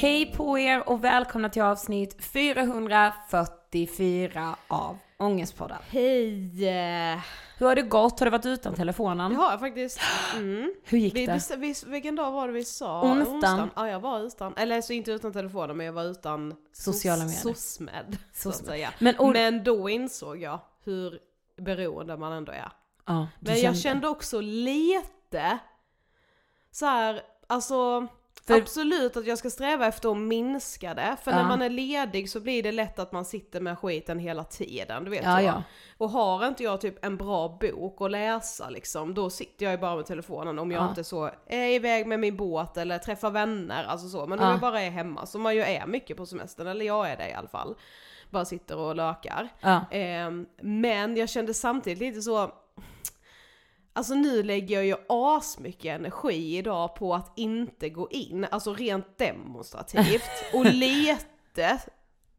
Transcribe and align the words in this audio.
Hej 0.00 0.32
på 0.36 0.58
er 0.58 0.88
och 0.88 1.04
välkomna 1.04 1.48
till 1.48 1.62
avsnitt 1.62 2.24
444 2.24 4.56
av 4.68 4.98
Ångestpodden. 5.18 5.78
Hej! 5.88 6.58
Hur 7.58 7.66
har 7.66 7.74
det 7.74 7.82
gått? 7.82 8.20
Har 8.20 8.26
du 8.26 8.30
varit 8.30 8.46
utan 8.46 8.74
telefonen? 8.74 9.30
Det 9.30 9.36
har 9.36 9.50
jag 9.50 9.60
faktiskt. 9.60 10.00
Mm. 10.36 10.74
Hur 10.84 10.98
gick 10.98 11.14
Vi, 11.14 11.26
det? 11.26 11.56
vi, 11.56 11.74
vilken 11.86 12.16
dag 12.16 12.32
var 12.32 12.46
det 12.46 12.52
vi 12.52 12.64
sa? 12.64 13.02
Onsdagen. 13.02 13.70
Ja, 13.76 13.88
jag 13.88 14.00
var 14.00 14.20
utan, 14.20 14.54
eller 14.56 14.80
så 14.80 14.92
inte 14.92 15.12
utan 15.12 15.32
telefonen 15.32 15.76
men 15.76 15.86
jag 15.86 15.92
var 15.92 16.04
utan 16.04 16.54
Sociala 16.72 17.24
medier. 17.24 17.40
SOSMED. 17.40 18.16
SOSMED. 18.32 18.88
Men, 18.98 19.18
och, 19.18 19.32
Men 19.32 19.64
då 19.64 19.88
insåg 19.88 20.42
jag 20.42 20.60
hur 20.84 21.18
beroende 21.56 22.16
man 22.16 22.32
ändå 22.32 22.52
är. 22.52 22.72
ja, 23.06 23.28
Men 23.40 23.60
jag 23.60 23.78
kände 23.78 24.08
också 24.08 24.40
lite 24.40 25.58
så 26.70 26.86
här, 26.86 27.20
alltså 27.46 28.06
För- 28.46 28.54
absolut 28.60 29.16
att 29.16 29.26
jag 29.26 29.38
ska 29.38 29.50
sträva 29.50 29.86
efter 29.86 30.10
att 30.10 30.16
minska 30.16 30.94
det. 30.94 31.16
För 31.22 31.30
när 31.30 31.38
Ja. 31.40 31.48
man 31.48 31.62
är 31.62 31.70
ledig 31.70 32.30
så 32.30 32.40
blir 32.40 32.62
det 32.62 32.72
lätt 32.72 32.98
att 32.98 33.12
man 33.12 33.24
sitter 33.24 33.60
med 33.60 33.78
skiten 33.78 34.18
hela 34.18 34.44
tiden, 34.44 35.04
du 35.04 35.10
vet 35.10 35.24
Ja, 35.24 35.42
ja. 35.42 35.62
Och 35.98 36.10
har 36.10 36.46
inte 36.48 36.62
jag 36.62 36.80
typ 36.80 37.04
en 37.04 37.16
bra 37.16 37.58
bok 37.60 37.96
att 38.02 38.10
läsa 38.10 38.70
liksom, 38.70 39.14
då 39.14 39.30
sitter 39.30 39.64
jag 39.66 39.72
ju 39.72 39.78
bara 39.78 39.96
med 39.96 40.06
telefonen 40.06 40.58
om 40.58 40.70
jag 40.70 40.82
Ja. 40.82 40.88
inte 40.88 41.04
så 41.04 41.30
är 41.46 41.68
iväg 41.68 42.06
med 42.06 42.20
min 42.20 42.36
båt 42.36 42.76
eller 42.76 42.98
träffar 42.98 43.30
vänner, 43.30 43.84
alltså 43.84 44.08
så. 44.08 44.26
Men 44.26 44.38
om 44.38 44.44
Ja. 44.44 44.50
jag 44.50 44.60
bara 44.60 44.80
är 44.82 44.90
hemma, 44.90 45.26
som 45.26 45.42
man 45.42 45.54
ju 45.56 45.62
är 45.62 45.86
mycket 45.86 46.16
på 46.16 46.26
semestern, 46.26 46.66
eller 46.66 46.84
jag 46.84 47.10
är 47.10 47.16
det 47.16 47.28
i 47.28 47.32
alla 47.32 47.48
fall. 47.48 47.74
Bara 48.30 48.44
sitter 48.44 48.76
och 48.78 48.96
lökar. 48.96 49.48
Ehm, 49.90 50.46
men 50.62 51.16
jag 51.16 51.28
kände 51.28 51.54
samtidigt 51.54 51.98
lite 51.98 52.22
så, 52.22 52.50
alltså 53.98 54.14
nu 54.14 54.42
lägger 54.42 54.74
jag 54.76 54.84
ju 54.86 54.96
asmycket 55.08 55.84
energi 55.98 56.56
idag 56.58 56.94
på 56.94 57.14
att 57.14 57.32
inte 57.36 57.88
gå 57.88 58.10
in, 58.10 58.46
alltså 58.50 58.74
rent 58.74 59.18
demonstrativt, 59.18 60.22
och 60.54 60.64
lite 60.64 61.78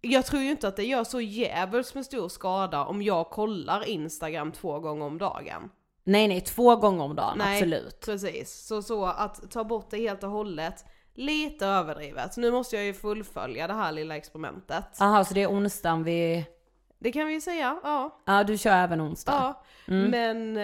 jag 0.01 0.25
tror 0.25 0.41
ju 0.41 0.51
inte 0.51 0.67
att 0.67 0.75
det 0.75 0.83
gör 0.83 1.03
så 1.03 1.21
jävligt 1.21 1.95
med 1.95 2.05
stor 2.05 2.29
skada 2.29 2.85
om 2.85 3.01
jag 3.01 3.29
kollar 3.29 3.89
Instagram 3.89 4.51
två 4.51 4.79
gånger 4.79 5.05
om 5.05 5.17
dagen. 5.17 5.69
Nej, 6.03 6.27
nej, 6.27 6.41
två 6.41 6.75
gånger 6.75 7.03
om 7.03 7.15
dagen, 7.15 7.37
Nej. 7.37 7.57
absolut. 7.57 7.99
Precis, 8.05 8.65
så 8.67 8.81
så 8.81 9.05
att 9.05 9.51
ta 9.51 9.63
bort 9.63 9.87
det 9.91 9.97
helt 9.97 10.23
och 10.23 10.29
hållet, 10.29 10.85
lite 11.13 11.65
överdrivet. 11.65 12.37
Nu 12.37 12.51
måste 12.51 12.75
jag 12.75 12.85
ju 12.85 12.93
fullfölja 12.93 13.67
det 13.67 13.73
här 13.73 13.91
lilla 13.91 14.15
experimentet. 14.17 14.85
Jaha, 14.99 15.25
så 15.25 15.33
det 15.33 15.41
är 15.43 15.47
onsdagen 15.51 16.03
vi... 16.03 16.45
Det 16.99 17.11
kan 17.11 17.27
vi 17.27 17.33
ju 17.33 17.41
säga, 17.41 17.79
ja. 17.83 18.21
Ja, 18.25 18.43
du 18.43 18.57
kör 18.57 18.71
även 18.75 19.01
onsdag? 19.01 19.31
Ja, 19.31 19.63
Mm. 19.87 20.11
men 20.11 20.57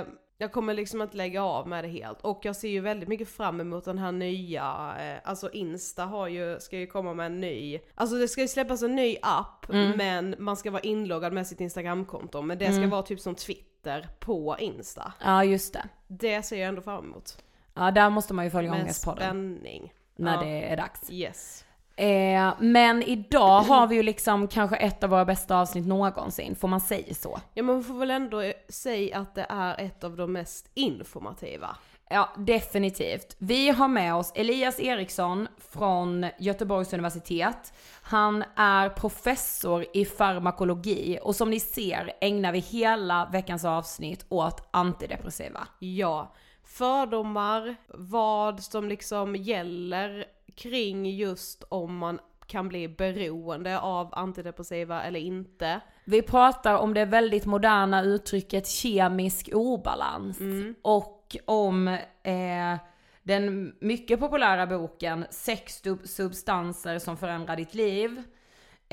eh, 0.00 0.06
jag 0.38 0.52
kommer 0.52 0.74
liksom 0.74 1.02
inte 1.02 1.16
lägga 1.16 1.42
av 1.44 1.68
med 1.68 1.84
det 1.84 1.88
helt. 1.88 2.20
Och 2.20 2.40
jag 2.42 2.56
ser 2.56 2.68
ju 2.68 2.80
väldigt 2.80 3.08
mycket 3.08 3.28
fram 3.28 3.60
emot 3.60 3.84
den 3.84 3.98
här 3.98 4.12
nya, 4.12 4.94
eh, 5.00 5.30
alltså 5.30 5.50
Insta 5.50 6.04
har 6.04 6.28
ju, 6.28 6.60
ska 6.60 6.78
ju 6.78 6.86
komma 6.86 7.14
med 7.14 7.26
en 7.26 7.40
ny, 7.40 7.78
alltså 7.94 8.16
det 8.16 8.28
ska 8.28 8.40
ju 8.40 8.48
släppas 8.48 8.82
en 8.82 8.96
ny 8.96 9.16
app, 9.22 9.68
Mm. 9.70 9.96
men 9.96 10.34
man 10.38 10.56
ska 10.56 10.70
vara 10.70 10.82
inloggad 10.82 11.32
med 11.32 11.46
sitt 11.46 11.60
Instagramkonto. 11.60 12.42
Men 12.42 12.58
det 12.58 12.72
ska 12.72 12.86
vara 12.86 13.02
typ 13.02 13.20
som 13.20 13.34
Twitter 13.34 14.08
på 14.20 14.56
Insta. 14.58 15.12
Ja, 15.24 15.44
just 15.44 15.72
det. 15.72 15.84
Det 16.08 16.42
ser 16.42 16.56
jag 16.56 16.68
ändå 16.68 16.82
fram 16.82 17.04
emot. 17.04 17.38
Ja, 17.74 17.90
där 17.90 18.10
måste 18.10 18.34
man 18.34 18.44
ju 18.44 18.50
följa 18.50 18.70
Med 18.70 18.80
Ångestpodden 18.82 19.20
spänning. 19.58 19.92
när 20.16 20.34
Ja. 20.34 20.42
det 20.42 20.62
är 20.64 20.76
dags. 20.76 21.10
Yes. 21.10 21.64
Eh, 22.02 22.54
men 22.58 23.02
idag 23.02 23.60
har 23.60 23.86
vi 23.86 23.96
ju 23.96 24.02
liksom 24.02 24.48
kanske 24.48 24.76
ett 24.76 25.04
av 25.04 25.10
våra 25.10 25.24
bästa 25.24 25.56
avsnitt 25.56 25.86
någonsin, 25.86 26.56
får 26.56 26.68
man 26.68 26.80
säga 26.80 27.14
så? 27.14 27.40
Ja 27.54 27.62
men 27.62 27.74
man 27.74 27.84
får 27.84 27.94
väl 27.94 28.10
ändå 28.10 28.52
säga 28.68 29.18
att 29.18 29.34
det 29.34 29.46
är 29.48 29.80
ett 29.80 30.04
av 30.04 30.16
de 30.16 30.32
mest 30.32 30.70
informativa. 30.74 31.76
Ja, 32.10 32.28
definitivt. 32.36 33.36
Vi 33.38 33.70
har 33.70 33.88
med 33.88 34.14
oss 34.14 34.32
Elias 34.34 34.80
Eriksson 34.80 35.48
från 35.70 36.26
Göteborgs 36.38 36.92
universitet. 36.92 37.72
Han 38.02 38.44
är 38.56 38.88
professor 38.88 39.86
i 39.94 40.04
farmakologi 40.04 41.18
och 41.22 41.36
som 41.36 41.50
ni 41.50 41.60
ser 41.60 42.12
ägnar 42.20 42.52
vi 42.52 42.58
hela 42.58 43.28
veckans 43.32 43.64
avsnitt 43.64 44.26
åt 44.28 44.68
antidepressiva. 44.70 45.68
Ja, 45.78 46.34
fördomar, 46.64 47.76
vad 47.88 48.62
som 48.62 48.88
liksom 48.88 49.36
gäller 49.36 50.26
kring 50.56 51.10
just 51.10 51.64
om 51.68 51.96
man 51.96 52.18
kan 52.46 52.68
bli 52.68 52.88
beroende 52.88 53.80
av 53.80 54.08
antidepressiva 54.12 55.02
eller 55.02 55.20
inte. 55.20 55.80
Vi 56.04 56.22
pratar 56.22 56.74
om 56.74 56.94
det 56.94 57.04
väldigt 57.04 57.46
moderna 57.46 58.02
uttrycket 58.02 58.66
kemisk 58.68 59.50
obalans 59.52 60.38
och 60.82 61.36
om 61.44 61.88
eh, 62.22 62.76
den 63.22 63.74
mycket 63.80 64.20
populära 64.20 64.66
boken 64.66 65.24
Sex 65.30 65.82
sub- 65.82 66.06
substanser 66.06 66.98
som 66.98 67.16
förändrar 67.16 67.56
ditt 67.56 67.74
liv. 67.74 68.22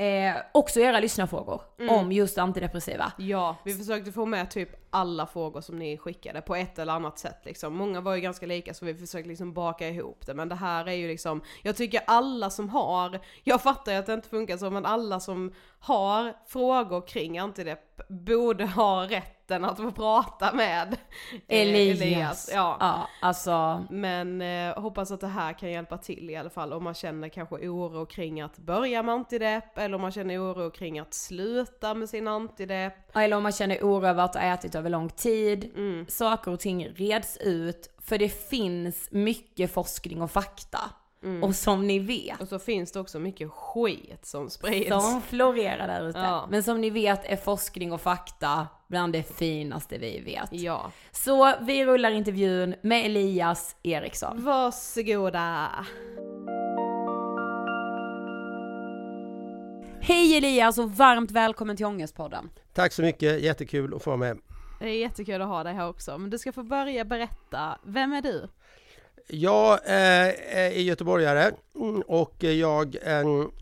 Eh, 0.00 0.36
också 0.52 0.80
era 0.80 1.00
lyssnarfrågor 1.00 1.62
om 1.90 2.12
just 2.12 2.38
antidepressiva. 2.38 3.12
Ja, 3.18 3.56
vi 3.64 3.74
försökte 3.74 4.12
få 4.12 4.26
med 4.26 4.50
typ 4.50 4.68
alla 4.90 5.26
frågor 5.26 5.60
som 5.60 5.78
ni 5.78 5.98
skickade 5.98 6.40
på 6.40 6.56
ett 6.56 6.78
eller 6.78 6.92
annat 6.92 7.18
sätt 7.18 7.40
liksom. 7.44 7.74
Många 7.76 8.00
var 8.00 8.14
ju 8.14 8.20
ganska 8.20 8.46
lika 8.46 8.74
så 8.74 8.84
vi 8.84 8.94
försökte 8.94 9.28
liksom 9.28 9.52
baka 9.52 9.88
ihop 9.88 10.26
det. 10.26 10.34
Men 10.34 10.48
det 10.48 10.54
här 10.54 10.88
är 10.88 10.92
ju 10.92 11.08
liksom, 11.08 11.40
jag 11.62 11.76
tycker 11.76 12.00
alla 12.06 12.50
som 12.50 12.68
har, 12.68 13.20
jag 13.42 13.62
fattar 13.62 13.92
ju 13.92 13.98
att 13.98 14.06
det 14.06 14.14
inte 14.14 14.28
funkar 14.28 14.56
så, 14.56 14.70
men 14.70 14.86
alla 14.86 15.20
som 15.20 15.52
har 15.80 16.32
frågor 16.46 17.06
kring 17.06 17.38
antidepp 17.38 18.08
borde 18.08 18.66
ha 18.66 19.04
rätten 19.50 19.64
att 19.64 19.76
få 19.76 19.90
prata 19.92 20.52
med 20.52 20.96
eh, 21.48 21.60
Elias. 21.60 22.50
Ja. 22.54 22.76
ja, 22.80 23.08
alltså. 23.20 23.84
Men 23.90 24.42
eh, 24.42 24.78
hoppas 24.82 25.10
att 25.10 25.20
det 25.20 25.26
här 25.26 25.52
kan 25.52 25.70
hjälpa 25.70 25.98
till 25.98 26.30
i 26.30 26.36
alla 26.36 26.50
fall 26.50 26.72
om 26.72 26.84
man 26.84 26.94
känner 26.94 27.28
kanske 27.28 27.54
oro 27.68 28.06
kring 28.06 28.40
att 28.40 28.58
börja 28.58 29.02
med 29.02 29.14
antidepp 29.14 29.78
eller 29.78 29.94
om 29.94 30.00
man 30.00 30.12
känner 30.12 30.38
oro 30.38 30.70
kring 30.70 30.98
att 30.98 31.14
sluta 31.14 31.94
med 31.94 32.08
sin 32.08 32.28
antidepp. 32.28 33.16
Eller 33.16 33.36
om 33.36 33.42
man 33.42 33.52
känner 33.52 33.78
oro 33.82 34.06
över 34.06 34.24
att 34.24 34.34
ha 34.34 34.42
ätit 34.42 34.74
över 34.74 34.90
lång 34.90 35.08
tid. 35.08 35.72
Mm. 35.76 36.06
Saker 36.08 36.50
och 36.50 36.60
ting 36.60 36.88
reds 36.88 37.36
ut, 37.36 37.94
för 37.98 38.18
det 38.18 38.28
finns 38.28 39.08
mycket 39.10 39.72
forskning 39.72 40.22
och 40.22 40.30
fakta. 40.30 40.80
Mm. 41.22 41.44
Och 41.44 41.54
som 41.54 41.86
ni 41.86 41.98
vet, 41.98 42.40
Och 42.40 42.48
så 42.48 42.58
finns 42.58 42.92
det 42.92 43.00
också 43.00 43.18
mycket 43.18 43.50
skit 43.50 44.26
som 44.26 44.50
sprids. 44.50 44.88
som 44.88 45.22
florerar 45.22 45.86
där 45.86 46.08
ute. 46.08 46.18
Ja. 46.18 46.46
Men 46.50 46.62
som 46.62 46.80
ni 46.80 46.90
vet 46.90 47.24
är 47.24 47.36
forskning 47.36 47.92
och 47.92 48.00
fakta 48.00 48.66
bland 48.90 49.12
det 49.12 49.22
finaste 49.22 49.98
vi 49.98 50.20
vet. 50.20 50.48
Ja. 50.50 50.92
Så 51.10 51.54
vi 51.60 51.84
rullar 51.86 52.10
intervjun 52.10 52.74
med 52.82 53.06
Elias 53.06 53.76
Eriksson. 53.82 54.44
Varsågoda. 54.44 55.70
Hej 60.00 60.36
Elias 60.36 60.78
och 60.78 60.90
varmt 60.90 61.30
välkommen 61.30 61.76
till 61.76 61.86
Ångestpodden. 61.86 62.50
Tack 62.74 62.92
så 62.92 63.02
mycket, 63.02 63.40
jättekul 63.40 63.94
att 63.94 64.02
få 64.02 64.10
vara 64.10 64.18
med. 64.18 64.38
Det 64.80 64.88
är 64.88 64.98
jättekul 64.98 65.42
att 65.42 65.48
ha 65.48 65.64
dig 65.64 65.74
här 65.74 65.88
också. 65.88 66.18
Men 66.18 66.30
du 66.30 66.38
ska 66.38 66.52
få 66.52 66.62
börja 66.62 67.04
berätta, 67.04 67.78
vem 67.84 68.12
är 68.12 68.22
du? 68.22 68.48
Jag 69.28 69.72
eh, 69.72 70.58
är 70.58 70.80
göteborgare 70.80 71.52
och 72.06 72.44
jag 72.44 72.96
eh, 73.02 73.10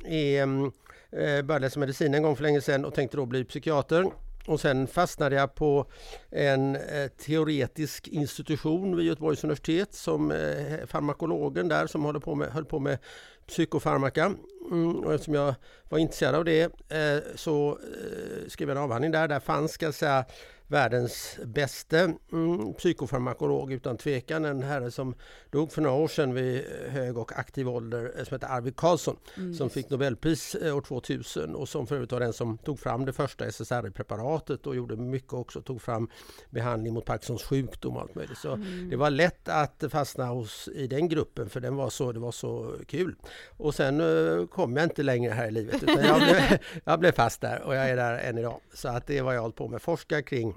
är 0.04 0.42
mm, 0.42 0.64
eh, 1.12 1.42
började 1.42 1.58
läsa 1.58 1.80
medicin 1.80 2.14
en 2.14 2.23
gång 2.23 2.37
för 2.37 2.42
länge 2.42 2.61
sedan 2.61 2.85
och 2.85 2.94
tänkte 2.94 3.16
då 3.16 3.26
bli 3.26 3.44
psykiater. 3.44 4.06
Och 4.49 4.61
sen 4.61 4.87
fastnade 4.87 5.37
jag 5.37 5.55
på 5.55 5.87
en 6.31 6.76
eh, 6.76 7.09
teoretisk 7.09 8.09
institution 8.09 8.97
vid 8.97 9.07
Göteborgs 9.07 9.45
universitet 9.45 9.95
som 9.95 10.31
eh, 10.31 10.87
farmakologen 10.87 11.69
där 11.69 11.87
som 11.87 12.05
höll 12.05 12.21
på 12.21 12.35
med, 12.35 12.49
höll 12.49 12.64
på 12.64 12.78
med 12.78 12.99
psykofarmaka. 13.47 14.35
Mm, 14.71 14.97
och 14.97 15.14
eftersom 15.14 15.35
jag 15.35 15.55
var 15.88 15.99
intresserad 15.99 16.35
av 16.35 16.45
det 16.45 16.62
eh, 16.88 17.19
så 17.35 17.71
eh, 17.71 18.49
skrev 18.49 18.69
jag 18.69 18.76
en 18.76 18.85
avhandling 18.85 19.11
där. 19.11 19.28
Där 19.28 19.40
fanns 19.40 19.73
ska 19.73 19.87
jag 19.87 19.95
säga, 19.95 20.25
världens 20.68 21.38
bästa 21.44 21.98
mm, 22.32 22.75
psykofarmakolog 22.75 23.72
utan 23.72 23.96
tvekan. 23.96 24.44
En 24.44 24.62
herre 24.62 24.90
som 24.90 25.14
dog 25.50 25.72
för 25.72 25.82
några 25.82 25.96
år 25.96 26.08
sedan 26.08 26.34
vid 26.34 26.64
hög 26.88 27.18
och 27.18 27.38
aktiv 27.38 27.68
ålder 27.68 28.12
eh, 28.18 28.25
som 28.25 28.34
heter 28.34 28.48
Arvid 28.48 28.76
Carlsson 28.76 29.16
mm. 29.37 29.54
som 29.54 29.70
fick 29.70 29.90
Nobelpris 29.90 30.54
eh, 30.54 30.76
år 30.76 30.80
2000 30.80 31.54
och 31.54 31.68
som 31.68 31.87
för 31.87 31.94
övrigt 31.94 32.12
var 32.12 32.20
den 32.20 32.32
som 32.32 32.58
tog 32.58 32.80
fram 32.80 33.04
det 33.04 33.12
första 33.12 33.46
SSRI-preparatet 33.46 34.66
och 34.66 34.76
gjorde 34.76 34.96
mycket 34.96 35.32
också, 35.32 35.60
tog 35.60 35.82
fram 35.82 36.10
behandling 36.50 36.94
mot 36.94 37.04
Parkinsons 37.04 37.42
sjukdom 37.42 37.96
och 37.96 38.02
allt 38.02 38.14
möjligt. 38.14 38.38
Så 38.38 38.52
mm. 38.52 38.90
det 38.90 38.96
var 38.96 39.10
lätt 39.10 39.48
att 39.48 39.84
fastna 39.90 40.26
hos, 40.26 40.68
i 40.68 40.87
den 40.87 41.08
gruppen 41.08 41.50
för 41.50 41.60
den 41.60 41.76
var 41.76 41.90
så, 41.90 42.12
det 42.12 42.20
var 42.20 42.32
så 42.32 42.75
kul. 42.87 43.14
Och 43.56 43.75
sen 43.75 44.00
uh, 44.00 44.46
kom 44.46 44.76
jag 44.76 44.87
inte 44.87 45.02
längre 45.02 45.32
här 45.32 45.48
i 45.48 45.50
livet 45.50 45.82
utan 45.82 46.04
jag 46.04 46.16
blev, 46.16 46.58
jag 46.84 47.00
blev 47.00 47.12
fast 47.12 47.40
där 47.40 47.62
och 47.62 47.76
jag 47.76 47.90
är 47.90 47.96
där 47.96 48.18
än 48.18 48.38
idag. 48.38 48.60
Så 48.75 48.88
att 48.88 49.06
det 49.06 49.18
är 49.18 49.22
vad 49.22 49.34
jag 49.34 49.38
har 49.38 49.42
hållit 49.42 49.56
på 49.56 49.68
med, 49.68 49.82
forska 49.82 50.22
kring 50.22 50.54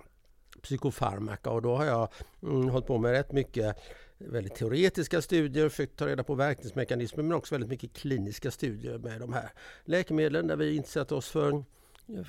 psykofarmaka 0.61 1.49
och 1.49 1.61
då 1.61 1.75
har 1.75 1.85
jag 1.85 2.09
mm, 2.43 2.69
hållit 2.69 2.87
på 2.87 2.97
med 2.97 3.11
rätt 3.11 3.31
mycket 3.31 3.77
väldigt 4.17 4.55
teoretiska 4.55 5.21
studier, 5.21 5.69
försökt 5.69 5.97
ta 5.97 6.07
reda 6.07 6.23
på 6.23 6.35
verkningsmekanismer 6.35 7.23
men 7.23 7.33
också 7.33 7.55
väldigt 7.55 7.69
mycket 7.69 7.93
kliniska 7.93 8.51
studier 8.51 8.97
med 8.97 9.19
de 9.19 9.33
här 9.33 9.49
läkemedlen 9.85 10.47
där 10.47 10.55
vi 10.55 10.75
intresserat 10.75 11.11
oss 11.11 11.29
för 11.29 11.63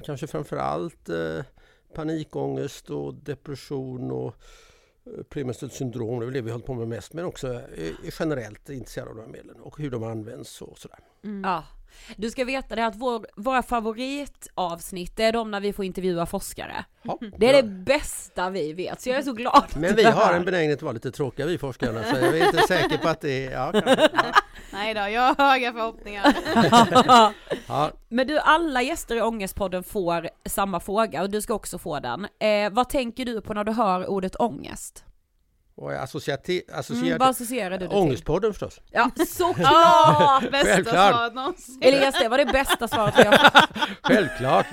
kanske 0.04 0.26
framförallt 0.26 1.08
eh, 1.08 1.44
panikångest 1.94 2.90
och 2.90 3.14
depression 3.14 4.10
och 4.10 4.34
eh, 5.06 5.22
premenstruellt 5.22 5.74
syndrom, 5.74 6.20
det 6.20 6.26
är 6.26 6.30
det 6.30 6.40
vi 6.40 6.50
hållit 6.50 6.66
på 6.66 6.74
med 6.74 6.88
mest 6.88 7.12
men 7.12 7.24
också 7.24 7.54
eh, 7.54 7.92
generellt 8.18 8.70
intresserade 8.70 9.10
av 9.10 9.16
de 9.16 9.22
här 9.22 9.32
medlen 9.32 9.60
och 9.60 9.78
hur 9.78 9.90
de 9.90 10.02
används 10.02 10.62
och 10.62 10.78
sådär. 10.78 10.98
Mm. 11.24 11.42
Ja. 11.44 11.64
Du 12.16 12.30
ska 12.30 12.44
veta 12.44 12.76
det 12.76 12.86
att 12.86 12.96
vår, 12.96 13.26
våra 13.36 13.62
favoritavsnitt 13.62 15.20
är 15.20 15.32
de 15.32 15.50
när 15.50 15.60
vi 15.60 15.72
får 15.72 15.84
intervjua 15.84 16.26
forskare. 16.26 16.84
Ja, 17.02 17.18
det 17.38 17.48
är 17.48 17.62
det 17.62 17.68
bästa 17.68 18.50
vi 18.50 18.72
vet, 18.72 19.00
så 19.00 19.08
jag 19.08 19.18
är 19.18 19.22
så 19.22 19.32
glad. 19.32 19.64
Men 19.76 19.96
vi 19.96 20.04
har 20.04 20.34
en 20.34 20.44
benägenhet 20.44 20.78
att 20.78 20.82
vara 20.82 20.92
lite 20.92 21.10
tråkiga 21.10 21.46
vi 21.46 21.58
forskarna, 21.58 22.02
så 22.04 22.16
jag 22.16 22.38
är 22.38 22.46
inte 22.46 22.62
säker 22.68 22.98
på 22.98 23.08
att 23.08 23.20
det 23.20 23.46
är... 23.46 23.50
Ja, 23.52 23.72
Nej 24.72 24.94
då, 24.94 25.00
jag 25.00 25.34
har 25.34 25.50
höga 25.50 25.72
förhoppningar. 25.72 26.34
ja. 27.66 27.90
Men 28.08 28.26
du, 28.26 28.38
alla 28.38 28.82
gäster 28.82 29.16
i 29.16 29.22
Ångestpodden 29.22 29.82
får 29.82 30.28
samma 30.44 30.80
fråga 30.80 31.22
och 31.22 31.30
du 31.30 31.42
ska 31.42 31.54
också 31.54 31.78
få 31.78 32.00
den. 32.00 32.26
Eh, 32.38 32.72
vad 32.72 32.88
tänker 32.88 33.24
du 33.24 33.40
på 33.40 33.54
när 33.54 33.64
du 33.64 33.72
hör 33.72 34.06
ordet 34.06 34.36
ångest? 34.40 35.04
Och 35.74 35.92
associati 35.92 36.62
associerad 36.72 37.06
mm, 37.06 37.18
vad 37.18 37.28
associerar 37.28 37.78
du 37.78 37.86
Ångestpodden 37.86 38.52
förstås. 38.52 38.80
Ja, 38.90 39.10
såklart! 39.28 40.50
bästa 40.50 40.90
svaret 40.90 41.34
någonsin. 41.34 41.78
Elias, 41.82 42.14
det 42.20 42.28
var 42.28 42.38
det 42.38 42.46
bästa 42.46 42.88
svaret 42.88 43.14
vi 43.18 43.22
har 43.22 43.36
fått. 43.38 43.70
Självklart! 44.02 44.66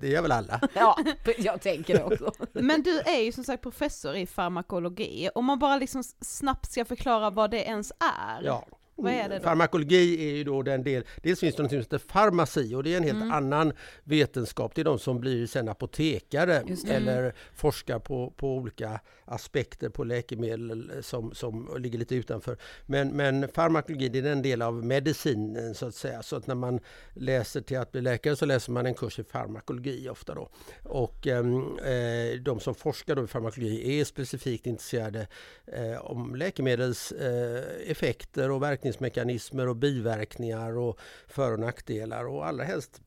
det 0.00 0.08
gör 0.08 0.22
väl 0.22 0.32
alla. 0.32 0.60
Ja, 0.74 0.98
jag 1.38 1.60
tänker 1.60 1.94
det 1.94 2.04
också. 2.04 2.32
Men 2.52 2.82
du 2.82 3.00
är 3.00 3.20
ju 3.20 3.32
som 3.32 3.44
sagt 3.44 3.62
professor 3.62 4.16
i 4.16 4.26
farmakologi. 4.26 5.28
Om 5.34 5.44
man 5.44 5.58
bara 5.58 5.76
liksom 5.76 6.02
snabbt 6.20 6.72
ska 6.72 6.84
förklara 6.84 7.30
vad 7.30 7.50
det 7.50 7.62
ens 7.64 7.92
är. 8.00 8.42
Ja. 8.42 8.66
Vad 9.02 9.12
är 9.12 9.28
det 9.28 9.38
då? 9.38 9.44
Farmakologi 9.44 10.30
är 10.30 10.36
ju 10.36 10.44
då 10.44 10.62
den 10.62 10.82
del, 10.82 11.04
dels 11.22 11.40
finns 11.40 11.56
det 11.56 11.62
något 11.62 11.70
som 11.70 11.78
heter 11.78 11.98
farmaci 11.98 12.74
och 12.74 12.82
det 12.82 12.92
är 12.92 12.96
en 12.96 13.04
helt 13.04 13.22
mm. 13.22 13.32
annan 13.32 13.72
vetenskap. 14.04 14.74
Det 14.74 14.80
är 14.82 14.84
de 14.84 14.98
som 14.98 15.20
blir 15.20 15.46
sen 15.46 15.68
apotekare 15.68 16.62
eller 16.88 17.34
forskar 17.54 17.98
på, 17.98 18.32
på 18.36 18.56
olika 18.56 19.00
aspekter 19.24 19.88
på 19.88 20.04
läkemedel 20.04 20.92
som, 21.00 21.34
som 21.34 21.76
ligger 21.78 21.98
lite 21.98 22.14
utanför. 22.14 22.56
Men, 22.86 23.08
men 23.08 23.48
farmakologi 23.48 24.08
det 24.08 24.18
är 24.18 24.22
den 24.22 24.42
del 24.42 24.62
av 24.62 24.84
medicinen 24.84 25.74
så 25.74 25.86
att 25.86 25.94
säga. 25.94 26.22
Så 26.22 26.36
att 26.36 26.46
när 26.46 26.54
man 26.54 26.80
läser 27.14 27.60
till 27.60 27.78
att 27.78 27.92
bli 27.92 28.00
läkare 28.00 28.36
så 28.36 28.46
läser 28.46 28.72
man 28.72 28.86
en 28.86 28.94
kurs 28.94 29.18
i 29.18 29.24
farmakologi 29.24 30.08
ofta 30.08 30.34
då. 30.34 30.48
Och 30.82 31.26
ehm, 31.26 31.78
eh, 31.78 32.40
de 32.40 32.60
som 32.60 32.74
forskar 32.74 33.16
då 33.16 33.24
i 33.24 33.26
farmakologi 33.26 34.00
är 34.00 34.04
specifikt 34.04 34.66
intresserade 34.66 35.26
eh, 35.66 36.04
om 36.04 36.34
läkemedels 36.34 37.12
eh, 37.12 37.90
effekter 37.90 38.50
och 38.50 38.62
verkningsmekanismer 38.92 39.68
och 39.68 39.76
biverkningar 39.76 40.78
och 40.78 40.98
för 41.26 41.52
och 41.52 41.60
nackdelar 41.60 42.24
och 42.24 42.46
allra 42.46 42.64
helst 42.64 43.00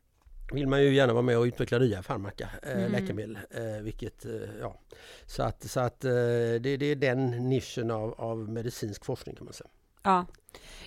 vill 0.53 0.67
man 0.67 0.83
ju 0.83 0.93
gärna 0.93 1.13
vara 1.13 1.23
med 1.23 1.37
och 1.37 1.43
utveckla 1.43 1.79
nya 1.79 2.03
farmaka, 2.03 2.49
eh, 2.63 2.77
mm. 2.77 2.91
läkemedel. 2.91 3.37
Eh, 3.51 3.83
vilket, 3.83 4.25
eh, 4.25 4.31
ja. 4.61 4.79
Så 5.25 5.43
att, 5.43 5.63
så 5.63 5.79
att 5.79 6.01
det, 6.01 6.59
det, 6.59 6.85
är 6.85 6.95
den 6.95 7.49
nischen 7.49 7.91
av, 7.91 8.13
av 8.17 8.49
medicinsk 8.49 9.05
forskning 9.05 9.35
kan 9.35 9.45
man 9.45 9.53
säga. 9.53 9.69
Ja. 10.03 10.25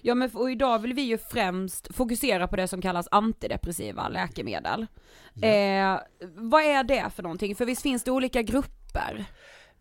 Ja 0.03 0.15
men 0.15 0.31
och 0.35 0.51
idag 0.51 0.79
vill 0.79 0.95
vi 0.95 1.03
ju 1.03 1.19
främst 1.19 1.95
fokusera 1.97 2.49
på 2.49 2.57
det 2.57 2.69
som 2.69 2.83
kallas 2.83 3.09
antidepressiva 3.11 4.09
läkemedel. 4.09 4.87
Ja. 5.35 5.49
Eh, 5.49 6.01
vad 6.35 6.63
är 6.63 6.85
det 6.85 7.11
för 7.15 7.23
någonting? 7.23 7.57
För 7.57 7.65
visst 7.65 7.83
finns 7.83 8.05
det 8.05 8.11
olika 8.11 8.43
grupper? 8.43 9.27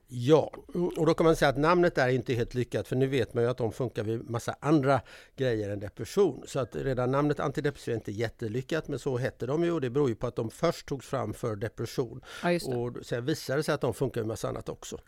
Ja, 0.09 0.51
och 0.97 1.05
då 1.05 1.13
kan 1.13 1.25
man 1.25 1.35
säga 1.35 1.49
att 1.49 1.57
namnet 1.57 1.97
är 1.97 2.09
inte 2.09 2.33
helt 2.33 2.53
lyckat 2.53 2.87
för 2.87 2.95
nu 2.95 3.07
vet 3.07 3.33
man 3.33 3.43
ju 3.43 3.49
att 3.49 3.57
de 3.57 3.71
funkar 3.71 4.03
vid 4.03 4.29
massa 4.29 4.55
andra 4.59 5.01
grejer 5.35 5.69
än 5.69 5.79
depression. 5.79 6.43
Så 6.45 6.59
att 6.59 6.75
redan 6.75 7.11
namnet 7.11 7.39
antidepressiva 7.39 7.93
är 7.93 7.97
inte 7.97 8.11
jättelyckat 8.11 8.87
men 8.87 8.99
så 8.99 9.17
hette 9.17 9.45
de 9.45 9.63
ju 9.63 9.71
och 9.71 9.81
det 9.81 9.89
beror 9.89 10.09
ju 10.09 10.15
på 10.15 10.27
att 10.27 10.35
de 10.35 10.49
först 10.49 10.85
togs 10.85 11.07
fram 11.07 11.33
för 11.33 11.55
depression. 11.55 12.21
Ja, 12.43 12.75
och 12.75 13.05
sen 13.05 13.25
visade 13.25 13.59
det 13.59 13.63
sig 13.63 13.75
att 13.75 13.81
de 13.81 13.93
funkar 13.93 14.21
vid 14.21 14.27
massa 14.27 14.49
annat 14.49 14.69
också. 14.69 14.99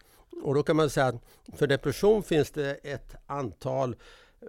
Och 0.43 0.53
då 0.53 0.63
kan 0.63 0.75
man 0.75 0.89
säga 0.89 1.07
att 1.07 1.23
för 1.57 1.67
depression 1.67 2.23
finns 2.23 2.51
det 2.51 2.73
ett 2.73 3.15
antal 3.25 3.95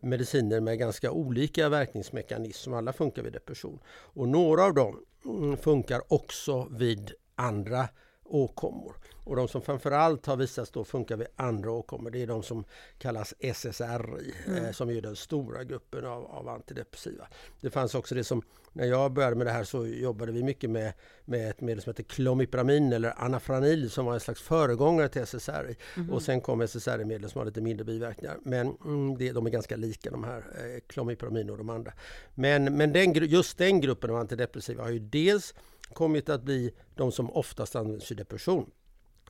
mediciner 0.02 0.60
med 0.60 0.78
ganska 0.78 1.10
olika 1.10 1.68
verkningsmekanism 1.68 2.64
som 2.64 2.74
alla 2.74 2.92
funkar 2.92 3.22
vid 3.22 3.32
depression. 3.32 3.78
Och 3.88 4.28
några 4.28 4.64
av 4.64 4.74
dem 4.74 5.04
mm, 5.24 5.56
funkar 5.56 6.02
också 6.12 6.68
vid 6.70 7.12
andra 7.34 7.88
åkommor. 8.24 8.96
Och 9.24 9.36
de 9.36 9.48
som 9.48 9.62
framförallt 9.62 10.26
har 10.26 10.36
visats 10.36 10.70
då 10.70 10.84
funka 10.84 11.16
vid 11.16 11.26
andra 11.36 11.70
åkommor 11.70 12.10
det 12.10 12.22
är 12.22 12.26
de 12.26 12.42
som 12.42 12.64
kallas 12.98 13.34
SSRI 13.40 14.34
mm. 14.46 14.64
eh, 14.64 14.72
som 14.72 14.90
är 14.90 15.00
den 15.00 15.16
stora 15.16 15.64
gruppen 15.64 16.06
av, 16.06 16.26
av, 16.26 16.48
antidepressiva. 16.48 17.28
Det 17.60 17.70
fanns 17.70 17.94
också 17.94 18.14
det 18.14 18.24
som, 18.24 18.42
när 18.72 18.86
jag 18.86 19.12
började 19.12 19.36
med 19.36 19.46
det 19.46 19.52
här 19.52 19.64
så 19.64 19.86
jobbade 19.86 20.32
vi 20.32 20.42
mycket 20.42 20.70
med, 20.70 20.92
med 21.24 21.50
ett 21.50 21.60
medel 21.60 21.82
som 21.82 21.90
heter 21.90 22.02
klomipramin 22.02 22.92
eller 22.92 23.24
anafranil 23.24 23.90
som 23.90 24.06
var 24.06 24.14
en 24.14 24.20
slags 24.20 24.40
föregångare 24.42 25.08
till 25.08 25.22
SSRI. 25.22 25.76
Mm. 25.96 26.10
Och 26.10 26.22
sen 26.22 26.40
kom 26.40 26.60
SSRI-medel 26.60 27.30
som 27.30 27.38
har 27.38 27.46
lite 27.46 27.60
mindre 27.60 27.84
biverkningar. 27.84 28.38
Men 28.42 28.76
mm, 28.84 29.18
det, 29.18 29.32
de 29.32 29.46
är 29.46 29.50
ganska 29.50 29.76
lika 29.76 30.10
de 30.10 30.24
här, 30.24 30.38
eh, 30.38 30.80
klomipramin 30.86 31.50
och 31.50 31.58
de 31.58 31.70
andra. 31.70 31.92
Men, 32.34 32.76
men 32.76 32.92
den, 32.92 33.14
just 33.14 33.58
den 33.58 33.80
gruppen 33.80 34.10
av 34.10 34.16
antidepressiva 34.16 34.82
har 34.82 34.90
ju 34.90 34.98
dels 34.98 35.54
kommit 35.92 36.28
att 36.28 36.42
bli 36.42 36.74
de 36.94 37.12
som 37.12 37.30
oftast 37.30 37.76
används 37.76 38.10
vid 38.10 38.18
depression. 38.18 38.70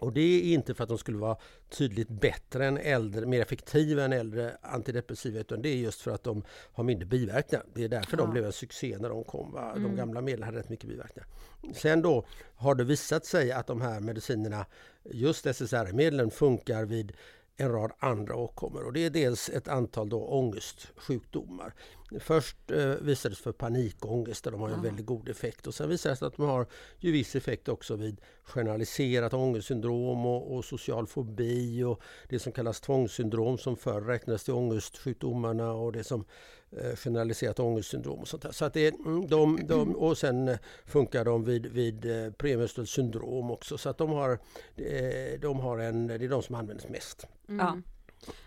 Och 0.00 0.12
det 0.12 0.20
är 0.20 0.54
inte 0.54 0.74
för 0.74 0.82
att 0.82 0.88
de 0.88 0.98
skulle 0.98 1.18
vara 1.18 1.36
tydligt 1.68 2.08
bättre 2.08 2.66
än 2.66 2.78
äldre, 2.78 3.26
mer 3.26 3.40
effektiva 3.40 4.04
än 4.04 4.12
äldre 4.12 4.56
antidepressiva 4.62 5.40
utan 5.40 5.62
det 5.62 5.68
är 5.68 5.76
just 5.76 6.00
för 6.00 6.10
att 6.10 6.24
de 6.24 6.42
har 6.72 6.84
mindre 6.84 7.06
biverkningar. 7.06 7.66
Det 7.74 7.84
är 7.84 7.88
därför 7.88 8.16
ja. 8.16 8.24
de 8.24 8.30
blev 8.30 8.44
en 8.44 8.52
succé 8.52 8.98
när 8.98 9.08
de 9.08 9.24
kom. 9.24 9.52
Va? 9.52 9.72
De 9.74 9.84
mm. 9.84 9.96
gamla 9.96 10.20
medlen 10.20 10.46
hade 10.46 10.58
rätt 10.58 10.68
mycket 10.68 10.88
biverkningar. 10.88 11.26
Sen 11.74 12.02
då 12.02 12.26
har 12.54 12.74
det 12.74 12.84
visat 12.84 13.24
sig 13.24 13.52
att 13.52 13.66
de 13.66 13.80
här 13.80 14.00
medicinerna, 14.00 14.66
just 15.04 15.46
SSRI-medlen, 15.46 16.30
funkar 16.30 16.84
vid 16.84 17.12
en 17.60 17.72
rad 17.72 17.92
andra 17.98 18.36
åkommor 18.36 18.84
och 18.84 18.92
det 18.92 19.06
är 19.06 19.10
dels 19.10 19.48
ett 19.48 19.68
antal 19.68 20.08
då 20.08 20.24
ångestsjukdomar. 20.24 21.74
Först 22.18 22.70
eh, 22.70 22.86
visades 22.86 23.38
för 23.38 23.52
panikångest 23.52 24.44
där 24.44 24.50
de 24.50 24.60
har 24.60 24.68
en 24.68 24.82
väldigt 24.82 25.06
god 25.06 25.28
effekt 25.28 25.66
och 25.66 25.74
sen 25.74 25.88
visade 25.88 26.12
det 26.12 26.18
sig 26.18 26.26
att 26.26 26.36
de 26.36 26.46
har 26.46 26.66
ju 26.98 27.12
viss 27.12 27.36
effekt 27.36 27.68
också 27.68 27.96
vid 27.96 28.20
generaliserat 28.42 29.34
ångestsyndrom 29.34 30.26
och, 30.26 30.56
och 30.56 30.64
social 30.64 31.06
fobi 31.06 31.84
och 31.84 32.00
det 32.28 32.38
som 32.38 32.52
kallas 32.52 32.80
tvångssyndrom 32.80 33.58
som 33.58 33.76
förr 33.76 34.00
räknades 34.00 34.44
till 34.44 34.54
ångestsjukdomarna 34.54 35.72
och 35.72 35.92
det 35.92 36.04
som 36.04 36.24
eh, 36.70 36.96
generaliserat 36.96 37.60
ångestsyndrom 37.60 38.18
och 38.18 38.28
sånt 38.28 38.42
där. 38.42 38.52
Så 38.52 38.64
att 38.64 38.74
det, 38.74 38.88
mm, 38.88 39.26
de, 39.28 39.60
de, 39.66 39.96
och 39.96 40.18
sen 40.18 40.58
funkar 40.84 41.24
de 41.24 41.44
vid, 41.44 41.66
vid 41.66 42.04
eh, 42.04 42.84
syndrom 42.84 43.50
också 43.50 43.78
så 43.78 43.88
att 43.88 43.98
de 43.98 44.10
har, 44.10 44.38
eh, 44.76 45.40
de 45.40 45.60
har 45.60 45.78
en, 45.78 46.06
det 46.06 46.14
är 46.14 46.28
de 46.28 46.42
som 46.42 46.54
används 46.54 46.88
mest. 46.88 47.26
Mm. 47.50 47.66
Ja. 47.66 47.76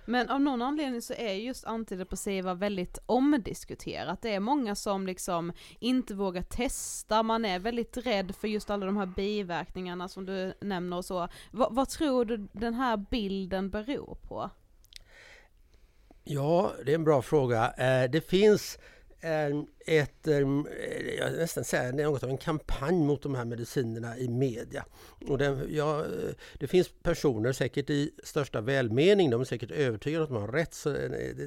Men 0.05 0.29
av 0.29 0.41
någon 0.41 0.61
anledning 0.61 1.01
så 1.01 1.13
är 1.13 1.33
just 1.33 1.65
antidepressiva 1.65 2.53
väldigt 2.53 2.99
omdiskuterat. 3.05 4.21
Det 4.21 4.33
är 4.33 4.39
många 4.39 4.75
som 4.75 5.07
liksom 5.07 5.53
inte 5.79 6.13
vågar 6.13 6.41
testa, 6.41 7.23
man 7.23 7.45
är 7.45 7.59
väldigt 7.59 7.97
rädd 7.97 8.35
för 8.35 8.47
just 8.47 8.69
alla 8.69 8.85
de 8.85 8.97
här 8.97 9.05
biverkningarna 9.05 10.07
som 10.07 10.25
du 10.25 10.53
nämner 10.61 10.97
och 10.97 11.05
så. 11.05 11.27
V 11.51 11.65
vad 11.69 11.89
tror 11.89 12.25
du 12.25 12.47
den 12.51 12.73
här 12.73 12.97
bilden 12.97 13.69
beror 13.69 14.15
på? 14.15 14.49
Ja, 16.23 16.71
det 16.85 16.91
är 16.91 16.95
en 16.95 17.03
bra 17.03 17.21
fråga. 17.21 17.73
Eh, 17.73 18.11
det 18.11 18.21
finns 18.29 18.75
eh, 18.75 18.81
ett, 19.85 20.27
eh, 20.27 20.37
eh, 20.37 20.43
jag 21.19 21.33
nästan 21.33 21.63
säga 21.63 21.91
det 21.91 22.03
är 22.03 22.07
något 22.07 22.23
av 22.23 22.29
en 22.29 22.37
kampanj 22.37 23.03
mot 23.05 23.21
de 23.21 23.35
här 23.35 23.45
medicinerna 23.45 24.17
i 24.17 24.27
media. 24.27 24.85
Och 25.27 25.37
det, 25.37 25.59
ja, 25.69 25.99
eh, 25.99 26.33
det 26.59 26.67
finns 26.67 26.89
personer, 27.03 27.51
säkert 27.51 27.89
i 27.89 28.11
största 28.23 28.61
välmening, 28.61 29.29
de 29.29 29.41
är 29.41 29.45
säkert 29.45 29.71
övertygade 29.71 30.25
om 30.25 30.31
att 30.35 30.41
de 30.41 30.41
har 30.41 30.59
rätt, 30.59 30.73
så, 30.73 30.95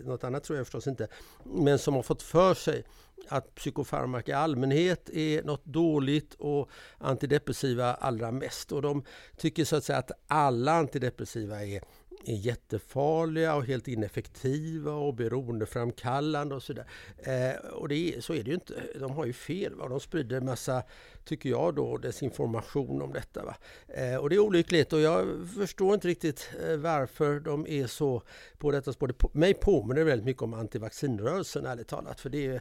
något 0.04 0.24
annat 0.24 0.44
tror 0.44 0.58
jag 0.58 0.66
förstås 0.66 0.86
inte, 0.86 1.08
men 1.44 1.78
som 1.78 1.94
har 1.94 2.02
fått 2.02 2.22
för 2.22 2.54
sig 2.54 2.84
att 3.28 3.54
psykofarmaka 3.54 4.32
i 4.32 4.34
allmänhet 4.34 5.10
är 5.10 5.42
något 5.42 5.64
dåligt 5.64 6.34
och 6.34 6.70
antidepressiva 6.98 7.94
allra 7.94 8.32
mest. 8.32 8.72
Och 8.72 8.82
de 8.82 9.04
tycker 9.36 9.64
så 9.64 9.76
att 9.76 9.84
säga 9.84 9.98
att 9.98 10.10
alla 10.26 10.72
antidepressiva 10.72 11.64
är 11.64 11.82
är 12.26 12.34
jättefarliga 12.34 13.54
och 13.54 13.64
helt 13.64 13.88
ineffektiva 13.88 14.92
och 14.92 15.14
beroendeframkallande 15.14 16.54
och 16.54 16.62
sådär. 16.62 16.86
Eh, 17.18 17.70
och 17.70 17.88
det 17.88 18.14
är, 18.14 18.20
så 18.20 18.34
är 18.34 18.42
det 18.42 18.48
ju 18.48 18.54
inte. 18.54 18.74
De 19.00 19.10
har 19.12 19.24
ju 19.24 19.32
fel. 19.32 19.74
Va? 19.74 19.88
De 19.88 20.00
sprider 20.00 20.36
en 20.36 20.44
massa 20.44 20.82
tycker 21.26 21.50
jag 21.50 21.74
då, 21.74 21.96
desinformation 21.96 23.02
om 23.02 23.12
detta. 23.12 23.44
Va? 23.44 23.56
Eh, 23.88 24.16
och 24.16 24.30
det 24.30 24.36
är 24.36 24.40
olyckligt 24.40 24.92
och 24.92 25.00
jag 25.00 25.26
förstår 25.56 25.94
inte 25.94 26.08
riktigt 26.08 26.50
eh, 26.68 26.76
varför 26.76 27.40
de 27.40 27.66
är 27.66 27.86
så 27.86 28.22
på 28.58 28.70
detta 28.70 28.92
spår. 28.92 29.08
På, 29.08 29.30
mig 29.32 29.54
påminner 29.54 30.00
det 30.00 30.04
väldigt 30.04 30.26
mycket 30.26 30.42
om 30.42 30.54
antivaccinrörelsen 30.54 31.66
ärligt 31.66 31.88
talat. 31.88 32.20
För 32.20 32.30
det 32.30 32.46
är 32.46 32.60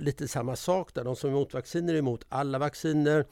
lite 0.00 0.28
samma 0.28 0.56
sak 0.56 0.94
där. 0.94 1.04
De 1.04 1.16
som 1.16 1.30
är 1.30 1.34
emot 1.34 1.54
vacciner 1.54 1.94
är 1.94 1.98
emot 1.98 2.24
alla 2.28 2.58
vacciner 2.58 3.26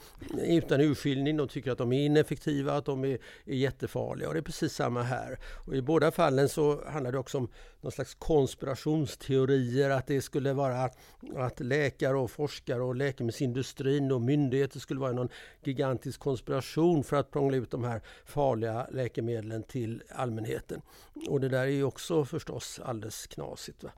utan 0.44 0.80
urskiljning. 0.80 1.36
De 1.36 1.48
tycker 1.48 1.70
att 1.70 1.78
de 1.78 1.92
är 1.92 2.04
ineffektiva, 2.04 2.76
att 2.76 2.84
de 2.84 3.04
är, 3.04 3.18
är 3.44 3.54
jättefarliga. 3.54 4.28
Och 4.28 4.34
det 4.34 4.40
är 4.40 4.42
precis 4.42 4.72
samma 4.72 5.02
här. 5.02 5.38
Och 5.64 5.76
I 5.76 5.83
båda 5.83 6.11
fallen 6.11 6.49
så 6.49 6.85
handlar 6.87 7.12
det 7.12 7.19
också 7.19 7.38
om 7.38 7.49
någon 7.81 7.93
slags 7.93 8.14
konspirationsteorier 8.14 9.90
att 9.90 10.07
det 10.07 10.23
skulle 10.23 10.52
vara 10.52 10.90
att 11.37 11.61
läkare 11.61 12.17
och 12.17 12.31
forskare 12.31 12.83
och 12.83 12.97
läkemedelsindustrin 12.97 14.12
och 14.12 14.21
myndigheter 14.21 14.81
skulle 14.81 15.00
vara 15.00 15.12
någon 15.12 15.29
gigantisk 15.62 16.21
konspiration 16.21 17.05
för 17.05 17.17
att 17.17 17.31
prångla 17.31 17.57
ut 17.57 17.71
de 17.71 17.85
här 17.85 18.00
farliga 18.25 18.87
läkemedlen 18.90 19.62
till 19.62 20.02
allmänheten. 20.11 20.83
Och 21.29 21.40
det 21.40 21.49
där 21.49 21.62
är 21.62 21.67
ju 21.67 21.85
också 21.85 22.25
förstås 22.25 22.81
alldeles 22.85 23.26
knasigt. 23.26 23.85
Va? 23.85 23.90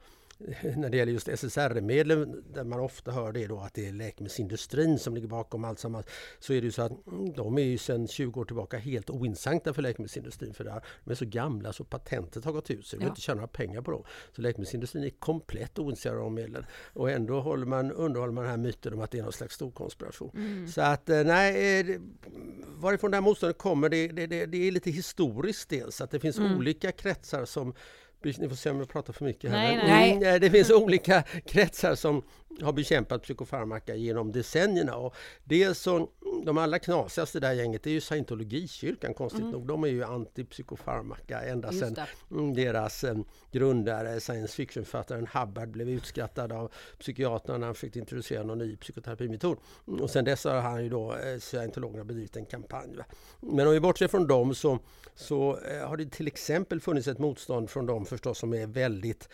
när 0.77 0.91
det 0.91 0.97
gäller 0.97 1.13
just 1.13 1.29
SSRI-medlen, 1.29 2.45
där 2.55 2.65
man 2.65 2.81
ofta 2.81 3.11
hör 3.11 3.33
det 3.33 3.47
då 3.47 3.61
att 3.61 3.75
det 3.75 3.87
är 3.87 3.93
läkemedelsindustrin 3.93 4.99
som 4.99 5.15
ligger 5.15 5.29
bakom 5.29 5.65
allt 5.65 5.79
sammans, 5.79 6.07
så 6.39 6.53
är 6.53 6.61
det 6.61 6.65
ju 6.65 6.71
så 6.71 6.83
att 6.83 7.07
mm, 7.07 7.33
de 7.33 7.59
är 7.59 7.63
ju 7.63 7.79
sedan 7.79 8.09
20 8.09 8.41
år 8.41 8.45
tillbaka 8.45 8.79
helt 8.79 9.11
ointressanta 9.11 9.75
för 9.75 9.83
läkemedelsindustrin 9.83 10.55
för. 10.55 10.65
De 10.65 11.11
är 11.11 11.15
så 11.15 11.25
gamla 11.25 11.73
så 11.73 11.85
patentet 11.85 12.45
har 12.45 12.53
gått 12.53 12.71
ut 12.71 12.87
så 12.87 12.97
de 12.97 13.03
ja. 13.03 13.09
inte 13.09 13.21
tjäna 13.21 13.37
några 13.37 13.49
pengar 13.49 13.83
på 13.83 13.91
dem. 13.91 14.05
Så 14.37 14.43
läkemedelsindustrin 14.43 15.05
är 15.05 15.11
komplett 15.11 15.79
ointresserad 15.79 16.19
av 16.19 16.33
medlen. 16.33 16.65
Och 16.93 17.11
ändå 17.11 17.41
håller 17.41 17.67
man, 17.67 17.93
underhåller 17.93 18.33
man 18.33 18.45
den 18.45 18.51
här 18.51 18.59
myten 18.59 18.95
om 18.95 19.01
att 19.01 19.11
det 19.11 19.19
är 19.19 19.23
någon 19.23 19.33
slags 19.33 19.55
stor 19.55 19.71
konspiration. 19.71 20.31
Mm. 20.35 20.69
Så 20.69 20.81
att 20.81 21.09
eh, 21.09 21.25
nej, 21.25 21.81
eh, 21.81 22.01
varifrån 22.77 23.11
det 23.11 23.17
här 23.17 23.23
motståndet 23.23 23.59
kommer, 23.59 23.89
det, 23.89 24.09
det, 24.09 24.27
det, 24.27 24.47
det 24.47 24.69
är 24.69 24.73
lite 24.73 24.91
historiskt 24.91 25.69
dels, 25.69 26.01
att 26.01 26.11
det 26.11 26.21
finns 26.21 26.39
mm. 26.39 26.57
olika 26.57 26.93
kretsar 26.93 27.45
som 27.45 27.75
ni 28.25 28.49
får 28.49 28.57
se 28.57 28.71
om 28.71 28.79
jag 28.79 28.89
pratar 28.89 29.13
för 29.13 29.25
mycket 29.25 29.51
här. 29.51 29.77
Nej, 29.77 30.19
nej. 30.21 30.41
Det 30.41 30.51
finns 30.51 30.71
olika 30.71 31.23
kretsar 31.47 31.95
som 31.95 32.23
har 32.61 32.73
bekämpat 32.73 33.23
psykofarmaka 33.23 33.95
genom 33.95 34.33
decennierna. 34.33 34.97
Och 34.97 35.15
det 35.45 35.75
som 35.75 36.09
de 36.45 36.59
allra 36.59 36.79
knasigaste 36.79 37.41
där 37.41 37.53
gänget 37.53 37.87
är 37.87 37.91
ju 37.91 38.01
scientologikyrkan 38.01 39.15
konstigt 39.15 39.41
mm. 39.41 39.53
nog. 39.53 39.67
De 39.67 39.85
är 39.85 39.89
ju 39.89 40.05
antipsykofarmaka 40.05 41.41
ända 41.41 41.73
sedan 41.73 41.97
deras 42.55 43.05
eh, 43.05 43.17
grundare, 43.53 44.21
science 44.21 44.55
fiction-författaren 44.57 45.27
Hubbard 45.33 45.69
blev 45.69 45.89
utskrattad 45.89 46.53
av 46.53 46.73
psykiaterna 46.99 47.59
när 47.59 47.67
han 47.67 47.75
försökte 47.75 47.99
introducera 47.99 48.43
någon 48.43 48.59
ny 48.59 48.77
psykoterapimetod. 48.77 49.57
Och 50.01 50.11
sen 50.11 50.25
dess 50.25 50.45
har 50.45 50.61
han 50.61 50.83
ju 50.83 50.89
då, 50.89 51.15
eh, 51.15 51.39
scientologerna 51.39 52.05
bedrivit 52.05 52.37
en 52.37 52.47
kampanj. 52.47 52.97
Va? 52.97 53.05
Men 53.41 53.67
om 53.67 53.73
vi 53.73 53.81
bortser 53.81 54.09
från 54.09 54.27
dem 54.27 54.55
så, 54.55 54.79
så 55.15 55.59
eh, 55.59 55.89
har 55.89 55.97
det 55.97 56.11
till 56.11 56.27
exempel 56.27 56.81
funnits 56.81 57.09
ett 57.09 57.19
motstånd 57.19 57.71
från 57.71 57.87
dem 57.87 58.07
förstås 58.07 58.39
som 58.39 58.55
är 58.55 58.67
väldigt 58.67 59.29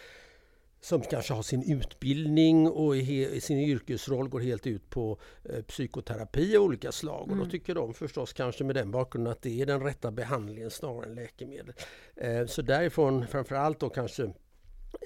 som 0.81 1.01
kanske 1.01 1.35
har 1.35 1.43
sin 1.43 1.73
utbildning 1.73 2.69
och 2.69 2.97
i 2.97 3.41
sin 3.41 3.59
yrkesroll 3.59 4.29
går 4.29 4.41
helt 4.41 4.67
ut 4.67 4.91
på 4.91 5.19
eh, 5.45 5.62
psykoterapi 5.62 6.57
av 6.57 6.62
olika 6.62 6.93
slag. 6.93 7.23
Mm. 7.25 7.31
Och 7.31 7.37
då 7.37 7.43
mm. 7.43 7.51
tycker 7.51 7.75
de 7.75 7.95
förstås 7.95 8.33
kanske 8.33 8.64
med 8.64 8.75
den 8.75 8.91
bakgrunden 8.91 9.33
att 9.33 9.43
det 9.43 9.61
är 9.61 9.67
den 9.67 9.83
rätta 9.83 10.11
behandlingen 10.11 10.71
snarare 10.71 11.07
än 11.07 11.14
läkemedel. 11.14 11.75
Eh, 12.17 12.47
så 12.47 12.62
därifrån 12.62 13.27
framförallt 13.27 13.81
då 13.81 13.88
kanske 13.88 14.33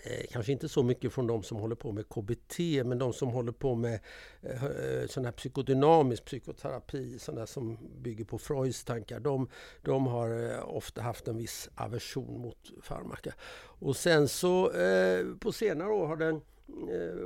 Eh, 0.04 0.26
kanske 0.30 0.52
inte 0.52 0.68
så 0.68 0.82
mycket 0.82 1.12
från 1.12 1.26
de 1.26 1.42
som 1.42 1.58
håller 1.58 1.74
på 1.74 1.92
med 1.92 2.08
KBT 2.08 2.58
men 2.84 2.98
de 2.98 3.12
som 3.12 3.28
håller 3.28 3.52
på 3.52 3.74
med 3.74 4.00
eh, 4.42 5.06
sån 5.08 5.24
här 5.24 5.32
psykodynamisk 5.32 6.24
psykoterapi, 6.24 7.18
sån 7.18 7.34
där 7.34 7.46
som 7.46 7.78
bygger 8.02 8.24
på 8.24 8.38
Freuds 8.38 8.84
tankar. 8.84 9.20
De, 9.20 9.48
de 9.82 10.06
har 10.06 10.50
eh, 10.50 10.76
ofta 10.76 11.02
haft 11.02 11.28
en 11.28 11.36
viss 11.36 11.70
aversion 11.74 12.40
mot 12.40 12.70
farmaka. 12.82 13.34
Och 13.78 13.96
sen 13.96 14.28
så 14.28 14.70
eh, 14.70 15.26
på 15.40 15.52
senare 15.52 15.92
år 15.92 16.06
har 16.06 16.16
den 16.16 16.40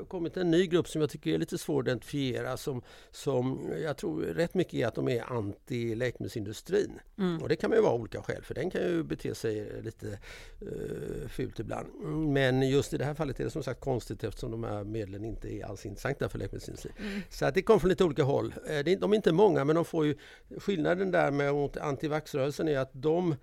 kommit 0.08 0.36
en 0.36 0.50
ny 0.50 0.66
grupp 0.66 0.88
som 0.88 1.00
jag 1.00 1.10
tycker 1.10 1.34
är 1.34 1.38
lite 1.38 1.58
svår 1.58 1.80
att 1.80 1.86
identifiera 1.86 2.56
som, 2.56 2.82
som 3.10 3.70
jag 3.82 3.96
tror 3.96 4.22
rätt 4.22 4.54
mycket 4.54 4.74
är 4.74 4.86
att 4.86 4.94
de 4.94 5.08
är 5.08 5.32
anti 5.32 5.94
läkemedelsindustrin. 5.94 7.00
Mm. 7.18 7.42
Och 7.42 7.48
det 7.48 7.56
kan 7.56 7.70
man 7.70 7.78
ju 7.78 7.82
vara 7.82 7.92
av 7.92 8.00
olika 8.00 8.22
skäl 8.22 8.42
för 8.42 8.54
den 8.54 8.70
kan 8.70 8.80
ju 8.80 9.02
bete 9.02 9.34
sig 9.34 9.82
lite 9.82 10.18
uh, 10.62 11.28
fult 11.28 11.60
ibland. 11.60 11.88
Men 12.32 12.68
just 12.68 12.94
i 12.94 12.96
det 12.96 13.04
här 13.04 13.14
fallet 13.14 13.40
är 13.40 13.44
det 13.44 13.50
som 13.50 13.62
sagt 13.62 13.80
konstigt 13.80 14.24
eftersom 14.24 14.50
de 14.50 14.64
här 14.64 14.84
medlen 14.84 15.24
inte 15.24 15.54
är 15.54 15.64
alls 15.64 15.86
intressanta 15.86 16.28
för 16.28 16.38
läkemedelsindustrin. 16.38 16.94
Mm. 16.98 17.20
Så 17.30 17.46
att 17.46 17.54
det 17.54 17.62
kommer 17.62 17.80
från 17.80 17.90
lite 17.90 18.04
olika 18.04 18.22
håll. 18.22 18.54
De 18.84 19.12
är 19.12 19.14
inte 19.14 19.32
många 19.32 19.64
men 19.64 19.76
de 19.76 19.84
får 19.84 20.06
ju 20.06 20.16
skillnaden 20.58 21.10
där 21.10 21.30
med 21.30 21.54
mot 21.54 21.76
antivaxrörelsen 21.76 22.68
är 22.68 22.78
att 22.78 22.90
de 22.92 23.34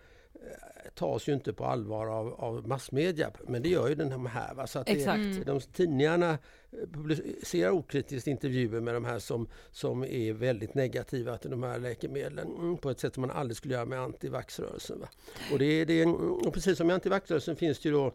tas 0.96 1.28
ju 1.28 1.34
inte 1.34 1.54
på 1.54 1.65
allvar 1.65 2.08
av, 2.08 2.34
av 2.34 2.67
massmedia, 2.67 3.32
men 3.48 3.62
det 3.62 3.69
gör 3.69 3.89
ju 3.89 3.96
den 3.96 4.26
här. 4.26 4.54
Va? 4.54 4.67
Så 4.67 4.80
att 4.80 4.89
Exakt. 4.89 5.17
Det, 5.17 5.43
de 5.43 5.62
tidningarna 5.62 6.30
eh, 6.72 6.89
publicerar 6.93 7.72
okritiskt 7.72 8.28
intervjuer 8.28 8.80
med 8.80 8.93
de 8.93 9.06
här 9.06 9.19
som, 9.19 9.48
som 9.72 10.04
är 10.04 10.34
väldigt 10.34 10.74
negativa 10.74 11.38
till 11.38 11.52
de 11.52 11.63
här 11.63 11.80
läkemedlen 11.80 12.48
mm, 12.48 12.78
på 12.78 12.89
ett 12.89 13.00
sätt 13.00 13.13
som 13.13 13.22
man 13.22 13.32
aldrig 13.32 13.58
skulle 13.58 13.74
göra 13.74 13.86
med 13.86 14.00
antivaxrörelsen. 14.00 15.00
Va? 15.00 15.08
Och, 15.52 15.60
det, 15.60 15.86
det, 15.86 16.06
och 16.06 16.54
precis 16.54 16.78
som 16.78 16.89
i 16.89 16.93
antivaxrörelsen 16.93 17.56
finns 17.56 17.80
det 17.80 17.89
ju 17.89 17.96
då 17.96 18.13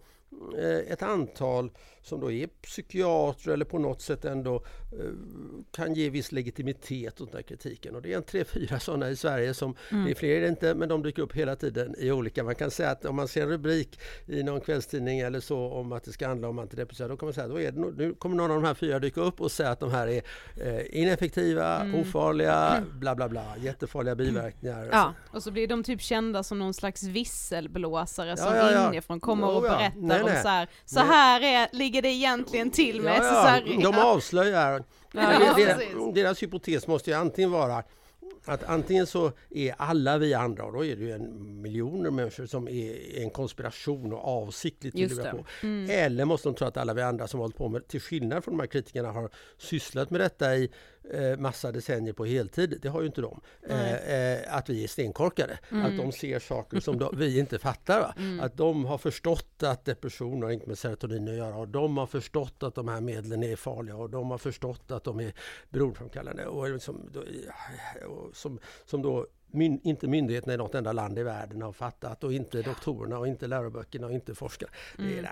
ett 0.88 1.02
antal 1.02 1.70
som 2.02 2.20
då 2.20 2.32
är 2.32 2.46
psykiatrer 2.46 3.54
eller 3.54 3.64
på 3.64 3.78
något 3.78 4.02
sätt 4.02 4.24
ändå 4.24 4.54
eh, 4.54 5.10
kan 5.70 5.94
ge 5.94 6.10
viss 6.10 6.32
legitimitet 6.32 7.20
åt 7.20 7.32
den 7.32 7.36
här 7.36 7.42
kritiken. 7.42 7.94
Och 7.94 8.02
det 8.02 8.12
är 8.12 8.16
en 8.16 8.22
tre, 8.22 8.44
fyra 8.44 8.80
sådana 8.80 9.10
i 9.10 9.16
Sverige 9.16 9.54
som, 9.54 9.74
mm. 9.90 10.04
det 10.04 10.10
är 10.10 10.14
fler 10.14 10.36
är 10.36 10.40
det 10.40 10.48
inte, 10.48 10.74
men 10.74 10.88
de 10.88 11.02
dyker 11.02 11.22
upp 11.22 11.32
hela 11.32 11.56
tiden 11.56 11.94
i 11.98 12.12
olika. 12.12 12.44
Man 12.44 12.54
kan 12.54 12.70
säga 12.70 12.90
att 12.90 13.04
om 13.04 13.16
man 13.16 13.28
ser 13.28 13.42
en 13.42 13.48
rubrik 13.48 14.00
i 14.26 14.42
någon 14.42 14.60
kvällstidning 14.60 15.20
eller 15.20 15.40
så 15.40 15.72
om 15.72 15.92
att 15.92 16.04
det 16.04 16.12
ska 16.12 16.28
handla 16.28 16.48
om 16.48 16.58
antidepressiva, 16.58 17.08
då 17.08 17.16
kan 17.16 17.26
man 17.26 17.32
säga 17.32 17.68
att 17.68 17.74
nu 17.74 18.14
kommer 18.18 18.36
någon 18.36 18.50
av 18.50 18.62
de 18.62 18.66
här 18.66 18.74
fyra 18.74 18.98
dyka 18.98 19.20
upp 19.20 19.40
och 19.40 19.52
säga 19.52 19.70
att 19.70 19.80
de 19.80 19.90
här 19.90 20.08
är 20.08 20.22
eh, 20.56 21.00
ineffektiva, 21.02 21.80
mm. 21.80 22.00
ofarliga, 22.00 22.84
bla 22.92 23.14
bla 23.14 23.28
bla, 23.28 23.56
jättefarliga 23.58 24.14
biverkningar. 24.14 24.88
Ja, 24.92 25.14
och 25.30 25.42
så 25.42 25.50
blir 25.50 25.68
de 25.68 25.82
typ 25.82 26.00
kända 26.00 26.42
som 26.42 26.58
någon 26.58 26.74
slags 26.74 27.02
visselblåsare 27.02 28.36
som 28.36 28.54
ja, 28.54 28.72
ja, 28.72 28.88
inifrån 28.88 29.20
kommer 29.20 29.48
och 29.48 29.62
berättar 29.62 30.17
nej, 30.24 30.34
nej. 30.34 30.42
så 30.42 30.48
här, 30.48 30.68
så 30.84 31.00
här 31.00 31.40
är, 31.40 31.68
ligger 31.72 32.02
det 32.02 32.08
egentligen 32.08 32.70
till 32.70 33.02
med 33.02 33.16
ja, 33.16 33.58
SSRI. 33.58 33.78
Ja, 33.80 33.90
de 33.90 33.98
avslöjar. 33.98 34.84
Ja, 35.12 35.54
deras, 35.56 36.14
deras 36.14 36.42
hypotes 36.42 36.86
måste 36.86 37.10
ju 37.10 37.16
antingen 37.16 37.50
vara 37.50 37.84
att 38.48 38.64
antingen 38.64 39.06
så 39.06 39.32
är 39.50 39.74
alla 39.78 40.18
vi 40.18 40.34
andra, 40.34 40.64
och 40.64 40.72
då 40.72 40.84
är 40.84 40.96
det 40.96 41.02
ju 41.02 41.12
en 41.12 41.62
miljoner 41.62 42.10
människor 42.10 42.46
som 42.46 42.68
är 42.68 43.18
en 43.22 43.30
konspiration 43.30 44.12
och 44.12 44.28
avsiktligt 44.28 44.94
vill 44.94 45.16
på. 45.16 45.44
Mm. 45.62 45.90
Eller 45.90 46.24
måste 46.24 46.48
de 46.48 46.54
tro 46.54 46.66
att 46.66 46.76
alla 46.76 46.94
vi 46.94 47.02
andra 47.02 47.28
som 47.28 47.40
hållit 47.40 47.56
på 47.56 47.68
med, 47.68 47.88
till 47.88 48.00
skillnad 48.00 48.44
från 48.44 48.56
de 48.56 48.60
här 48.60 48.66
kritikerna, 48.66 49.12
har 49.12 49.30
sysslat 49.58 50.10
med 50.10 50.20
detta 50.20 50.56
i 50.56 50.70
massa 51.38 51.72
decennier 51.72 52.12
på 52.12 52.24
heltid. 52.24 52.78
Det 52.82 52.88
har 52.88 53.00
ju 53.00 53.06
inte 53.06 53.20
de. 53.20 53.40
Eh, 53.68 53.94
eh, 53.94 54.56
att 54.56 54.68
vi 54.68 54.84
är 54.84 54.88
stenkorkade. 54.88 55.58
Mm. 55.70 55.84
Att 55.84 55.96
de 55.96 56.12
ser 56.12 56.38
saker 56.38 56.80
som 56.80 56.98
de, 56.98 57.18
vi 57.18 57.38
inte 57.38 57.58
fattar. 57.58 58.14
Mm. 58.18 58.40
Att 58.40 58.56
de 58.56 58.84
har 58.84 58.98
förstått 58.98 59.62
att 59.62 59.84
depression 59.84 60.42
har 60.42 60.50
inte 60.50 60.66
med 60.66 60.78
serotonin 60.78 61.28
att 61.28 61.34
göra 61.34 61.56
och 61.56 61.68
de 61.68 61.96
har 61.96 62.06
förstått 62.06 62.62
att 62.62 62.74
de 62.74 62.88
här 62.88 63.00
medlen 63.00 63.42
är 63.42 63.56
farliga 63.56 63.96
och 63.96 64.10
de 64.10 64.30
har 64.30 64.38
förstått 64.38 64.90
att 64.90 65.04
de 65.04 65.20
är 65.20 65.32
beroendeframkallande. 65.70 66.46
Och, 66.46 66.70
liksom, 66.70 67.10
och 68.06 68.36
som, 68.36 68.58
som 68.86 69.02
då 69.02 69.26
Myn, 69.50 69.80
inte 69.84 70.06
myndigheterna 70.06 70.54
i 70.54 70.56
något 70.56 70.74
enda 70.74 70.92
land 70.92 71.18
i 71.18 71.22
världen 71.22 71.62
har 71.62 71.72
fattat 71.72 72.24
och 72.24 72.32
inte 72.32 72.62
doktorerna 72.62 73.18
och 73.18 73.28
inte 73.28 73.46
läroböckerna 73.46 74.06
och 74.06 74.12
inte 74.12 74.34
forskarna. 74.34 74.72
Mm. 74.98 75.10
nej, 75.14 75.22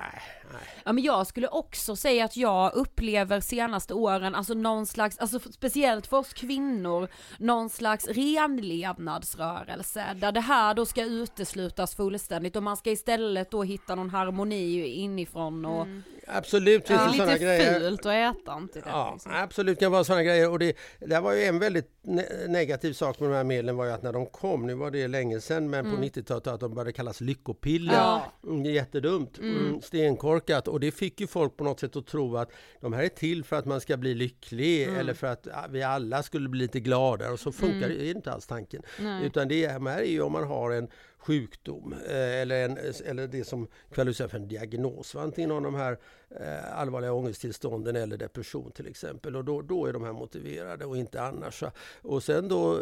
nej. 0.52 0.62
Ja 0.84 0.92
men 0.92 1.04
jag 1.04 1.26
skulle 1.26 1.48
också 1.48 1.96
säga 1.96 2.24
att 2.24 2.36
jag 2.36 2.74
upplever 2.74 3.40
senaste 3.40 3.94
åren, 3.94 4.34
alltså 4.34 4.54
någon 4.54 4.86
slags, 4.86 5.18
alltså 5.18 5.38
speciellt 5.38 6.06
för 6.06 6.16
oss 6.16 6.32
kvinnor, 6.32 7.08
någon 7.38 7.70
slags 7.70 8.06
renlevnadsrörelse 8.08 10.04
där 10.16 10.32
det 10.32 10.40
här 10.40 10.74
då 10.74 10.86
ska 10.86 11.04
uteslutas 11.04 11.94
fullständigt 11.94 12.56
och 12.56 12.62
man 12.62 12.76
ska 12.76 12.90
istället 12.90 13.50
då 13.50 13.62
hitta 13.62 13.94
någon 13.94 14.10
harmoni 14.10 14.86
inifrån 14.86 15.64
och 15.64 15.82
mm. 15.82 16.02
Absolut 16.28 16.86
finns 16.86 17.00
Det 17.00 17.18
det 17.18 17.22
är 17.22 17.26
lite 17.26 17.44
grejer. 17.44 17.80
fult 17.80 18.06
att 18.06 18.12
äta 18.36 18.52
antidepp. 18.52 18.88
Ja, 18.92 19.10
liksom. 19.12 19.32
absolut 19.34 19.78
kan 19.78 19.92
vara 19.92 20.04
sådana 20.04 20.22
grejer. 20.22 20.50
Och 20.50 20.58
det, 20.58 20.76
det 21.00 21.20
var 21.20 21.32
ju 21.32 21.44
en 21.44 21.58
väldigt 21.58 21.90
ne- 22.02 22.48
negativ 22.48 22.92
sak 22.92 23.20
med 23.20 23.30
de 23.30 23.34
här 23.34 23.44
medlen 23.44 23.76
var 23.76 23.84
ju 23.84 23.90
att 23.92 24.02
när 24.06 24.12
de 24.12 24.26
kom, 24.26 24.66
nu 24.66 24.74
var 24.74 24.90
det 24.90 25.08
länge 25.08 25.40
sedan, 25.40 25.70
men 25.70 25.84
på 25.84 26.02
90-talet 26.02 26.46
att 26.46 26.60
de 26.60 26.74
började 26.74 26.92
kallas 26.92 27.20
lyckopiller. 27.20 27.94
Ja. 27.94 28.32
Mm, 28.44 28.62
det 28.62 28.70
jättedumt, 28.70 29.38
mm. 29.38 29.80
stenkorkat 29.80 30.68
och 30.68 30.80
det 30.80 30.90
fick 30.90 31.20
ju 31.20 31.26
folk 31.26 31.56
på 31.56 31.64
något 31.64 31.80
sätt 31.80 31.96
att 31.96 32.06
tro 32.06 32.36
att 32.36 32.50
de 32.80 32.92
här 32.92 33.02
är 33.02 33.08
till 33.08 33.44
för 33.44 33.56
att 33.56 33.64
man 33.64 33.80
ska 33.80 33.96
bli 33.96 34.14
lycklig 34.14 34.82
eller 34.82 35.14
för 35.14 35.26
att 35.26 35.48
ah, 35.52 35.66
vi 35.70 35.82
alla 35.82 36.22
skulle 36.22 36.48
bli 36.48 36.60
lite 36.60 36.80
gladare 36.80 37.32
och 37.32 37.40
så 37.40 37.52
funkar 37.52 37.88
det 37.88 38.06
är 38.06 38.14
inte 38.16 38.32
alls 38.32 38.46
tanken. 38.46 38.82
Utan 39.22 39.48
det 39.48 39.68
här 39.68 39.98
är 39.98 40.02
ju 40.04 40.20
om 40.20 40.32
man 40.32 40.44
har 40.44 40.70
en 40.70 40.88
sjukdom 41.26 41.92
eh, 41.92 42.40
eller, 42.40 42.64
en, 42.64 42.78
eller 43.04 43.26
det 43.26 43.44
som 43.44 43.68
kvalificerar 43.90 44.28
för 44.28 44.38
en 44.38 44.48
diagnos. 44.48 45.14
Va? 45.14 45.22
Antingen 45.22 45.50
av 45.50 45.62
de 45.62 45.74
här 45.74 45.98
eh, 46.30 46.78
allvarliga 46.78 47.12
ångesttillstånden 47.12 47.96
eller 47.96 48.16
depression 48.16 48.72
till 48.72 48.86
exempel. 48.86 49.36
Och 49.36 49.44
då, 49.44 49.62
då 49.62 49.86
är 49.86 49.92
de 49.92 50.04
här 50.04 50.12
motiverade 50.12 50.84
och 50.84 50.96
inte 50.96 51.22
annars. 51.22 51.62
Och 52.02 52.22
sen 52.22 52.48
då 52.48 52.74
eh, 52.74 52.80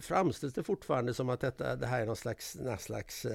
framställs 0.00 0.54
det 0.54 0.62
fortfarande 0.62 1.14
som 1.14 1.28
att 1.28 1.40
detta, 1.40 1.76
det 1.76 1.86
här 1.86 2.00
är 2.00 2.06
någon 2.06 2.16
slags, 2.16 2.56
någon 2.56 2.78
slags 2.78 3.26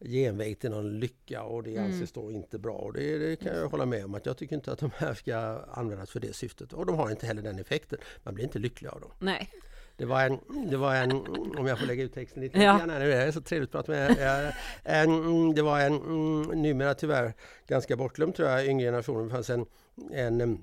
genväg 0.00 0.58
till 0.58 0.70
någon 0.70 1.00
lycka 1.00 1.42
och 1.42 1.62
det 1.62 1.78
anses 1.78 2.12
då 2.12 2.30
inte 2.30 2.58
bra. 2.58 2.74
Och 2.74 2.92
det, 2.92 3.18
det 3.18 3.36
kan 3.36 3.56
jag 3.56 3.68
hålla 3.68 3.86
med 3.86 4.04
om 4.04 4.14
att 4.14 4.26
jag 4.26 4.36
tycker 4.36 4.56
inte 4.56 4.72
att 4.72 4.78
de 4.78 4.90
här 4.96 5.14
ska 5.14 5.36
användas 5.72 6.10
för 6.10 6.20
det 6.20 6.32
syftet. 6.32 6.72
Och 6.72 6.86
de 6.86 6.96
har 6.96 7.10
inte 7.10 7.26
heller 7.26 7.42
den 7.42 7.58
effekten. 7.58 7.98
Man 8.22 8.34
blir 8.34 8.44
inte 8.44 8.58
lycklig 8.58 8.88
av 8.88 9.00
dem. 9.00 9.10
Nej. 9.18 9.50
Det 9.96 10.04
var 10.04 10.22
en, 10.24 10.38
det 10.70 10.76
var 10.76 10.94
en, 10.94 11.10
om 11.58 11.66
jag 11.66 11.78
får 11.78 11.86
lägga 11.86 12.02
ut 12.02 12.14
texten 12.14 12.42
lite 12.42 12.58
Ja. 12.58 12.78
grann 12.78 12.88
nu, 12.88 12.98
det 12.98 13.16
är 13.16 13.32
så 13.32 13.40
trevligt 13.40 13.74
att 13.74 13.86
prata 13.86 13.92
med. 13.92 14.54
En, 14.84 15.54
det 15.54 15.62
var 15.62 15.80
en, 15.80 15.96
mm, 15.96 16.62
numera 16.62 16.94
tyvärr 16.94 17.34
ganska 17.66 17.96
bortglömd 17.96 18.34
tror 18.34 18.48
jag, 18.48 18.66
yngre 18.66 18.86
generationen, 18.86 19.24
det 19.24 19.30
fanns 19.34 19.50
en, 19.50 19.66
en 20.12 20.40
em, 20.40 20.58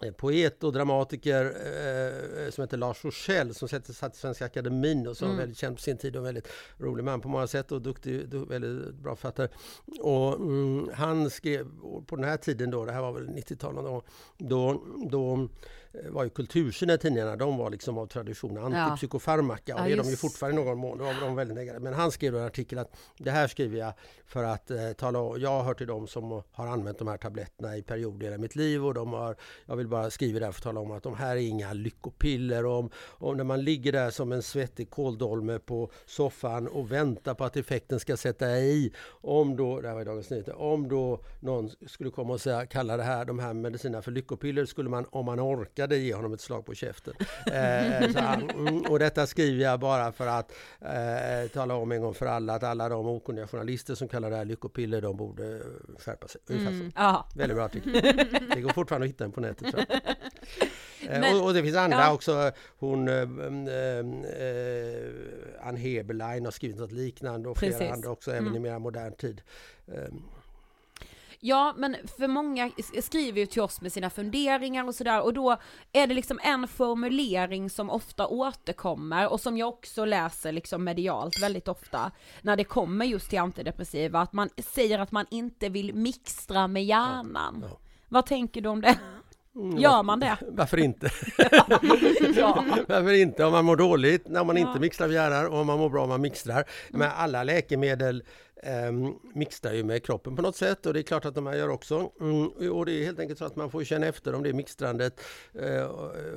en 0.00 0.14
poet 0.14 0.64
och 0.64 0.72
dramatiker 0.72 1.44
eh, 1.44 2.50
som 2.50 2.62
heter 2.62 2.76
Lars 2.76 3.04
Rochelle 3.04 3.54
som 3.54 3.68
satt, 3.68 3.86
satt 3.86 4.14
i 4.14 4.18
Svenska 4.18 4.44
Akademin 4.44 5.06
och 5.06 5.16
som 5.16 5.28
var 5.28 5.36
väldigt 5.36 5.58
känd 5.58 5.76
på 5.76 5.82
sin 5.82 5.98
tid 5.98 6.16
och 6.16 6.20
en 6.20 6.24
väldigt 6.24 6.48
rolig 6.78 7.04
man 7.04 7.20
på 7.20 7.28
många 7.28 7.46
sätt 7.46 7.72
och 7.72 7.82
duktig, 7.82 8.28
du, 8.28 8.44
väldigt 8.44 8.94
bra 8.94 9.16
författare. 9.16 9.48
Och 10.00 10.34
mm, 10.34 10.90
han 10.94 11.30
skrev 11.30 11.66
på 12.06 12.16
den 12.16 12.24
här 12.24 12.36
tiden 12.36 12.70
då, 12.70 12.84
det 12.84 12.92
här 12.92 13.00
var 13.00 13.12
väl 13.12 13.28
90-talet 13.28 13.84
då, 13.84 14.02
då, 14.38 14.82
då 15.10 15.34
eh, 15.34 15.48
var 15.92 16.24
ju 16.24 16.30
kultursynen 16.30 16.94
i 16.96 16.98
tidningarna, 16.98 17.36
de 17.36 17.58
var 17.58 17.70
liksom 17.70 17.98
av 17.98 18.06
tradition. 18.06 18.58
Antipsykofarmaka 18.58 19.74
och 19.74 19.80
Ja, 19.80 19.84
det 19.84 19.92
är 19.92 19.96
de 19.96 20.10
ju 20.10 20.16
fortfarande 20.16 20.62
i 20.62 20.64
någon 20.64 20.78
mån, 20.78 20.98
då 20.98 21.04
var 21.04 21.14
de 21.20 21.34
väldigt 21.34 21.56
negativa. 21.56 21.84
Men 21.84 21.94
han 21.94 22.12
skrev 22.12 22.36
en 22.36 22.42
artikel 22.42 22.78
att 22.78 22.96
det 23.18 23.30
här 23.30 23.48
skriver 23.48 23.78
jag 23.78 23.92
för 24.26 24.44
att 24.44 24.70
eh, 24.70 24.92
tala 24.92 25.18
om, 25.18 25.40
jag 25.40 25.64
hör 25.64 25.74
till 25.74 25.86
dem 25.86 26.06
som 26.06 26.42
har 26.52 26.66
använt 26.66 26.98
de 26.98 27.08
här 27.08 27.16
tabletterna 27.16 27.76
i 27.76 27.82
perioder 27.82 28.34
i 28.34 28.38
mitt 28.38 28.56
liv 28.56 28.86
och 28.86 28.94
de 28.94 29.12
har, 29.12 29.36
jag 29.66 29.76
vill 29.76 29.88
bara 29.88 30.10
skriva 30.10 30.38
det 30.38 30.44
här 30.44 30.52
för 30.52 30.60
att 30.60 30.64
tala 30.64 30.80
om 30.80 30.90
att 30.90 31.02
de 31.02 31.14
här 31.16 31.36
är 31.36 31.40
inga 31.40 31.72
lyckopiller. 31.72 32.66
Och 32.66 32.78
om, 32.78 32.90
om 33.08 33.36
när 33.36 33.44
man 33.44 33.64
ligger 33.64 33.92
där 33.92 34.10
som 34.10 34.32
en 34.32 34.42
svettig 34.42 34.90
kåldolme 34.90 35.58
på 35.58 35.90
soffan 36.06 36.68
och 36.68 36.92
väntar 36.92 37.34
på 37.34 37.44
att 37.44 37.56
effekten 37.56 38.00
ska 38.00 38.16
sätta 38.16 38.58
i, 38.58 38.92
om 39.08 39.56
då, 39.56 39.80
det 39.80 39.88
här 39.88 39.94
var 39.94 40.02
i 40.02 40.04
Dagens 40.04 40.30
Nyheter, 40.30 40.60
om 40.60 40.88
då 40.88 41.20
någon 41.40 41.70
skulle 41.86 42.10
komma 42.10 42.32
och 42.32 42.40
säga, 42.40 42.66
kalla 42.66 42.96
det 42.96 43.02
här, 43.02 43.24
de 43.24 43.38
här 43.38 43.54
medicinerna 43.54 44.02
för 44.02 44.10
lyckopiller 44.10 44.64
skulle 44.64 44.88
man, 44.88 45.06
om 45.10 45.24
man 45.24 45.38
orkade, 45.78 45.96
ge 45.96 46.14
honom 46.14 46.32
ett 46.34 46.40
slag 46.40 46.66
på 46.66 46.74
käften. 46.74 47.14
Eh, 47.46 48.16
han, 48.22 48.50
mm, 48.50 48.80
och 48.82 48.98
detta 48.98 49.26
skriver 49.26 49.64
jag 49.64 49.80
bara 49.80 50.12
för 50.12 50.26
att 50.26 50.52
eh, 50.80 51.48
tala 51.52 51.74
om 51.74 51.92
en 51.92 52.00
gång 52.00 52.14
för 52.14 52.26
alla 52.26 52.54
att 52.54 52.62
alla 52.62 52.88
de 52.88 53.06
okunniga 53.06 53.46
journalister 53.46 53.94
som 53.94 54.08
kallar 54.08 54.30
det 54.30 54.36
här 54.36 54.44
lyckopiller, 54.44 55.00
de 55.02 55.16
borde 55.16 55.62
skärpa 55.98 56.28
sig. 56.28 56.40
Ja. 56.94 57.26
Väldigt 57.34 57.56
bra 57.56 57.64
artikel. 57.64 57.92
Det 58.54 58.60
går 58.60 58.70
fortfarande 58.70 59.04
att 59.04 59.10
hitta 59.10 59.24
den 59.24 59.32
på 59.32 59.40
nätet. 59.40 59.74
Eh, 61.08 61.20
Men- 61.20 61.36
och, 61.36 61.44
och 61.44 61.54
det 61.54 61.62
finns 61.62 61.76
andra 61.76 61.98
ja. 61.98 62.12
också. 62.12 62.50
Hon, 62.78 63.08
eh, 63.08 63.14
eh, 63.14 64.06
Ann 65.62 65.76
Heberlein 65.76 66.44
har 66.44 66.52
skrivit 66.52 66.76
något 66.78 66.92
liknande 66.92 67.48
och 67.48 67.58
flera 67.58 67.72
Precis. 67.78 67.92
andra 67.92 68.10
också, 68.10 68.30
även 68.30 68.46
Mm. 68.46 68.56
i 68.56 68.58
mer 68.70 68.78
modern 68.78 69.12
tid. 69.12 69.42
Eh, 69.86 70.14
Ja, 71.40 71.74
men 71.76 71.96
för 72.18 72.28
många 72.28 72.70
skriver 73.02 73.40
ju 73.40 73.46
till 73.46 73.62
oss 73.62 73.80
med 73.80 73.92
sina 73.92 74.10
funderingar 74.10 74.86
och 74.86 74.94
sådär 74.94 75.22
och 75.22 75.34
då 75.34 75.56
är 75.92 76.06
det 76.06 76.14
liksom 76.14 76.40
en 76.42 76.68
formulering 76.68 77.70
som 77.70 77.90
ofta 77.90 78.26
återkommer 78.26 79.28
och 79.28 79.40
som 79.40 79.56
jag 79.56 79.68
också 79.68 80.04
läser 80.04 80.52
liksom 80.52 80.84
medialt 80.84 81.42
väldigt 81.42 81.68
ofta 81.68 82.10
när 82.42 82.56
det 82.56 82.64
kommer 82.64 83.04
just 83.04 83.30
till 83.30 83.38
antidepressiva, 83.38 84.20
att 84.20 84.32
man 84.32 84.48
säger 84.56 84.98
att 84.98 85.12
man 85.12 85.26
inte 85.30 85.68
vill 85.68 85.94
mixtra 85.94 86.68
med 86.68 86.84
hjärnan. 86.84 87.64
ja. 87.70 87.78
Vad 88.08 88.26
tänker 88.26 88.60
du 88.60 88.68
om 88.68 88.80
det? 88.80 88.98
Mm, 89.58 89.78
Gör 89.78 90.02
man 90.02 90.20
det? 90.20 90.36
Varför 90.48 90.76
inte? 90.76 91.10
ja. 92.36 92.64
Varför 92.88 93.12
inte? 93.12 93.44
Om 93.44 93.52
man 93.52 93.64
mår 93.64 93.76
dåligt 93.76 94.28
när 94.28 94.44
man 94.44 94.56
Ja. 94.56 94.68
inte 94.68 94.80
mixtrar 94.80 95.08
hjärnan 95.08 95.46
och 95.46 95.58
om 95.58 95.66
man 95.66 95.78
mår 95.78 95.88
bra 95.90 96.02
om 96.02 96.08
man 96.08 96.20
mixtrar. 96.20 96.64
Men 96.90 97.10
alla 97.16 97.42
läkemedel 97.44 98.24
um, 98.90 99.18
mixtrar 99.34 99.72
ju 99.72 99.84
med 99.84 100.04
kroppen 100.04 100.36
på 100.36 100.42
något 100.42 100.56
sätt 100.56 100.86
och 100.86 100.94
det 100.94 101.00
är 101.00 101.02
klart 101.02 101.24
att 101.24 101.34
de 101.34 101.46
här 101.46 101.54
gör 101.56 101.68
också. 101.68 102.10
Mm, 102.20 102.72
och 102.72 102.86
det 102.86 102.92
är 102.92 103.04
helt 103.04 103.18
enkelt 103.20 103.38
så 103.38 103.44
att 103.44 103.56
man 103.56 103.70
får 103.70 103.84
känna 103.84 104.06
efter 104.06 104.34
om 104.34 104.42
det 104.42 104.48
är 104.48 104.52
mixtrandet, 104.52 105.20
eh, 105.54 105.90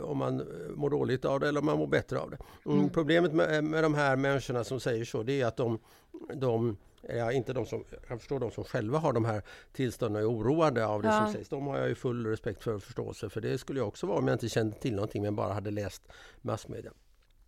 om 0.03 0.17
man 0.17 0.43
mår 0.75 0.89
dåligt 0.89 1.25
av 1.25 1.39
det 1.39 1.47
eller 1.47 1.59
om 1.59 1.65
man 1.65 1.77
mår 1.77 1.87
bättre 1.87 2.19
av 2.19 2.29
det. 2.31 2.37
Mm, 2.65 2.89
Problemet 2.89 3.33
med, 3.33 3.63
med 3.63 3.83
de 3.83 3.93
här 3.93 4.15
människorna 4.15 4.63
som 4.63 4.79
säger 4.79 5.05
så, 5.05 5.23
det 5.23 5.41
är 5.41 5.45
att 5.45 5.57
de, 5.57 5.79
de 6.35 6.77
Ja, 7.09 7.31
inte 7.31 7.53
de 7.53 7.65
som, 7.65 7.83
jag 8.09 8.19
förstår 8.19 8.39
de 8.39 8.51
som 8.51 8.63
själva 8.63 8.97
har 8.97 9.13
de 9.13 9.25
här 9.25 9.41
tillstånden 9.73 10.23
och 10.25 10.31
är 10.31 10.35
oroade 10.37 10.85
av 10.85 11.01
det 11.01 11.07
Ja. 11.07 11.23
som 11.25 11.33
sägs. 11.33 11.49
De 11.49 11.67
har 11.67 11.77
jag 11.77 11.89
ju 11.89 11.95
full 11.95 12.25
respekt 12.25 12.63
för 12.63 12.73
och 12.73 12.83
förståelse 12.83 13.29
för. 13.29 13.41
Det 13.41 13.57
skulle 13.57 13.79
jag 13.79 13.87
också 13.87 14.07
vara 14.07 14.17
om 14.17 14.27
jag 14.27 14.35
inte 14.35 14.49
kände 14.49 14.75
till 14.77 14.95
någonting 14.95 15.21
men 15.21 15.35
bara 15.35 15.53
hade 15.53 15.71
läst 15.71 16.01
massmedia. 16.41 16.91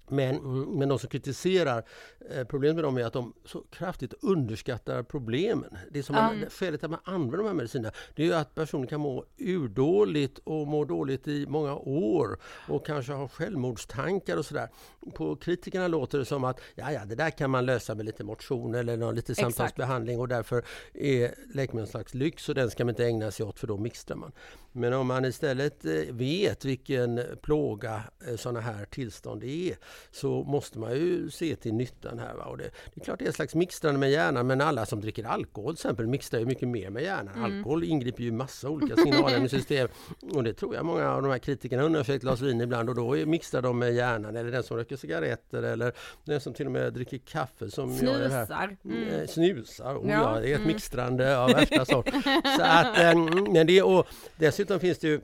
Men, 0.08 0.36
mm, 0.36 0.78
men 0.78 0.90
de 0.90 1.00
som 1.00 1.10
kritiserar, 1.10 1.84
eh, 2.30 2.44
problemet 2.44 2.76
med 2.76 2.84
dem 2.84 2.98
är 2.98 3.06
att 3.06 3.14
de 3.14 3.34
så 3.46 3.62
kraftigt 3.62 4.14
underskattar 4.22 5.04
problemen. 5.04 5.78
Det 5.92 6.04
som 6.04 6.16
man, 6.16 6.46
skälet 6.50 6.80
till 6.80 6.86
att 6.86 6.92
man 6.92 7.16
använder 7.16 7.38
de 7.38 7.48
här 7.48 7.54
medicinerna, 7.54 7.94
det 8.16 8.28
är 8.28 8.36
att 8.36 8.56
personen 8.56 8.88
kan 8.88 9.00
må 9.00 9.26
urdåligt 9.38 10.40
och 10.44 10.68
må 10.68 10.86
dåligt 10.86 11.28
i 11.28 11.46
många 11.48 11.76
år 11.76 12.40
och 12.68 12.86
kanske 12.86 13.14
ha 13.14 13.28
självmordstankar 13.28 14.38
och 14.38 14.46
sådär. 14.46 14.70
På 15.14 15.36
kritikerna 15.36 15.88
låter 15.88 16.18
det 16.18 16.26
som 16.26 16.44
att 16.44 16.60
ja, 16.76 16.92
ja, 16.92 17.06
det 17.06 17.16
där 17.16 17.30
kan 17.30 17.50
man 17.50 17.66
lösa 17.66 17.96
med 17.96 18.06
lite 18.06 18.24
motion 18.24 18.76
eller 18.76 18.98
någon, 18.98 19.16
lite 19.16 19.36
samtalsbehandling 19.36 20.20
och 20.20 20.28
därför 20.28 20.64
är 20.94 21.36
läkemedel 21.54 21.82
en 21.82 21.88
slags 21.88 22.14
lyx 22.14 22.50
och 22.50 22.56
den 22.56 22.72
ska 22.72 22.86
man 22.86 22.90
inte 22.90 23.06
ägna 23.06 23.32
sig 23.32 23.46
åt 23.46 23.60
för 23.60 23.68
då 23.68 23.78
mixtrar 23.78 24.18
man. 24.18 24.32
Men 24.74 24.94
om 24.94 25.08
man 25.08 25.26
istället 25.26 25.86
eh, 25.86 25.92
vet 26.10 26.66
vilken 26.66 27.22
plåga 27.42 28.04
sådana 28.38 28.60
här 28.60 28.86
tillstånd 28.86 29.44
är 29.44 29.76
så 30.12 30.44
måste 30.44 30.80
man 30.80 30.92
ju 30.92 31.30
se 31.30 31.56
till 31.56 31.74
nyttan 31.74 32.20
här. 32.20 32.34
Va? 32.34 32.44
Och 32.44 32.58
det, 32.58 32.64
det 32.64 33.02
är 33.02 33.06
klart 33.06 33.20
det 33.20 33.26
är 33.26 33.28
en 33.28 33.34
slags 33.34 33.56
mixtrande 33.56 34.00
med 34.00 34.12
hjärnan 34.12 34.48
men 34.48 34.62
alla 34.62 34.86
som 34.86 35.02
dricker 35.02 35.24
alkohol 35.24 35.76
till 35.76 35.86
exempel 35.86 36.08
mixtrar 36.08 36.40
ju 36.40 36.46
mycket 36.46 36.68
mer 36.68 36.90
med 36.90 37.04
hjärnan. 37.04 37.44
Alkohol 37.44 37.84
ingriper 37.84 38.24
ju 38.24 38.32
massa 38.32 38.70
olika 38.70 38.96
signalämnessystem 38.96 39.88
och 40.34 40.44
det 40.44 40.54
tror 40.54 40.76
jag 40.76 40.86
många 40.86 41.12
av 41.12 41.22
de 41.22 41.32
här 41.32 41.40
kritikerna 41.40 41.84
undersökt 41.84 42.16
ett 42.16 42.22
glas 42.22 42.42
vin 42.42 42.62
ibland 42.62 42.90
och 42.90 42.96
då 42.96 43.12
mixtrar 43.12 43.62
de 43.62 43.80
med 43.80 43.94
hjärnan 43.94 44.36
eller 44.36 44.52
den 44.52 44.64
som 44.64 44.78
röker 44.78 44.96
cigaretter 44.96 45.64
eller 45.64 45.94
den 46.26 46.42
som 46.42 46.54
till 46.54 46.66
och 46.66 46.72
med 46.72 46.94
dricker 46.94 47.18
kaffe 47.18 47.72
som 47.72 47.96
jag 47.96 48.04
gör 48.04 48.30
här. 48.30 48.46
Snusar. 48.46 48.78
Eh, 49.22 49.28
Snusar, 49.28 49.98
oh, 49.98 50.10
Ja, 50.10 50.36
ja, 50.36 50.40
det 50.40 50.50
är 50.50 50.54
ett 50.54 50.60
mm. 50.60 50.68
mixtrande 50.68 51.38
av 51.38 51.50
värsta 51.50 51.86
sort. 51.86 52.10
Så 52.58 52.62
att, 52.62 53.00
eh, 53.00 53.16
men 53.54 53.68
det, 53.68 53.82
och 53.82 54.08
dessutom 54.36 54.63
finns 54.80 55.00
det 55.00 55.08
ju 55.08 55.22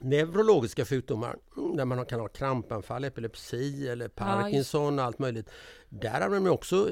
neurologiska 0.00 0.84
sjukdomar 0.84 1.36
där 1.76 1.84
man 1.84 2.06
kan 2.06 2.20
ha 2.20 2.28
krampanfall, 2.28 3.04
epilepsi 3.04 3.88
eller 3.88 4.08
Parkinson 4.08 4.98
och 4.98 5.04
allt 5.04 5.18
möjligt. 5.18 5.50
Där 5.88 6.20
använder 6.20 6.40
man 6.40 6.50
också 6.50 6.90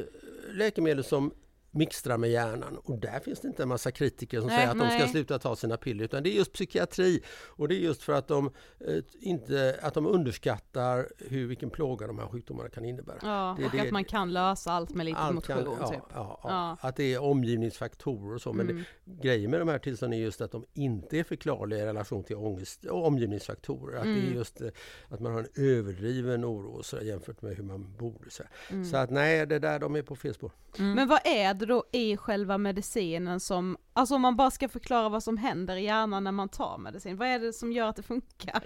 läkemedel 0.52 1.04
som 1.04 1.34
mixtrar 1.74 2.18
med 2.18 2.30
hjärnan 2.30 2.78
och 2.84 2.98
där 2.98 3.20
finns 3.20 3.40
det 3.40 3.48
inte 3.48 3.62
en 3.62 3.68
massa 3.68 3.90
kritiker 3.90 4.38
som 4.40 4.46
Nej, 4.48 4.56
säger 4.56 4.70
att 4.70 4.78
de 4.78 4.88
ska 4.90 4.98
nej. 4.98 5.08
sluta 5.08 5.38
ta 5.38 5.56
sina 5.56 5.76
piller 5.76 6.04
utan 6.04 6.22
det 6.22 6.30
är 6.30 6.34
just 6.34 6.52
psykiatri 6.52 7.22
och 7.46 7.68
det 7.68 7.74
är 7.74 7.78
just 7.78 8.02
för 8.02 8.12
att 8.12 8.28
de, 8.28 8.50
eh, 8.88 8.96
inte, 9.20 9.78
att 9.82 9.94
de 9.94 10.06
underskattar 10.06 11.08
hur, 11.18 11.46
vilken 11.46 11.70
plåga 11.70 12.06
de 12.06 12.18
här 12.18 12.26
sjukdomarna 12.26 12.68
kan 12.68 12.84
innebära. 12.84 13.16
Ja, 13.22 13.56
Det 13.58 13.64
och 13.64 13.70
det- 13.72 13.80
att 13.80 13.90
man 13.90 14.04
kan 14.04 14.32
lösa 14.32 14.72
allt 14.72 14.90
med 14.94 15.06
lite 15.06 15.18
Allt 15.18 15.34
motion 15.34 15.56
kan- 15.64 15.76
ja, 15.80 15.88
typ. 15.88 16.00
ja, 16.14 16.40
ja. 16.42 16.76
Att 16.80 16.96
det 16.96 17.14
är 17.14 17.22
omgivningsfaktorer 17.22 18.34
och 18.34 18.40
så. 18.42 18.52
Men 18.52 18.70
Mm. 18.70 18.84
det, 19.04 19.22
grejen 19.22 19.50
med 19.50 19.60
de 19.60 19.68
här 19.68 19.78
tillstånden 19.78 20.18
är 20.18 20.22
just 20.24 20.40
att 20.40 20.50
de 20.52 20.64
inte 20.74 21.18
är 21.18 21.24
förklarliga 21.24 21.78
i 21.82 21.86
relation 21.86 22.24
till 22.24 22.36
ångest 22.36 22.84
och 22.84 23.06
omgivningsfaktorer. 23.06 23.96
Att 23.96 24.04
det 24.04 24.10
Mm. 24.10 24.30
är 24.32 24.34
just 24.34 24.60
eh, 24.60 24.68
att 25.08 25.20
man 25.20 25.32
har 25.32 25.40
en 25.40 25.48
överdriven 25.64 26.44
oro 26.44 26.82
så, 26.82 26.96
jämfört 27.02 27.42
med 27.42 27.56
hur 27.56 27.64
man 27.64 27.96
borde. 27.98 28.30
Så, 28.30 28.42
Mm. 28.70 28.84
så 28.84 28.96
att 28.96 29.10
nej, 29.10 29.46
det 29.46 29.58
där 29.58 29.78
de 29.78 29.96
är 29.96 30.02
på 30.02 30.16
fel 30.16 30.34
spår. 30.34 30.50
Men 30.78 31.08
vad 31.08 31.20
är 31.26 31.54
det 31.54 31.63
då 31.66 31.84
i 31.92 32.16
själva 32.16 32.58
medicinen 32.58 33.40
som, 33.40 33.76
alltså 33.92 34.14
om 34.14 34.22
man 34.22 34.36
bara 34.36 34.50
ska 34.50 34.68
förklara 34.68 35.08
vad 35.08 35.22
som 35.22 35.36
händer 35.36 35.76
i 35.76 35.84
hjärnan 35.84 36.24
när 36.24 36.32
man 36.32 36.48
tar 36.48 36.78
medicin, 36.78 37.16
vad 37.16 37.28
är 37.28 37.38
det 37.38 37.52
som 37.52 37.72
gör 37.72 37.88
att 37.88 37.96
det 37.96 38.02
funkar? 38.02 38.62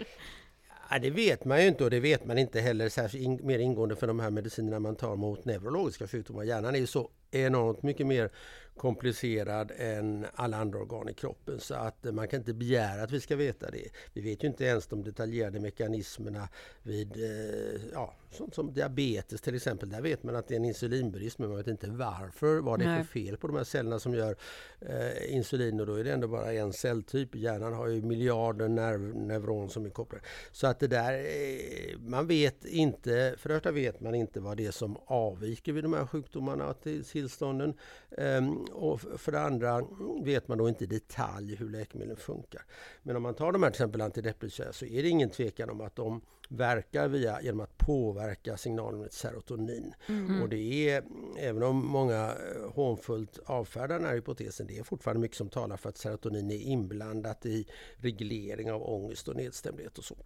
Ja, 0.91 0.99
det 0.99 1.11
vet 1.11 1.45
man 1.45 1.63
ju 1.63 1.69
inte 1.69 1.85
och 1.85 1.91
det 1.91 2.01
vet 2.01 2.27
man 2.27 2.39
inte 2.39 2.61
heller 2.61 2.89
särskilt 2.89 3.25
in, 3.25 3.41
mer 3.47 3.59
ingående 3.59 3.97
för 3.97 4.07
de 4.07 4.21
här 4.21 4.31
medicinerna 4.31 4.81
man 4.81 4.97
tar 4.97 5.17
mot 5.17 5.45
neurologiska 5.45 6.09
sjukdomar. 6.09 6.45
Hjärnan 6.45 6.75
är 6.75 6.79
ju 6.79 6.87
så 6.87 7.11
enormt 7.31 7.83
mycket 7.83 8.07
mer 8.07 8.31
komplicerad 8.79 9.73
än 9.77 10.27
alla 10.35 10.57
andra 10.57 10.79
organ 10.79 11.09
i 11.09 11.15
kroppen 11.15 11.61
så 11.61 11.75
att 11.75 12.05
man 12.15 12.29
kan 12.29 12.39
inte 12.39 12.55
begära 12.55 13.03
att 13.03 13.13
vi 13.13 13.21
ska 13.21 13.37
veta 13.37 13.71
det. 13.71 13.89
Vi 14.13 14.21
vet 14.21 14.45
ju 14.45 14.49
inte 14.49 14.65
ens 14.65 14.87
de 14.87 15.05
detaljerade 15.05 15.61
mekanismerna 15.61 16.49
vid 16.83 17.17
eh, 17.17 17.81
ja, 17.93 18.15
sånt 18.31 18.55
som 18.55 18.73
diabetes 18.73 19.41
till 19.41 19.55
exempel. 19.55 19.91
Där 19.91 20.01
vet 20.01 20.23
man 20.23 20.37
att 20.37 20.49
det 20.49 20.55
är 20.55 20.57
en 20.57 20.65
insulinbrist 20.65 21.39
men 21.39 21.49
man 21.49 21.59
vet 21.59 21.67
inte 21.67 21.91
varför, 21.91 22.61
vad 22.61 22.79
det 22.79 22.85
är 22.85 22.97
för 22.97 23.05
fel 23.05 23.37
på 23.37 23.47
de 23.47 23.57
här 23.57 23.65
cellerna 23.65 23.99
som 23.99 24.15
gör 24.15 24.37
eh, 24.81 25.35
insulin 25.35 25.81
och 25.81 25.87
då 25.87 25.95
är 25.95 26.05
det 26.05 26.13
ändå 26.13 26.29
bara 26.29 26.53
en 26.53 26.73
celltyp. 26.73 27.35
Hjärnan 27.35 27.73
har 27.73 27.87
ju 27.89 28.03
miljarder 28.03 28.69
nerv, 28.69 29.01
neuron 29.01 29.71
som 29.71 29.87
är 29.87 29.91
kopplade. 29.91 30.25
Så 30.53 30.67
att 30.67 30.81
det 30.81 30.87
där, 30.87 31.13
eh, 31.13 31.99
man 31.99 32.27
vet 32.27 32.65
inte, 32.65 33.35
för 33.39 33.49
det 33.49 33.55
första 33.55 33.71
vet 33.71 34.01
man 34.01 34.15
inte 34.15 34.41
vad 34.41 34.57
det 34.57 34.67
är 34.67 34.71
som 34.71 34.97
avviker 35.07 35.73
vid 35.73 35.85
de 35.85 35.93
här 35.93 36.07
sjukdomarna 36.07 36.67
och 36.67 36.81
tillstånden. 37.19 37.75
Um, 38.11 38.65
och 38.65 39.01
för 39.01 39.33
det 39.33 39.41
andra 39.41 39.87
vet 40.23 40.49
man 40.49 40.59
då 40.59 40.69
inte 40.69 40.85
i 40.85 40.87
detalj 40.87 41.55
hur 41.55 41.71
läkemedlen 41.71 42.17
funkar. 42.17 42.63
Men 43.03 43.17
om 43.17 43.23
man 43.23 43.35
tar 43.35 43.53
de 43.53 43.63
här 43.63 43.71
till 43.71 43.75
exempel 43.75 44.01
antidepressiva 44.01 44.73
så 44.73 44.85
är 44.85 45.03
det 45.03 45.09
ingen 45.09 45.31
tvekan 45.31 45.71
om 45.71 45.81
att 45.81 45.97
de 45.97 46.21
verkar 46.49 47.09
via, 47.09 47.43
genom 47.43 47.61
att 47.61 47.79
påverka 47.79 48.57
signalerna 48.57 49.07
serotonin. 49.11 49.95
Mm. 50.07 50.43
Och 50.43 50.49
det 50.49 50.91
är, 50.91 51.03
även 51.39 51.63
om 51.63 51.87
många 51.87 52.25
eh, 52.25 52.71
hånfullt 52.75 53.39
avfärdar 53.47 53.99
den 53.99 54.07
här 54.07 54.15
hypotesen, 54.15 54.67
det 54.67 54.79
är 54.79 54.83
fortfarande 54.83 55.21
mycket 55.21 55.37
som 55.37 55.49
talar 55.49 55.77
för 55.77 55.89
att 55.89 55.99
serotonin 55.99 56.51
är 56.51 56.61
inblandat 56.61 57.47
i 57.47 57.67
reglering 57.97 58.73
av 58.73 58.83
ångest 58.83 59.29
och 59.29 59.37
nedstämdhet 59.37 59.99
och 59.99 60.05
så. 60.05 60.17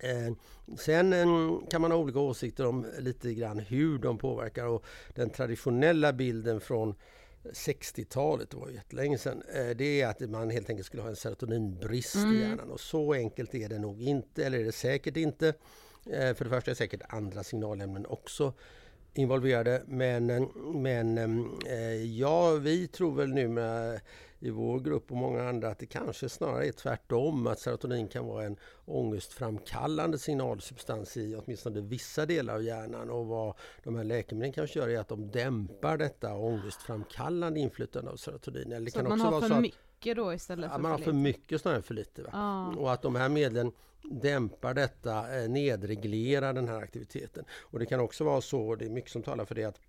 Eh, 0.00 0.32
sen 0.78 1.12
eh, 1.12 1.68
kan 1.70 1.80
man 1.80 1.90
ha 1.90 1.98
olika 1.98 2.18
åsikter 2.18 2.66
om 2.66 2.86
lite 2.98 3.34
grann 3.34 3.58
hur 3.58 3.98
de 3.98 4.18
påverkar 4.18 4.66
och 4.66 4.84
den 5.14 5.30
traditionella 5.30 6.12
bilden 6.12 6.60
från 6.60 6.94
60-talet, 7.44 8.50
det 8.50 8.56
var 8.56 8.68
jättelänge 8.68 9.18
sedan, 9.18 9.42
eh, 9.54 9.76
det 9.76 10.00
är 10.00 10.06
att 10.06 10.20
man 10.20 10.50
helt 10.50 10.70
enkelt 10.70 10.86
skulle 10.86 11.02
ha 11.02 11.08
en 11.08 11.16
serotoninbrist 11.16 12.14
mm. 12.14 12.32
i 12.32 12.40
hjärnan. 12.40 12.70
Och 12.70 12.80
så 12.80 13.12
enkelt 13.12 13.54
är 13.54 13.68
det 13.68 13.78
nog 13.78 14.02
inte, 14.02 14.46
eller 14.46 14.58
är 14.58 14.64
det 14.64 14.72
säkert 14.72 15.16
inte. 15.16 15.54
För 16.04 16.44
det 16.44 16.50
första 16.50 16.70
är 16.70 16.74
säkert 16.74 17.00
andra 17.08 17.42
signalämnen 17.42 18.06
också 18.06 18.52
involverade. 19.14 19.82
Men, 19.86 20.30
eh, 20.30 20.48
men 20.74 21.50
ja, 22.16 22.50
vi 22.50 22.88
tror 22.88 23.14
väl 23.14 23.28
nu 23.28 23.48
med 23.48 24.00
i 24.44 24.50
vår 24.50 24.80
grupp 24.80 25.10
och 25.10 25.16
många 25.16 25.48
andra 25.48 25.68
att 25.68 25.78
det 25.78 25.86
kanske 25.86 26.28
snarare 26.28 26.66
är 26.66 26.72
tvärtom. 26.72 27.46
Att 27.46 27.58
serotonin 27.58 28.08
kan 28.08 28.26
vara 28.26 28.44
en 28.44 28.56
ångestframkallande 28.84 30.18
signalsubstans 30.18 31.16
i 31.16 31.36
åtminstone 31.36 31.80
vissa 31.80 32.26
delar 32.26 32.54
av 32.54 32.62
hjärnan. 32.62 33.10
Och 33.10 33.26
vad 33.26 33.54
de 33.82 33.96
här 33.96 34.04
läkemedlen 34.04 34.52
kanske 34.52 34.78
gör 34.78 34.88
är 34.88 34.98
att 34.98 35.08
de 35.08 35.30
dämpar 35.30 35.96
detta 35.96 36.34
ångestframkallande 36.34 37.60
inflytande 37.60 38.10
av 38.10 38.16
serotonin. 38.16 38.72
Eller 38.72 38.90
så 38.90 38.98
kan 38.98 39.08
man 39.08 39.20
också 39.20 39.40
har 39.40 39.48
för 39.48 39.60
mycket 39.60 40.16
då 40.16 40.34
istället 40.34 40.70
för 40.70 40.76
ja, 40.76 40.82
man 40.82 40.90
har 40.90 40.98
för 40.98 41.12
mycket 41.12 41.60
snarare 41.60 41.82
för 41.82 41.94
lite. 41.94 42.24
Ah. 42.32 42.66
Och 42.66 42.92
att 42.92 43.02
de 43.02 43.14
här 43.14 43.28
medlen 43.28 43.72
dämpar 44.10 44.74
detta, 44.74 45.40
eh, 45.40 45.48
nedreglerar 45.48 46.52
den 46.52 46.68
här 46.68 46.82
aktiviteten. 46.82 47.44
Och 47.50 47.78
det 47.78 47.86
kan 47.86 48.00
också 48.00 48.24
vara 48.24 48.40
så, 48.40 48.74
det 48.74 48.84
är 48.84 48.90
mycket 48.90 49.10
som 49.10 49.22
talar 49.22 49.44
för 49.44 49.54
det, 49.54 49.64
att 49.64 49.80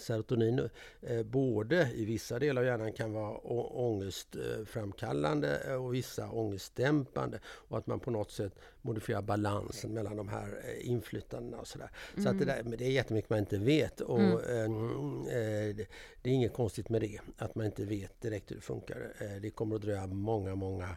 serotonin 0.00 0.68
eh, 1.02 1.22
både 1.22 1.90
i 1.94 2.04
vissa 2.04 2.38
delar 2.38 2.62
av 2.62 2.66
hjärnan 2.66 2.92
kan 2.92 3.12
vara 3.12 3.38
ångestframkallande 3.38 5.60
eh, 5.68 5.84
och 5.84 5.94
vissa 5.94 6.30
ångestdämpande 6.30 7.40
och 7.44 7.78
att 7.78 7.86
man 7.86 8.00
på 8.00 8.10
något 8.10 8.30
sätt 8.30 8.54
modifierar 8.82 9.22
balansen 9.22 9.94
mellan 9.94 10.16
de 10.16 10.28
här 10.28 10.62
eh, 10.64 10.90
inflytandena 10.90 11.56
och 11.56 11.66
sådär. 11.66 11.90
Mm. 12.12 12.24
Så 12.24 12.30
att 12.30 12.38
det, 12.38 12.44
där, 12.44 12.62
det 12.78 12.84
är 12.84 12.90
jättemycket 12.90 13.30
man 13.30 13.38
inte 13.38 13.58
vet 13.58 14.00
och 14.00 14.20
mm. 14.20 15.26
eh, 15.26 15.76
det, 15.76 15.86
det 16.22 16.30
är 16.30 16.34
inget 16.34 16.54
konstigt 16.54 16.88
med 16.88 17.00
det, 17.00 17.20
att 17.38 17.54
man 17.54 17.66
inte 17.66 17.84
vet 17.84 18.20
direkt 18.20 18.50
hur 18.50 18.56
det 18.56 18.62
funkar. 18.62 19.12
Det 19.40 19.50
kommer 19.50 19.76
att 19.76 19.82
dröja 19.82 20.06
många, 20.06 20.54
många 20.54 20.96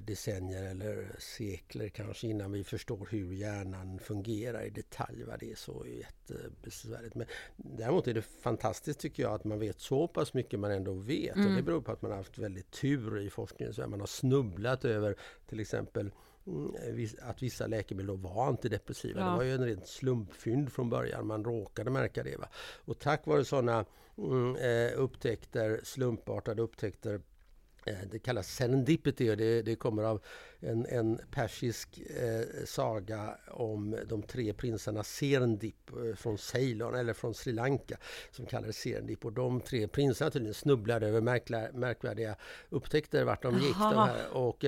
decennier 0.00 0.62
eller 0.62 1.16
sekler 1.18 1.88
kanske 1.88 2.26
innan 2.26 2.52
vi 2.52 2.64
förstår 2.64 3.08
hur 3.10 3.32
hjärnan 3.32 3.98
fungerar 3.98 4.62
i 4.62 4.70
detalj. 4.70 5.24
Va? 5.24 5.36
Det 5.40 5.50
är 5.50 5.56
så 5.56 5.86
jättebesvärligt. 5.86 7.14
Men 7.14 7.26
däremot 7.56 8.08
är 8.08 8.14
det 8.14 8.22
fantastiskt 8.22 9.00
tycker 9.00 9.22
jag 9.22 9.32
att 9.32 9.44
man 9.44 9.58
vet 9.58 9.80
så 9.80 10.08
pass 10.08 10.34
mycket 10.34 10.60
man 10.60 10.70
ändå 10.70 10.92
vet. 10.92 11.36
Mm. 11.36 11.46
Och 11.46 11.56
det 11.56 11.62
beror 11.62 11.80
på 11.80 11.92
att 11.92 12.02
man 12.02 12.10
har 12.10 12.18
haft 12.18 12.38
väldigt 12.38 12.70
tur 12.70 13.18
i 13.20 13.30
forskningen. 13.30 13.74
Så 13.74 13.86
man 13.86 14.00
har 14.00 14.06
snubblat 14.06 14.84
över 14.84 15.16
till 15.46 15.60
exempel 15.60 16.10
mm, 16.46 16.74
att 17.20 17.42
vissa 17.42 17.66
läkemedel 17.66 18.16
var 18.16 18.46
antidepressiva. 18.46 19.20
Ja. 19.20 19.26
Det 19.26 19.36
var 19.36 19.44
ju 19.44 19.54
en 19.54 19.64
rent 19.64 19.86
slumpfynd 19.86 20.72
från 20.72 20.90
början. 20.90 21.26
Man 21.26 21.44
råkade 21.44 21.90
märka 21.90 22.22
det. 22.22 22.36
Va? 22.36 22.48
Och 22.84 22.98
tack 22.98 23.26
vare 23.26 23.44
sådana 23.44 23.84
mm, 24.18 24.56
eh, 24.56 25.00
upptäckter, 25.00 25.80
slumpartade 25.84 26.62
upptäckter 26.62 27.14
Eh, 27.14 27.20
det 27.84 28.18
kallas 28.18 28.54
serendipity 28.54 29.30
och 29.30 29.36
det, 29.36 29.62
det 29.62 29.76
kommer 29.76 30.02
av 30.02 30.22
en, 30.60 30.86
en 30.86 31.20
persisk 31.30 31.98
eh, 31.98 32.64
saga 32.64 33.38
om 33.50 33.96
de 34.08 34.22
tre 34.22 34.52
prinsarna 34.52 35.02
Serendip 35.02 35.90
eh, 35.90 36.16
från 36.16 36.38
Ceylon 36.38 36.94
eller 36.94 37.12
från 37.12 37.34
Sri 37.34 37.52
Lanka 37.52 37.96
som 38.30 38.46
kallades 38.46 38.76
Serendip. 38.76 39.24
Och 39.24 39.32
de 39.32 39.60
tre 39.60 39.88
prinsarna 39.88 40.30
tydligen 40.30 40.54
snubblade 40.54 41.06
över 41.06 41.20
märkla, 41.20 41.72
märkvärdiga 41.72 42.36
upptäckter 42.68 43.24
vart 43.24 43.42
de 43.42 43.54
gick. 43.54 43.78
De 43.78 43.94
här. 43.94 44.30
Och, 44.32 44.64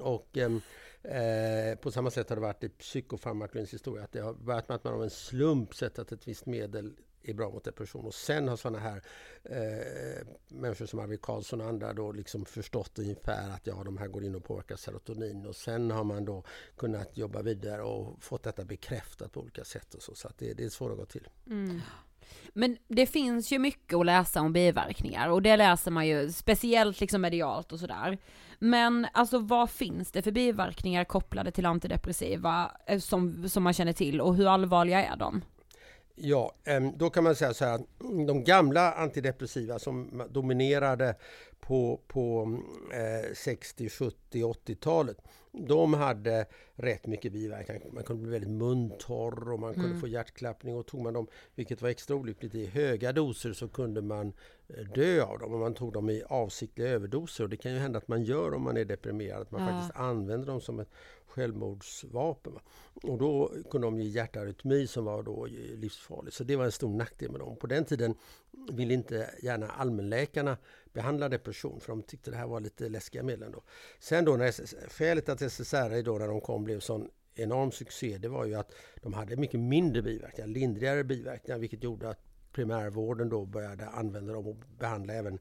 och 0.00 0.38
eh, 0.38 1.76
på 1.76 1.90
samma 1.90 2.10
sätt 2.10 2.28
har 2.28 2.36
det 2.36 2.42
varit 2.42 2.64
i 2.64 2.68
psykofarmakologins 2.68 3.74
historia. 3.74 4.04
Att 4.04 4.12
det 4.12 4.20
har 4.20 4.34
börjat 4.34 4.68
med 4.68 4.74
att 4.74 4.84
man 4.84 4.94
av 4.94 5.02
en 5.02 5.10
slump 5.10 5.74
sett 5.74 5.98
att 5.98 6.12
ett 6.12 6.28
visst 6.28 6.46
medel 6.46 6.96
är 7.28 7.34
bra 7.34 7.50
mot 7.50 7.64
depression. 7.64 8.06
Och 8.06 8.14
sen 8.14 8.48
har 8.48 8.56
sådana 8.56 8.78
här 8.78 9.02
eh, 9.44 10.26
människor 10.48 10.86
som 10.86 10.98
Arvid 10.98 11.22
Carlsson 11.22 11.60
och 11.60 11.66
andra 11.66 11.92
då 11.92 12.12
liksom 12.12 12.44
förstått 12.44 12.98
ungefär 12.98 13.50
att 13.50 13.66
ja, 13.66 13.82
de 13.84 13.98
här 13.98 14.08
går 14.08 14.24
in 14.24 14.34
och 14.34 14.44
påverkar 14.44 14.76
serotonin. 14.76 15.46
Och 15.46 15.56
sen 15.56 15.90
har 15.90 16.04
man 16.04 16.24
då 16.24 16.44
kunnat 16.76 17.16
jobba 17.16 17.42
vidare 17.42 17.82
och 17.82 18.22
fått 18.22 18.42
detta 18.42 18.64
bekräftat 18.64 19.32
på 19.32 19.40
olika 19.40 19.64
sätt. 19.64 19.94
Och 19.94 20.02
så 20.02 20.14
så 20.14 20.28
att 20.28 20.38
det, 20.38 20.54
det 20.54 20.64
är 20.64 20.68
svårt 20.68 20.92
att 20.92 20.98
gå 20.98 21.06
till. 21.06 21.28
Mm. 21.46 21.80
Men 22.52 22.76
det 22.88 23.06
finns 23.06 23.52
ju 23.52 23.58
mycket 23.58 23.94
att 23.96 24.06
läsa 24.06 24.40
om 24.40 24.52
biverkningar 24.52 25.28
och 25.28 25.42
det 25.42 25.56
läser 25.56 25.90
man 25.90 26.06
ju 26.06 26.32
speciellt 26.32 27.00
liksom 27.00 27.20
medialt 27.20 27.72
och 27.72 27.80
sådär. 27.80 28.18
Men 28.58 29.06
alltså 29.12 29.38
vad 29.38 29.70
finns 29.70 30.12
det 30.12 30.22
för 30.22 30.32
biverkningar 30.32 31.04
kopplade 31.04 31.50
till 31.50 31.66
antidepressiva 31.66 32.72
eh, 32.86 32.98
som, 32.98 33.48
som 33.48 33.62
man 33.62 33.72
känner 33.72 33.92
till 33.92 34.20
och 34.20 34.36
hur 34.36 34.46
allvarliga 34.46 35.04
är 35.04 35.16
de? 35.16 35.42
Ja, 36.18 36.54
då 36.96 37.10
kan 37.10 37.24
man 37.24 37.34
säga 37.34 37.54
så 37.54 37.64
här 37.64 37.80
de 38.26 38.44
gamla 38.44 38.92
antidepressiva 38.92 39.78
som 39.78 40.22
dominerade 40.30 41.14
på, 41.60 42.00
på 42.06 42.58
eh, 42.92 43.34
60, 43.34 43.88
70, 43.88 44.42
80-talet 44.42 45.18
de 45.58 45.94
hade 45.94 46.46
rätt 46.74 47.06
mycket 47.06 47.32
biverkningar. 47.32 47.82
Man 47.92 48.04
kunde 48.04 48.22
bli 48.22 48.32
väldigt 48.32 48.50
muntorr 48.50 49.52
och 49.52 49.60
man 49.60 49.74
kunde 49.74 49.88
mm. 49.88 50.00
få 50.00 50.08
hjärtklappning 50.08 50.76
och 50.76 50.86
tog 50.86 51.00
man 51.00 51.14
dem, 51.14 51.26
vilket 51.54 51.82
var 51.82 51.88
extra 51.88 52.16
olyckligt, 52.16 52.54
i 52.54 52.66
höga 52.66 53.12
doser 53.12 53.52
så 53.52 53.68
kunde 53.68 54.02
man 54.02 54.32
eh, 54.68 54.84
dö 54.94 55.22
av 55.22 55.38
dem 55.38 55.54
om 55.54 55.60
man 55.60 55.74
tog 55.74 55.92
dem 55.92 56.10
i 56.10 56.22
avsiktliga 56.28 56.88
överdoser. 56.88 57.44
Och 57.44 57.50
det 57.50 57.56
kan 57.56 57.72
ju 57.72 57.78
hända 57.78 57.98
att 57.98 58.08
man 58.08 58.22
gör 58.22 58.54
om 58.54 58.62
man 58.62 58.76
är 58.76 58.84
deprimerad, 58.84 59.42
att 59.42 59.50
man 59.50 59.62
ja. 59.62 59.68
faktiskt 59.68 60.00
använder 60.00 60.46
dem 60.46 60.60
som 60.60 60.80
ett 60.80 60.90
självmordsvapen. 61.36 62.52
Och 63.02 63.18
då 63.18 63.52
kunde 63.70 63.86
de 63.86 64.00
ge 64.00 64.08
hjärtarytmi 64.08 64.86
som 64.86 65.04
var 65.04 65.22
då 65.22 65.46
livsfarlig. 65.76 66.32
Så 66.32 66.44
det 66.44 66.56
var 66.56 66.64
en 66.64 66.72
stor 66.72 66.88
nackdel 66.88 67.30
med 67.30 67.40
dem. 67.40 67.56
På 67.56 67.66
den 67.66 67.84
tiden 67.84 68.14
ville 68.72 68.94
inte 68.94 69.30
gärna 69.42 69.68
allmänläkarna 69.68 70.56
behandla 70.92 71.28
depression 71.28 71.80
för 71.80 71.88
de 71.88 72.02
tyckte 72.02 72.30
det 72.30 72.36
här 72.36 72.46
var 72.46 72.60
lite 72.60 72.88
läskiga 72.88 73.22
medel. 73.22 73.52
Då. 73.52 73.62
Sen 73.98 74.24
då 74.24 74.36
när 74.36 74.52
skälet 74.88 75.28
att 75.28 75.42
SSRI 75.42 76.02
då 76.02 76.18
när 76.18 76.28
de 76.28 76.40
kom 76.40 76.64
blev 76.64 76.80
sån 76.80 77.10
enorm 77.34 77.72
succé 77.72 78.18
det 78.18 78.28
var 78.28 78.44
ju 78.44 78.54
att 78.54 78.72
de 79.02 79.12
hade 79.12 79.36
mycket 79.36 79.60
mindre 79.60 80.02
biverkningar, 80.02 80.48
lindrigare 80.48 81.04
biverkningar 81.04 81.58
vilket 81.58 81.82
gjorde 81.82 82.08
att 82.08 82.20
primärvården 82.52 83.28
då 83.28 83.44
började 83.44 83.86
använda 83.86 84.32
dem 84.32 84.46
och 84.46 84.56
behandla 84.78 85.14
även 85.14 85.38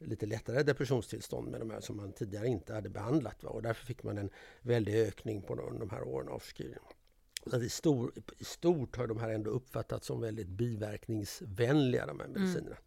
lite 0.00 0.26
lättare 0.26 0.62
depressionstillstånd 0.62 1.50
med 1.50 1.60
de 1.60 1.70
här 1.70 1.80
som 1.80 1.96
man 1.96 2.12
tidigare 2.12 2.48
inte 2.48 2.74
hade 2.74 2.88
behandlat. 2.88 3.42
Va? 3.42 3.50
Och 3.50 3.62
därför 3.62 3.86
fick 3.86 4.02
man 4.02 4.18
en 4.18 4.30
väldig 4.62 4.94
ökning 4.94 5.42
på 5.42 5.54
de, 5.54 5.78
de 5.78 5.90
här 5.90 6.02
åren 6.02 6.28
av 6.28 6.38
förskrivning. 6.38 6.78
Så 7.46 7.62
i, 7.62 7.68
stor, 7.68 8.12
I 8.38 8.44
stort 8.44 8.96
har 8.96 9.06
de 9.06 9.18
här 9.18 9.28
ändå 9.30 9.50
uppfattats 9.50 10.06
som 10.06 10.20
väldigt 10.20 10.48
biverkningsvänliga 10.48 12.06
de 12.06 12.20
här 12.20 12.26
mm. 12.26 12.40
medicinerna. 12.40 12.76
Mm. 12.76 12.82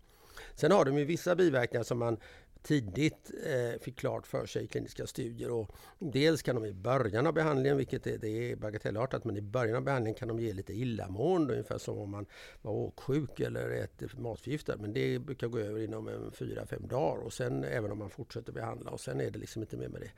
Sen 0.56 0.72
har 0.72 0.86
de 0.86 0.98
ju 0.98 1.06
vissa 1.06 1.36
biverkningar 1.36 1.84
som 1.84 2.00
man 2.00 2.18
tidigt 2.64 3.32
eh, 3.46 3.82
fick 3.82 3.96
klart 3.96 4.28
för 4.28 4.46
sig 4.46 4.64
i 4.64 4.68
kliniska 4.68 5.08
studier. 5.08 5.52
Och 5.52 5.76
dels 6.00 6.42
kan 6.42 6.56
de 6.56 6.66
i 6.66 6.74
början 6.74 7.28
av 7.28 7.34
behandlingen, 7.34 7.78
vilket 7.78 8.08
är, 8.08 8.18
det 8.18 8.52
är 8.52 8.56
bagatellartat, 8.56 9.26
men 9.26 9.38
i 9.38 9.42
början 9.42 9.76
av 9.76 9.84
behandlingen 9.84 10.20
kan 10.20 10.28
de 10.28 10.40
ge 10.40 10.54
lite 10.54 10.74
illamående, 10.74 11.54
ungefär 11.54 11.78
som 11.78 11.98
om 11.98 12.10
man 12.10 12.26
var 12.62 12.72
åksjuk 12.72 13.40
eller 13.40 13.70
äter 13.70 14.12
matförgiftad. 14.18 14.78
Men 14.78 14.94
det 14.94 15.20
brukar 15.20 15.48
gå 15.48 15.60
över 15.60 15.82
inom 15.82 16.08
en 16.08 16.32
fyra, 16.32 16.66
fem 16.66 16.88
dagar 16.88 17.24
och 17.24 17.34
sen 17.34 17.64
även 17.64 17.92
om 17.92 17.98
man 17.98 18.10
fortsätter 18.10 18.52
behandla 18.52 18.92
och 18.92 19.00
sen 19.00 19.22
är 19.22 19.32
det 19.32 19.40
liksom 19.40 19.62
inte 19.62 19.78
mer 19.78 19.90
med 19.90 20.02
det. 20.02 20.12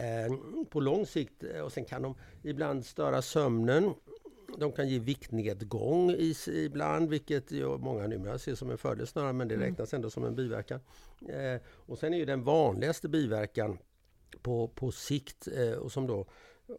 Eh, 0.00 0.32
på 0.70 0.80
lång 0.80 1.06
sikt, 1.06 1.44
eh, 1.44 1.60
och 1.60 1.72
sen 1.72 1.84
kan 1.84 2.02
de 2.02 2.14
ibland 2.42 2.86
störa 2.86 3.22
sömnen 3.22 3.94
de 4.58 4.72
kan 4.72 4.88
ge 4.88 4.98
viktnedgång 4.98 6.10
i, 6.10 6.34
ibland, 6.46 7.10
vilket 7.10 7.50
många 7.78 8.06
numera 8.06 8.38
ser 8.38 8.54
som 8.54 8.70
en 8.70 8.78
fördel 8.78 9.06
snarare, 9.06 9.32
men 9.32 9.48
det 9.48 9.54
mm. 9.54 9.66
räknas 9.66 9.94
ändå 9.94 10.10
som 10.10 10.24
en 10.24 10.34
biverkan. 10.34 10.80
Eh, 11.28 11.60
och 11.68 11.98
sen 11.98 12.14
är 12.14 12.18
ju 12.18 12.24
den 12.24 12.44
vanligaste 12.44 13.08
biverkan 13.08 13.78
på, 14.42 14.68
på 14.68 14.90
sikt 14.90 15.48
eh, 15.48 15.72
och 15.72 15.92
som 15.92 16.06
då 16.06 16.26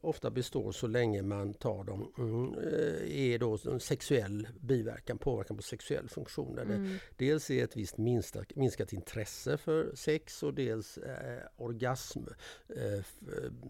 ofta 0.01 0.29
består 0.29 0.71
så 0.71 0.87
länge 0.87 1.21
man 1.21 1.53
tar 1.53 1.83
dem 1.83 2.13
mm, 2.17 2.53
eh, 2.53 3.33
är 3.33 3.39
då 3.39 3.57
en 3.71 3.79
sexuell 3.79 4.47
biverkan, 4.59 5.17
påverkan 5.17 5.57
på 5.57 5.63
sexuell 5.63 6.09
funktion. 6.09 6.55
Där 6.55 6.63
mm. 6.63 6.83
det 7.17 7.25
dels 7.25 7.49
är 7.49 7.63
ett 7.63 7.77
visst 7.77 7.97
minskat, 7.97 8.55
minskat 8.55 8.93
intresse 8.93 9.57
för 9.57 9.95
sex 9.95 10.43
och 10.43 10.53
dels 10.53 10.97
eh, 10.97 11.39
orgasm, 11.57 12.19
eh, 12.69 13.03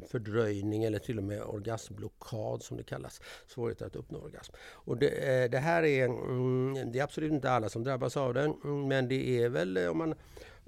fördröjning 0.07 0.83
eller 0.83 0.99
till 0.99 1.17
och 1.17 1.23
med 1.23 1.43
orgasmblockad 1.43 2.63
som 2.63 2.77
det 2.77 2.83
kallas. 2.83 3.21
Svårigheter 3.47 3.85
att 3.85 3.95
uppnå 3.95 4.19
orgasm. 4.19 4.53
Och 4.59 4.97
det, 4.97 5.09
eh, 5.09 5.49
det 5.49 5.59
här 5.59 5.83
är, 5.83 6.05
mm, 6.05 6.91
det 6.91 6.99
är 6.99 7.03
absolut 7.03 7.31
inte 7.31 7.51
alla 7.51 7.69
som 7.69 7.83
drabbas 7.83 8.17
av 8.17 8.33
det 8.33 8.41
mm, 8.41 8.87
men 8.87 9.07
det 9.07 9.43
är 9.43 9.49
väl 9.49 9.77
om 9.77 9.97
man 9.97 10.15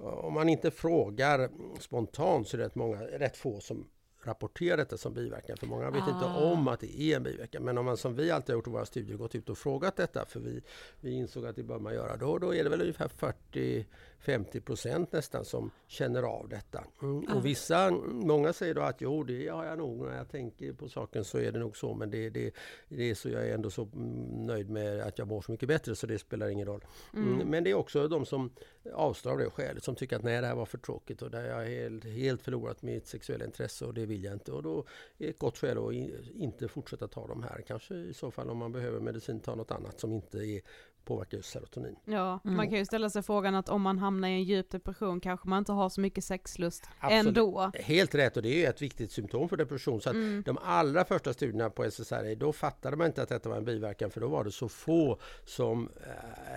om 0.02 0.34
man 0.34 0.50
inte 0.50 0.72
frågar 0.72 1.50
spontant 1.80 2.48
så 2.48 2.58
är 2.58 2.60
det 2.60 2.66
rätt, 2.66 2.76
många, 2.76 3.02
rätt 3.02 3.38
få 3.38 3.60
som 3.60 3.88
rapportera 4.24 4.76
detta 4.76 4.98
som 4.98 5.14
biverkan. 5.14 5.58
För 5.58 5.68
många 5.68 5.92
vet 5.92 6.04
ah. 6.04 6.10
inte 6.10 6.26
om 6.26 6.68
att 6.68 6.80
det 6.80 7.02
är 7.02 7.16
en 7.16 7.24
biverkan. 7.24 7.64
Men 7.64 7.78
om 7.78 7.86
man 7.86 7.98
som 7.98 8.16
vi 8.16 8.32
alltid 8.32 8.50
har 8.50 8.58
gjort 8.58 8.68
i 8.68 8.72
våra 8.72 8.86
studier 8.86 9.18
gått 9.18 9.36
ut 9.36 9.50
och 9.50 9.58
frågat 9.58 9.96
detta, 9.96 10.26
för 10.26 10.40
vi, 10.40 10.62
vi 11.02 11.12
insåg 11.12 11.46
att 11.46 11.56
det 11.56 11.64
bör 11.64 11.80
man 11.80 11.94
göra, 11.94 12.18
då, 12.18 12.38
då 12.38 12.56
är 12.56 12.64
det 12.64 12.70
väl 12.70 12.82
ungefär 12.82 13.08
40 13.08 13.86
50 14.20 14.62
procent 14.62 15.12
nästan 15.12 15.46
som 15.46 15.72
känner 15.88 16.24
av 16.24 16.50
detta. 16.50 16.84
Mm. 17.02 17.24
Och 17.24 17.46
vissa, 17.46 17.92
många 18.08 18.54
säger 18.54 18.74
då 18.74 18.82
att 18.82 19.02
jo, 19.02 19.24
det 19.24 19.48
har 19.48 19.66
jag 19.66 19.78
nog. 19.78 20.06
När 20.06 20.18
jag 20.18 20.30
tänker 20.30 20.74
på 20.74 20.90
saken 20.90 21.26
så 21.26 21.38
är 21.38 21.52
det 21.52 21.60
nog 21.60 21.78
så. 21.78 21.94
Men 21.94 22.12
det, 22.12 22.30
det, 22.30 22.54
det 22.90 23.10
är 23.10 23.16
så 23.16 23.30
jag 23.30 23.48
är 23.48 23.54
ändå 23.54 23.70
så 23.70 23.90
nöjd 24.34 24.70
med 24.70 25.02
att 25.02 25.18
jag 25.18 25.28
mår 25.28 25.42
så 25.42 25.52
mycket 25.52 25.68
bättre 25.68 25.96
så 25.96 26.08
det 26.08 26.20
spelar 26.20 26.50
ingen 26.50 26.68
roll. 26.68 26.86
Mm. 27.14 27.34
Mm. 27.34 27.48
Men 27.48 27.64
det 27.64 27.70
är 27.70 27.74
också 27.74 28.08
de 28.08 28.26
som 28.26 28.52
avstår 28.94 29.32
av 29.32 29.38
det 29.38 29.50
skälet. 29.50 29.84
Som 29.84 29.96
tycker 29.96 30.16
att 30.16 30.24
nej, 30.24 30.42
det 30.42 30.48
här 30.48 30.56
var 30.56 30.66
för 30.66 30.78
tråkigt 30.78 31.22
och 31.22 31.32
där 31.32 31.46
jag 31.46 31.56
har 31.56 31.66
helt, 31.66 32.06
helt 32.06 32.42
förlorat 32.42 32.82
mitt 32.82 33.08
sexuella 33.08 33.46
intresse 33.46 33.86
och 33.86 33.94
det 33.94 34.06
vill 34.06 34.24
jag 34.24 34.34
inte. 34.34 34.52
Och 34.52 34.64
då 34.64 34.80
är 34.80 34.84
det 35.18 35.30
ett 35.30 35.40
gott 35.40 35.58
skäl 35.58 35.78
att 35.78 35.94
inte 36.36 36.68
fortsätta 36.68 37.08
ta 37.08 37.28
de 37.28 37.44
här. 37.44 37.64
Kanske 37.68 37.96
i 37.96 38.14
så 38.14 38.32
fall 38.32 38.50
om 38.50 38.58
man 38.58 38.72
behöver 38.72 39.00
medicin 39.00 39.40
ta 39.40 39.56
något 39.56 39.72
annat 39.72 40.00
som 40.00 40.14
inte 40.14 40.38
är 40.38 40.62
påverkar 41.06 41.38
just 41.38 41.50
serotonin. 41.50 41.96
Ja, 42.06 42.40
mm. 42.44 42.58
man 42.58 42.70
kan 42.70 42.78
ju 42.78 42.86
ställa 42.86 43.10
sig 43.10 43.24
frågan 43.24 43.56
att 43.56 43.70
om 43.70 43.82
man 43.82 43.98
hamnar 44.00 44.28
i 44.28 44.32
en 44.32 44.44
djup 44.44 44.70
depression 44.70 45.20
kanske 45.20 45.50
man 45.50 45.60
inte 45.60 45.72
har 45.72 45.90
så 45.90 46.02
mycket 46.02 46.24
sexlust 46.24 46.90
Absolut. 47.00 47.28
ändå. 47.28 47.72
Helt 47.74 48.16
rätt 48.16 48.38
och 48.38 48.44
det 48.44 48.50
är 48.50 48.58
ju 48.58 48.66
ett 48.66 48.82
viktigt 48.82 49.12
symptom 49.12 49.50
för 49.50 49.58
depression. 49.58 50.02
Så 50.02 50.10
att 50.10 50.16
mm. 50.16 50.44
de 50.46 50.58
allra 50.58 51.06
första 51.06 51.34
studierna 51.34 51.70
på 51.70 51.84
SSRI 51.92 52.36
då 52.36 52.54
fattade 52.54 52.98
man 52.98 53.08
inte 53.08 53.22
att 53.22 53.30
detta 53.30 53.50
var 53.50 53.58
en 53.58 53.66
biverkan 53.66 54.12
för 54.12 54.22
då 54.22 54.28
var 54.28 54.44
det 54.44 54.52
så 54.52 54.70
få 54.70 55.20
som 55.46 55.90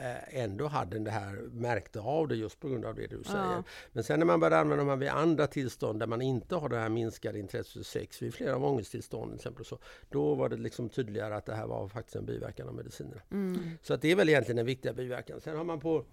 äh, 0.02 0.42
ändå 0.42 0.66
hade 0.66 0.98
det 0.98 1.10
här, 1.10 1.34
märkte 1.52 2.00
av 2.00 2.28
det 2.28 2.36
just 2.36 2.60
på 2.60 2.68
grund 2.68 2.84
av 2.84 2.94
det 2.94 3.06
du 3.06 3.24
säger. 3.24 3.44
Ja. 3.44 3.64
Men 3.92 4.04
sen 4.04 4.18
när 4.18 4.26
man 4.26 4.40
började 4.40 4.58
använda 4.58 4.84
dem 4.84 4.98
vid 4.98 5.08
andra 5.08 5.46
tillstånd 5.46 6.00
där 6.00 6.06
man 6.06 6.22
inte 6.22 6.56
har 6.56 6.68
det 6.68 6.78
här 6.78 6.88
minskade 6.88 7.38
intresset 7.38 7.72
för 7.72 7.82
sex, 7.82 8.22
vid 8.22 8.34
flera 8.34 8.56
av 8.56 8.64
ångesttillstånd 8.64 9.30
till 9.30 9.36
exempel, 9.36 9.64
så, 9.64 9.78
då 10.10 10.34
var 10.34 10.48
det 10.48 10.56
liksom 10.56 10.88
tydligare 10.88 11.36
att 11.36 11.46
det 11.46 11.54
här 11.54 11.66
var 11.66 11.88
faktiskt 11.88 12.16
en 12.16 12.26
biverkan 12.26 12.68
av 12.68 12.74
medicinerna. 12.74 13.22
Mm. 13.30 13.70
Så 13.82 13.94
att 13.94 14.02
det 14.02 14.10
är 14.10 14.16
väl 14.16 14.28
egentligen 14.32 14.56
den 14.56 14.66
viktiga 14.66 14.92
biverkan. 14.92 15.40
Sen 15.40 15.56
har 15.56 15.64
man 15.64 15.80
på 15.80 16.04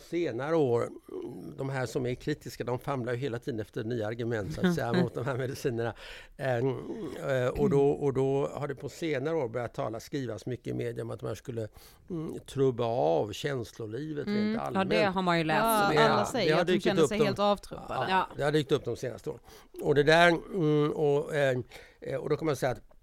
senare 0.00 0.56
år, 0.56 0.88
de 1.56 1.68
här 1.68 1.86
som 1.86 2.06
är 2.06 2.14
kritiska, 2.14 2.64
de 2.64 2.78
famlar 2.78 3.12
ju 3.12 3.18
hela 3.18 3.38
tiden 3.38 3.60
efter 3.60 3.84
nya 3.84 4.06
argument 4.06 4.54
så 4.54 4.66
att 4.66 4.74
säga, 4.74 4.92
mot 4.92 5.14
de 5.14 5.24
här 5.24 5.36
medicinerna. 5.36 5.94
Ehm, 6.36 6.66
eh, 7.28 7.46
och, 7.46 7.70
då, 7.70 7.90
och 7.90 8.12
då 8.12 8.50
har 8.54 8.68
det 8.68 8.74
på 8.74 8.88
senare 8.88 9.34
år 9.34 9.48
börjat 9.48 9.74
talas, 9.74 10.04
skrivas 10.04 10.46
mycket 10.46 10.66
i 10.66 10.74
media 10.74 11.04
om 11.04 11.10
att 11.10 11.22
man 11.22 11.36
skulle 11.36 11.68
mm, 12.10 12.38
trubba 12.46 12.84
av 12.84 13.32
känslolivet 13.32 14.26
mm. 14.26 14.38
rent 14.38 14.62
allmänt. 14.62 14.92
Ja, 14.92 14.98
det 14.98 15.04
har 15.04 15.22
man 15.22 15.38
ju 15.38 15.44
läst. 15.44 15.64
Ja, 15.64 15.90
det, 15.92 16.08
alla 16.08 16.24
säger 16.24 16.54
det 16.54 16.60
att 16.60 16.66
de 16.66 16.80
känner 16.80 17.06
sig 17.06 17.18
de, 17.18 17.24
helt 17.24 17.38
avtrubbade. 17.38 18.10
Ja, 18.10 18.28
det 18.36 18.42
har 18.42 18.52
dykt 18.52 18.72
upp 18.72 18.84
de 18.84 18.96
senaste 18.96 19.30
åren. 19.30 19.40
Och 19.82 19.94
det 19.94 20.02
där, 20.02 20.28
mm, 20.28 20.92
och, 20.92 21.34
eh, 21.34 21.58
och 22.18 22.30
då 22.30 22.36
kan 22.36 22.46
man 22.46 22.56
säga 22.56 22.72
att 22.72 22.95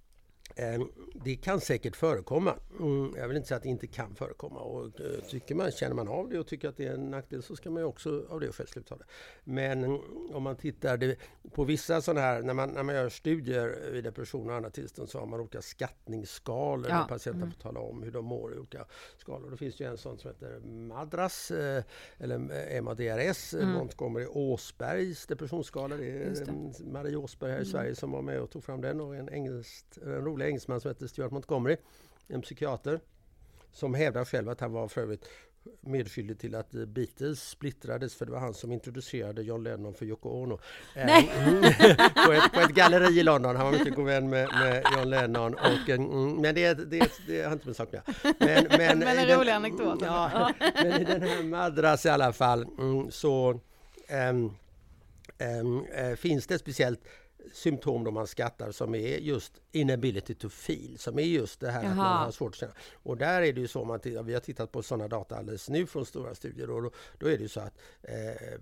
det 1.24 1.36
kan 1.36 1.62
säkert 1.62 1.96
förekomma. 1.96 2.56
Mm, 2.80 3.14
jag 3.18 3.28
vill 3.28 3.38
inte 3.38 3.48
säga 3.48 3.58
att 3.58 3.64
det 3.64 3.70
inte 3.70 3.88
kan 3.88 4.16
förekomma. 4.16 4.60
Och 4.60 5.02
eh, 5.02 5.20
tycker 5.30 5.56
man, 5.56 5.72
känner 5.72 5.96
man 5.96 6.08
av 6.08 6.30
det 6.30 6.40
och 6.40 6.48
tycker 6.48 6.70
att 6.70 6.78
det 6.78 6.86
är 6.86 6.94
en 6.94 7.12
nackdel 7.12 7.44
så 7.44 7.56
ska 7.56 7.70
man 7.70 7.82
ju 7.82 7.86
också 7.86 8.26
av 8.30 8.40
det 8.40 8.52
skälet 8.52 8.70
sluta 8.70 8.96
det. 8.96 9.04
Men 9.44 10.00
om 10.34 10.44
man 10.44 10.56
tittar 10.56 11.16
på 11.52 11.64
vissa 11.64 12.02
sådana 12.02 12.22
här, 12.22 12.42
när 12.42 12.54
man, 12.54 12.70
när 12.70 12.84
man 12.84 12.96
gör 12.96 13.10
studier 13.10 13.92
vid 13.92 14.04
depression 14.04 14.50
och 14.50 14.56
andra 14.56 14.70
tillstånd 14.70 15.10
så 15.10 15.20
har 15.20 15.26
man 15.26 15.40
olika 15.40 15.62
skattningsskalor 15.62 16.90
ja. 16.90 16.96
där 16.96 17.04
patienten 17.04 17.44
mm. 17.44 17.54
får 17.54 17.62
tala 17.62 17.80
om 17.80 18.04
hur 18.04 18.12
de 18.12 18.26
mår 18.26 18.54
i 18.54 18.58
olika 18.58 18.86
skalor. 19.18 19.50
Då 19.50 19.58
finns 19.58 19.78
det 19.78 19.84
ju 19.84 19.90
en 19.90 19.98
sån 19.98 20.18
som 20.18 20.32
heter 20.32 20.60
Madras 20.60 21.52
eh, 21.52 21.84
eller 22.18 22.38
MADRS, 22.82 23.54
mm. 23.54 23.70
Montgomery 23.70 24.26
Åsbergs 24.30 25.26
depressionsskala. 25.28 25.98
Det 25.98 26.06
är 26.06 26.46
det. 26.46 26.86
Marie 26.86 27.16
Åsberg 27.16 27.52
här 27.52 27.58
i 27.58 27.62
mm. 27.62 27.72
Sverige 27.72 27.96
som 27.96 28.12
var 28.12 28.22
med 28.22 28.40
och 28.40 28.50
tog 28.50 28.64
fram 28.64 28.82
den 28.82 29.02
och 29.02 29.16
en, 29.16 29.30
engelskt, 29.30 29.98
en 29.98 30.26
rolig 30.26 30.43
engelsman 30.48 30.82
som 30.82 30.90
heter 30.90 31.08
Stuart 31.08 31.32
Montgomery, 31.32 31.78
en 32.28 32.42
psykiater 32.42 33.00
som 33.72 33.94
hävdar 33.94 34.26
själv 34.26 34.50
att 34.50 34.60
han 34.60 34.72
var 34.72 34.88
för 34.88 35.02
övrigt 35.02 35.30
medskyldig 35.82 36.40
till 36.40 36.56
att 36.56 36.72
Beatles 36.72 37.50
splittrades 37.50 38.16
för 38.16 38.26
det 38.26 38.32
var 38.32 38.40
han 38.40 38.54
som 38.54 38.72
introducerade 38.72 39.44
John 39.44 39.64
Lennon 39.64 39.94
för 39.94 40.06
Yoko 40.06 40.30
Ono. 40.30 40.60
Eh, 40.96 41.06
Nej. 41.06 41.32
på, 42.26 42.32
ett, 42.32 42.54
på, 42.54 42.60
ett, 42.60 42.70
galleri 42.70 43.20
i 43.20 43.24
London. 43.24 43.56
Han 43.56 43.66
var 43.66 43.80
mycket 43.80 43.96
god 43.96 44.06
vän 44.06 44.30
med, 44.30 44.50
med 44.50 44.84
John 44.98 45.10
Lennon. 45.10 45.54
Och, 45.54 45.90
mm, 45.90 46.36
men 46.36 46.56
det, 46.56 46.74
det, 46.74 47.12
det 47.28 47.42
har 47.44 47.54
inte 47.54 47.68
med 47.68 47.76
saken 47.76 48.02
men, 48.40 48.68
men, 48.70 49.00
men 49.00 49.18
en 49.18 49.40
rolig 49.40 49.52
anekdot. 49.52 50.02
Ja, 50.02 50.54
men 50.60 51.02
i 51.02 51.04
den 51.04 51.22
här 51.22 51.44
Madras 51.44 52.06
i 52.06 52.10
alla 52.10 52.34
fall 52.34 52.64
mm, 52.64 53.12
så 53.12 53.60
um, 54.30 54.56
um, 55.62 55.86
uh, 55.86 56.16
finns 56.16 56.48
det 56.48 56.60
speciellt 56.60 57.00
symptom 57.52 58.04
då 58.04 58.12
man 58.12 58.28
skattar 58.28 58.72
som 58.72 58.96
är 58.96 59.18
just 59.18 59.62
inability 59.72 60.34
to 60.34 60.50
feel, 60.50 60.98
som 60.98 61.20
är 61.20 61.24
just 61.24 61.60
det 61.60 61.72
här 61.72 61.84
Jaha. 61.84 61.92
att 61.92 61.98
man 61.98 62.26
har 62.26 62.32
svårt 62.32 62.52
att 62.52 62.60
känna. 62.60 62.74
Och 62.94 63.18
där 63.18 63.42
är 63.42 63.54
det 63.54 63.62
ju 63.62 63.68
så, 63.68 63.86
man 63.86 64.00
vi 64.04 64.34
har 64.34 64.40
tittat 64.40 64.72
på 64.72 64.84
sådana 64.84 65.08
data 65.08 65.36
alldeles 65.36 65.70
nu 65.70 65.86
från 65.86 66.06
stora 66.06 66.36
studier 66.36 66.70
och 66.70 66.84
då, 66.84 66.92
då 67.18 67.28
är 67.28 67.38
det 67.38 67.44
ju 67.44 67.48
så 67.48 67.60
att 67.60 67.78
eh, 68.02 68.60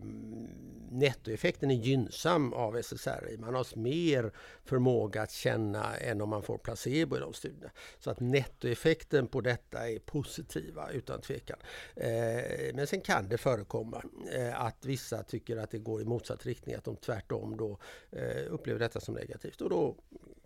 nettoeffekten 0.92 1.72
är 1.72 1.76
gynnsam 1.76 2.54
av 2.54 2.78
SSRI. 2.78 3.38
Man 3.38 3.56
har 3.56 3.78
mer 3.78 4.32
förmåga 4.66 5.22
att 5.22 5.32
känna 5.32 5.96
än 5.96 6.22
om 6.22 6.30
man 6.30 6.44
får 6.44 6.58
placebo 6.58 7.18
i 7.18 7.20
de 7.20 7.34
studierna. 7.34 7.72
Så 8.00 8.12
att 8.12 8.20
nettoeffekten 8.20 9.28
på 9.28 9.42
detta 9.42 9.90
är 9.90 10.00
positiva 10.00 10.90
utan 10.92 11.22
tvekan. 11.22 11.60
Eh, 11.96 12.74
men 12.74 12.88
sen 12.88 13.02
kan 13.02 13.30
det 13.30 13.38
förekomma 13.38 14.04
eh, 14.34 14.62
att 14.62 14.86
vissa 14.86 15.24
tycker 15.24 15.58
att 15.58 15.72
det 15.72 15.78
går 15.78 16.02
i 16.02 16.06
motsatt 16.06 16.46
riktning, 16.46 16.76
att 16.76 16.84
de 16.84 16.96
tvärtom 16.96 17.58
då 17.58 17.80
eh, 18.12 18.54
upplever 18.72 18.80
detta 18.80 19.00
som 19.00 19.16
negativt 19.16 19.62
och 19.62 19.70
då 19.70 19.96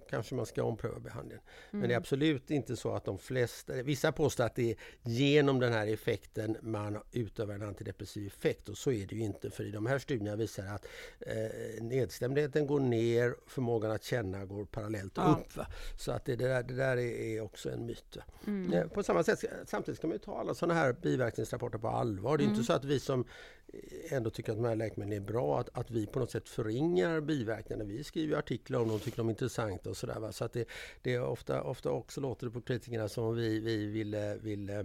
kanske 0.09 0.35
man 0.35 0.45
ska 0.45 0.63
ompröva 0.63 0.99
behandlingen. 0.99 1.43
Mm. 1.43 1.79
Men 1.79 1.81
det 1.81 1.93
är 1.93 1.97
mm. 1.97 2.01
absolut 2.01 2.51
inte 2.51 2.75
så 2.75 2.95
att 2.95 3.05
de 3.05 3.17
flesta, 3.17 3.73
vissa 3.73 4.11
påstår 4.11 4.43
att 4.43 4.55
det 4.55 4.71
är 4.71 4.77
genom 5.03 5.59
den 5.59 5.73
här 5.73 5.87
effekten 5.87 6.57
man 6.61 6.99
utövar 7.11 7.55
en 7.55 7.63
antidepressiv 7.63 8.27
effekt 8.27 8.69
och 8.69 8.77
så 8.77 8.91
är 8.91 9.07
det 9.07 9.15
ju 9.15 9.21
inte 9.21 9.49
för 9.51 9.63
i 9.63 9.71
de 9.71 9.85
här 9.85 9.99
studierna 9.99 10.35
visar 10.35 10.65
att 10.65 10.85
eh, 11.19 11.83
nedstämdheten 11.83 12.67
går 12.67 12.79
ner, 12.79 13.35
förmågan 13.47 13.91
att 13.91 14.03
känna 14.03 14.45
går 14.45 14.65
parallellt 14.65 15.13
ja. 15.15 15.39
upp. 15.39 15.57
Va? 15.57 15.67
Så 15.97 16.11
att 16.11 16.25
det, 16.25 16.35
det, 16.35 16.47
där, 16.47 16.63
det 16.63 16.75
där 16.75 16.97
är, 16.97 17.41
också 17.41 17.69
en 17.69 17.85
myt. 17.85 18.17
Mm. 18.47 18.73
Eh, 18.73 18.87
på 18.87 19.03
samma 19.03 19.23
sätt, 19.23 19.43
samtidigt 19.65 19.97
ska 19.97 20.07
man 20.07 20.15
ju 20.15 20.19
ta 20.19 20.39
alla 20.39 20.53
sådana 20.53 20.79
här 20.79 20.93
biverkningsrapporter 20.93 21.77
på 21.77 21.87
allvar. 21.87 22.37
Det 22.37 22.43
är 22.43 22.45
mm. 22.45 22.55
inte 22.55 22.65
så 22.65 22.73
att 22.73 22.85
vi 22.85 22.99
som 22.99 23.25
ändå 24.09 24.29
tycker 24.29 24.51
att 24.51 24.57
de 24.57 24.65
här 24.65 24.75
läkemedlen 24.75 25.21
är 25.21 25.25
bra, 25.25 25.59
att, 25.59 25.69
att 25.77 25.91
vi 25.91 26.05
på 26.05 26.19
något 26.19 26.31
sätt 26.31 26.49
förringar 26.49 27.21
biverkningarna. 27.21 27.83
Vi 27.89 28.03
skriver 28.03 28.37
artiklar 28.37 28.79
om 28.79 28.87
dem 28.87 28.99
tycker 28.99 29.17
de 29.17 29.27
är 29.27 29.31
intressanta 29.31 29.89
och 29.89 29.97
sådär. 29.97 30.31
Så 30.31 30.45
att 30.45 30.53
det, 30.53 30.67
det 31.01 31.13
är 31.13 31.23
ofta, 31.23 31.61
ofta 31.61 31.89
också 31.89 32.21
låter 32.21 32.47
det 32.47 32.51
på 32.51 32.61
kritikerna 32.61 33.09
som 33.09 33.23
om 33.23 33.35
vi, 33.35 33.59
vi 33.59 33.85
vill, 33.85 34.15
vill 34.41 34.69
eh, 34.69 34.83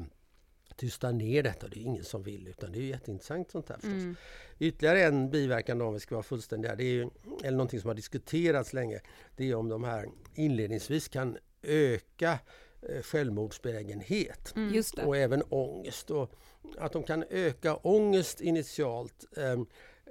tysta 0.76 1.12
ner 1.12 1.42
detta. 1.42 1.68
Det 1.68 1.76
är 1.78 1.82
ingen 1.82 2.04
som 2.04 2.22
vill 2.22 2.48
utan 2.48 2.72
det 2.72 2.78
är 2.78 2.82
jätteintressant 2.82 3.50
sånt 3.50 3.68
här 3.68 3.76
förstås. 3.76 3.92
Mm. 3.92 4.16
Ytterligare 4.58 5.02
en 5.02 5.30
biverkan 5.30 5.78
då, 5.78 5.84
om 5.84 5.94
vi 5.94 6.00
ska 6.00 6.14
vara 6.14 6.22
fullständiga, 6.22 6.76
det 6.76 6.84
är 6.84 6.92
ju, 6.92 7.10
eller 7.42 7.56
någonting 7.56 7.80
som 7.80 7.88
har 7.88 7.94
diskuterats 7.94 8.72
länge, 8.72 9.00
det 9.36 9.50
är 9.50 9.54
om 9.54 9.68
de 9.68 9.84
här 9.84 10.08
inledningsvis 10.34 11.08
kan 11.08 11.38
öka 11.62 12.38
eh, 12.82 13.02
självmordsbenägenhet 13.02 14.52
mm. 14.56 14.82
och 15.04 15.16
även 15.16 15.42
ångest. 15.48 16.10
Och 16.10 16.32
att 16.78 16.92
de 16.92 17.02
kan 17.02 17.24
öka 17.30 17.74
ångest 17.76 18.40
initialt. 18.40 19.26
Ehm, 19.36 19.66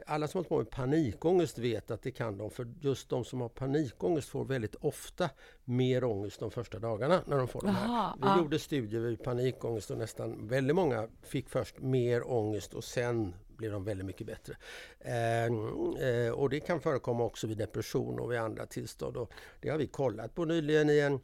alla 0.05 0.27
som 0.27 0.37
har 0.37 0.43
på 0.43 0.57
med 0.57 0.69
panikångest 0.69 1.57
vet 1.57 1.91
att 1.91 2.01
det 2.01 2.11
kan 2.11 2.37
de, 2.37 2.51
för 2.51 2.67
just 2.81 3.09
de 3.09 3.25
som 3.25 3.41
har 3.41 3.49
panikångest 3.49 4.29
får 4.29 4.45
väldigt 4.45 4.75
ofta 4.75 5.29
mer 5.63 6.03
ångest 6.03 6.39
de 6.39 6.51
första 6.51 6.79
dagarna 6.79 7.21
när 7.25 7.37
de 7.37 7.47
får 7.47 7.61
det 7.61 7.71
här. 7.71 7.85
Aha, 7.85 8.17
Vi 8.21 8.27
ah. 8.27 8.37
gjorde 8.37 8.59
studier 8.59 9.01
vid 9.01 9.23
panikångest 9.23 9.91
och 9.91 9.97
nästan 9.97 10.47
väldigt 10.47 10.75
många 10.75 11.07
fick 11.23 11.49
först 11.49 11.79
mer 11.79 12.31
ångest 12.31 12.73
och 12.73 12.83
sen 12.83 13.33
blev 13.57 13.71
de 13.71 13.83
väldigt 13.83 14.05
mycket 14.05 14.27
bättre. 14.27 14.55
Eh, 14.99 16.31
och 16.31 16.49
det 16.49 16.59
kan 16.59 16.81
förekomma 16.81 17.23
också 17.23 17.47
vid 17.47 17.57
depression 17.57 18.19
och 18.19 18.31
vid 18.31 18.39
andra 18.39 18.65
tillstånd. 18.65 19.17
Och 19.17 19.33
det 19.61 19.69
har 19.69 19.77
vi 19.77 19.87
kollat 19.87 20.35
på 20.35 20.45
nyligen 20.45 20.89
i 20.89 20.99
en 20.99 21.19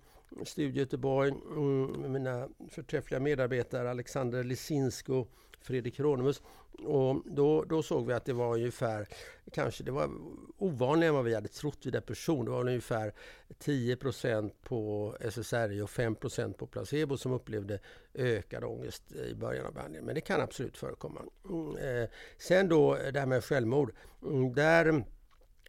studie 0.46 0.78
i 0.78 0.80
Göteborg 0.80 1.32
med 1.32 1.58
mm, 1.58 2.12
mina 2.12 2.50
förträffliga 2.70 3.20
medarbetare 3.20 3.90
Alexander 3.90 4.44
Lisinsko 4.44 5.14
och 5.14 5.32
Fredrik 5.62 6.00
Hieronymus. 6.00 6.42
Och 6.84 7.22
då, 7.26 7.64
då 7.64 7.84
såg 7.84 8.08
vi 8.08 8.14
att 8.14 8.26
det 8.26 8.34
var 8.34 8.54
ungefär, 8.54 9.08
kanske 9.52 9.84
det 9.84 9.92
var 9.92 10.10
ovanligare 10.58 11.10
än 11.10 11.16
vad 11.16 11.26
vi 11.26 11.36
hade 11.36 11.48
trott 11.48 11.86
vid 11.86 11.94
depression. 11.94 12.46
Det 12.46 12.52
var 12.52 12.60
ungefär 12.60 13.14
10% 13.60 14.52
på 14.64 15.16
SSRI 15.20 15.82
och 15.82 15.90
5% 15.90 16.54
på 16.54 16.68
placebo 16.68 17.18
som 17.18 17.32
upplevde 17.32 17.80
ökad 18.14 18.64
ångest 18.64 19.12
i 19.12 19.36
början 19.36 19.66
av 19.66 19.74
behandlingen. 19.74 20.06
Men 20.06 20.16
det 20.16 20.22
kan 20.22 20.42
absolut 20.42 20.78
förekomma. 20.78 21.22
Mm, 21.50 21.78
eh, 21.78 22.10
sen 22.38 22.70
då 22.70 22.96
eh, 22.96 23.12
det 23.12 23.20
här 23.20 23.28
med 23.28 23.44
självmord. 23.44 23.94
Mm, 24.24 24.54
där 24.54 25.04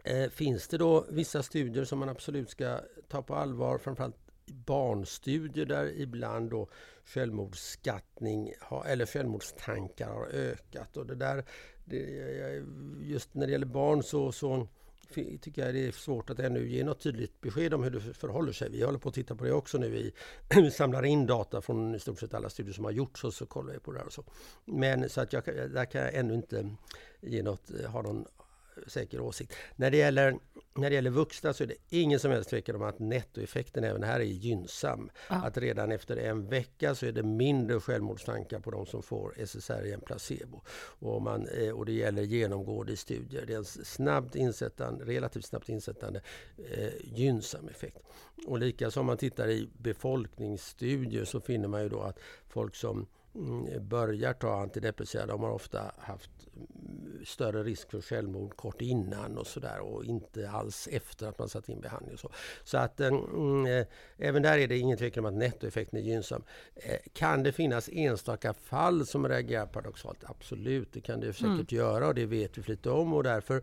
eh, 0.05 0.31
finns 0.31 0.69
det 0.69 0.79
då 0.79 1.07
vissa 1.11 1.43
studier 1.43 1.85
som 1.85 1.99
man 1.99 2.09
absolut 2.09 2.51
ska 2.51 2.81
ta 3.09 3.23
på 3.23 3.35
allvar, 3.35 3.79
framförallt 3.79 4.26
barnstudier 4.47 5.67
där 5.67 6.01
ibland 6.01 6.51
då 6.51 6.69
självmordsskattning 7.05 8.53
har, 8.61 8.85
eller 8.85 9.07
självmordstankar 9.07 10.09
har 10.09 10.27
ökat. 10.27 10.97
Och 10.97 11.07
det 11.07 11.15
där, 11.15 11.45
det, 11.85 11.99
just 13.03 13.35
när 13.35 13.47
det 13.47 13.53
gäller 13.53 13.67
barn 13.67 14.03
så, 14.03 14.33
så 14.33 14.69
tycker 15.41 15.65
jag 15.65 15.75
det 15.75 15.87
är 15.87 15.93
svårt 15.93 16.31
att 16.31 16.39
ännu 16.39 16.69
ge 16.69 16.85
något 16.85 17.01
tydligt 17.01 17.41
besked 17.41 17.75
om 17.75 17.83
hur 17.83 17.91
det 17.91 18.01
förhåller 18.01 18.53
sig. 18.53 18.71
Vi 18.71 18.83
håller 18.83 18.99
på 18.99 19.09
att 19.09 19.15
titta 19.15 19.35
på 19.35 19.45
det 19.45 19.53
också 19.53 19.79
nu. 19.79 20.13
Vi, 20.55 20.71
samlar 20.71 21.05
in 21.05 21.27
data 21.27 21.61
från 21.61 21.95
i 21.95 22.01
stort 22.01 22.21
sett 22.21 22.35
alla 22.35 22.51
studier 22.51 22.75
som 22.75 22.85
har 22.85 22.93
gjorts 22.93 23.25
och 23.25 23.35
så 23.35 23.47
kollar 23.47 23.73
vi 23.73 23.79
på 23.79 23.93
det 23.93 23.99
här 23.99 24.07
och 24.07 24.13
så. 24.13 24.25
Men 24.65 25.09
så 25.09 25.21
att 25.21 25.33
jag, 25.33 25.45
där 25.45 25.85
kan 25.85 26.01
jag 26.01 26.15
ännu 26.15 26.35
inte 26.35 26.71
ge 27.21 27.43
något, 27.43 27.71
ha 27.87 28.03
någon 28.03 28.27
säker 28.87 29.21
åsikt. 29.21 29.55
När 29.77 29.91
det, 29.91 29.97
gäller, 29.97 30.39
när 30.77 30.91
det 30.91 30.95
gäller 30.95 31.11
vuxna 31.11 31.53
så 31.53 31.63
är 31.63 31.67
det 31.67 31.75
ingen 31.89 32.21
som 32.21 32.31
helst 32.31 32.51
tvekan 32.51 32.77
om 32.77 32.83
att 32.83 32.99
nettoeffekten 32.99 33.85
även 33.85 34.03
här 34.03 34.21
är 34.21 34.25
gynnsam. 34.25 35.11
Ja. 35.29 35.35
Att 35.35 35.59
redan 35.59 35.93
efter 35.93 36.17
en 36.17 36.49
vecka 36.49 36.95
så 36.95 37.07
är 37.07 37.13
det 37.13 37.23
mindre 37.23 37.81
självmordstankar 37.81 38.61
på 38.61 38.71
de 38.71 38.87
som 38.87 39.03
får 39.03 39.35
SSRI 39.37 39.93
än 39.93 40.01
placebo. 40.01 40.63
Och, 40.99 41.23
man, 41.23 41.49
eh, 41.49 41.71
och 41.71 41.87
det 41.87 41.93
gäller 41.93 42.23
genomgående 42.23 42.97
studier. 42.97 43.47
Det 43.47 43.53
är 43.53 43.59
en 43.59 43.65
snabbt 43.65 44.37
insättande, 44.37 45.05
relativt 45.05 45.45
snabbt 45.45 45.69
insättande 45.69 46.21
eh, 46.71 46.91
gynnsam 47.05 47.69
effekt. 47.69 47.99
Och 48.47 48.59
likaså 48.59 49.01
om 49.01 49.07
man 49.07 49.17
tittar 49.17 49.49
i 49.49 49.69
befolkningsstudier 49.79 51.25
så 51.25 51.41
finner 51.41 51.69
man 51.69 51.83
ju 51.83 51.89
då 51.89 52.01
att 52.01 52.19
folk 52.49 52.75
som 52.75 53.07
börjar 53.81 54.33
ta 54.33 54.61
antidepressiva, 54.61 55.27
de 55.27 55.43
har 55.43 55.51
ofta 55.51 55.93
haft 55.99 56.31
större 57.25 57.63
risk 57.63 57.91
för 57.91 58.01
självmord 58.01 58.57
kort 58.57 58.83
innan 58.83 59.39
och 59.39 59.47
sådär 59.47 59.81
och 59.81 60.05
inte 60.05 60.51
alls 60.51 60.89
efter 60.93 61.27
att 61.27 61.39
man 61.39 61.49
satt 61.49 61.69
in 61.69 61.81
behandling. 61.81 62.15
Och 62.15 62.21
så 62.21 62.31
så 62.65 62.79
att 62.79 63.01
mm, 63.01 63.67
eh, 63.67 63.87
även 64.19 64.43
där 64.43 64.59
är 64.59 64.69
det 64.69 64.79
ingen 64.79 64.99
tvekan 64.99 65.25
om 65.25 65.35
att 65.35 65.39
nettoeffekten 65.39 65.99
är 65.99 66.03
gynnsam. 66.03 66.43
Eh, 66.75 66.99
kan 67.13 67.43
det 67.43 67.53
finnas 67.53 67.89
enstaka 67.93 68.55
fall 68.55 69.07
som 69.07 69.29
reagerar 69.29 69.67
paradoxalt? 69.67 70.25
Absolut, 70.25 70.93
det 70.93 71.01
kan 71.01 71.21
det 71.21 71.33
säkert 71.33 71.73
mm. 71.73 71.85
göra 71.85 72.07
och 72.07 72.15
det 72.15 72.27
vet 72.27 72.59
vi 72.59 72.63
för 72.63 72.71
lite 72.71 72.91
om 72.91 73.13
och 73.13 73.23
därför 73.23 73.63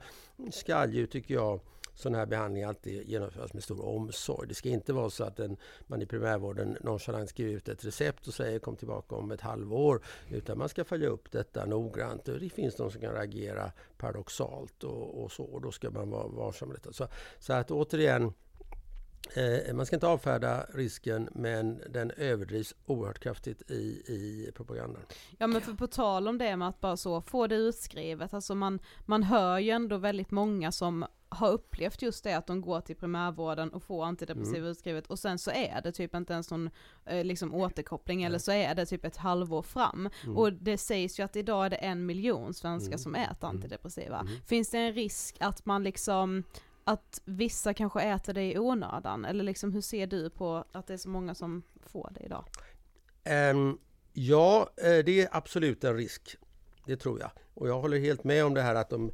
ska 0.52 0.88
ju, 0.88 1.08
tycker 1.08 1.34
jag, 1.34 1.60
sån 1.94 2.16
här 2.16 2.26
behandling 2.26 2.64
alltid 2.64 3.10
genomföras 3.10 3.54
med 3.54 3.64
stor 3.64 3.86
omsorg. 3.86 4.48
Det 4.48 4.56
ska 4.56 4.70
inte 4.70 4.94
vara 4.94 5.10
så 5.10 5.24
att 5.24 5.40
en, 5.40 5.58
man 5.88 6.02
i 6.02 6.06
primärvården 6.06 6.78
nonchalant 6.82 7.30
skriver 7.30 7.54
ut 7.54 7.70
ett 7.70 7.86
recept 7.86 8.28
och 8.28 8.34
säger 8.34 8.60
kom 8.60 8.76
tillbaka 8.76 9.16
om 9.16 9.32
ett 9.32 9.42
halvår. 9.42 10.02
Utan 10.30 10.58
man 10.58 10.70
ska 10.70 10.84
följa 10.84 11.08
upp 11.08 11.32
detta 11.32 11.66
noggrant. 11.66 12.26
Det 12.26 12.50
finns 12.50 12.76
de 12.76 12.92
som 12.92 13.02
kan 13.02 13.14
reagera 13.14 13.72
paradoxalt 13.98 14.84
och, 14.84 15.24
och 15.24 15.32
så. 15.32 15.44
Och 15.44 15.62
då 15.62 15.72
ska 15.72 15.90
man 15.90 16.10
vara 16.10 16.28
varsam 16.28 16.70
med 16.70 16.78
detta. 16.78 16.94
Så, 16.94 17.08
så 17.40 17.54
att 17.54 17.72
återigen 17.72 18.34
Eh, 19.36 19.74
man 19.74 19.86
ska 19.86 19.96
inte 19.96 20.08
avfärda 20.08 20.66
risken 20.74 21.30
men 21.32 21.82
den 21.90 22.12
överdrivs 22.12 22.76
oerhört 22.86 23.20
kraftigt 23.20 23.72
i, 23.72 24.04
i 24.08 24.52
propagandan. 24.56 25.02
Ja 25.38 25.48
men 25.48 25.62
för 25.62 25.74
på 25.74 25.88
tal 25.88 26.28
om 26.28 26.38
det 26.38 26.58
med 26.58 26.68
att 26.68 26.80
bara 26.80 26.98
så 26.98 27.22
få 27.22 27.48
det 27.48 27.56
utskrivet, 27.56 28.34
alltså 28.34 28.56
man, 28.56 28.80
man 29.06 29.24
hör 29.24 29.60
ju 29.60 29.70
ändå 29.70 29.98
väldigt 29.98 30.32
många 30.32 30.72
som 30.72 31.06
har 31.34 31.52
upplevt 31.52 32.02
just 32.02 32.24
det 32.24 32.34
att 32.34 32.48
de 32.48 32.62
går 32.62 32.82
till 32.82 32.96
primärvården 32.96 33.70
och 33.70 33.84
får 33.84 34.06
antidepressiva 34.06 34.58
mm. 34.58 34.70
utskrivet 34.70 35.08
och 35.08 35.20
sen 35.20 35.40
så 35.40 35.52
är 35.52 35.82
det 35.84 35.92
typ 35.92 36.16
inte 36.16 36.34
ens 36.34 36.52
någon 36.52 36.70
eh, 37.06 37.24
liksom 37.24 37.54
återkoppling 37.54 38.22
mm. 38.22 38.28
eller 38.28 38.40
så 38.40 38.52
är 38.52 38.76
det 38.76 38.86
typ 38.86 39.06
ett 39.06 39.18
halvår 39.18 39.62
fram. 39.62 40.10
Mm. 40.24 40.38
Och 40.38 40.54
det 40.54 40.78
sägs 40.78 41.20
ju 41.20 41.24
att 41.24 41.36
idag 41.36 41.66
är 41.66 41.70
det 41.70 41.76
en 41.76 42.06
miljon 42.06 42.54
svenskar 42.54 42.88
mm. 42.88 43.00
som 43.00 43.16
äter 43.16 43.48
mm. 43.48 43.56
antidepressiva. 43.56 44.20
Mm. 44.20 44.34
Finns 44.46 44.70
det 44.70 44.78
en 44.78 44.94
risk 44.94 45.38
att 45.40 45.66
man 45.66 45.84
liksom 45.84 46.44
att 46.84 47.22
vissa 47.26 47.74
kanske 47.74 48.02
äter 48.02 48.34
det 48.34 48.52
i 48.52 48.60
onödan? 48.60 49.26
Eller 49.26 49.44
liksom 49.44 49.74
hur 49.74 49.82
ser 49.82 50.08
du 50.08 50.30
på 50.30 50.66
att 50.72 50.88
det 50.88 50.94
är 50.94 50.98
så 50.98 51.10
många 51.10 51.36
som 51.36 51.64
får 51.82 52.12
det 52.14 52.26
idag? 52.26 52.46
Um, 53.56 53.80
ja, 54.14 54.70
eh, 54.78 55.06
det 55.06 55.22
är 55.22 55.30
absolut 55.32 55.84
en 55.84 55.98
risk. 55.98 56.38
Det 56.86 56.96
tror 56.96 57.20
jag. 57.20 57.32
Och 57.54 57.68
jag 57.70 57.82
håller 57.82 58.00
helt 58.00 58.24
med 58.24 58.46
om 58.46 58.54
det 58.54 58.62
här 58.62 58.76
att, 58.76 58.90
de, 58.90 59.12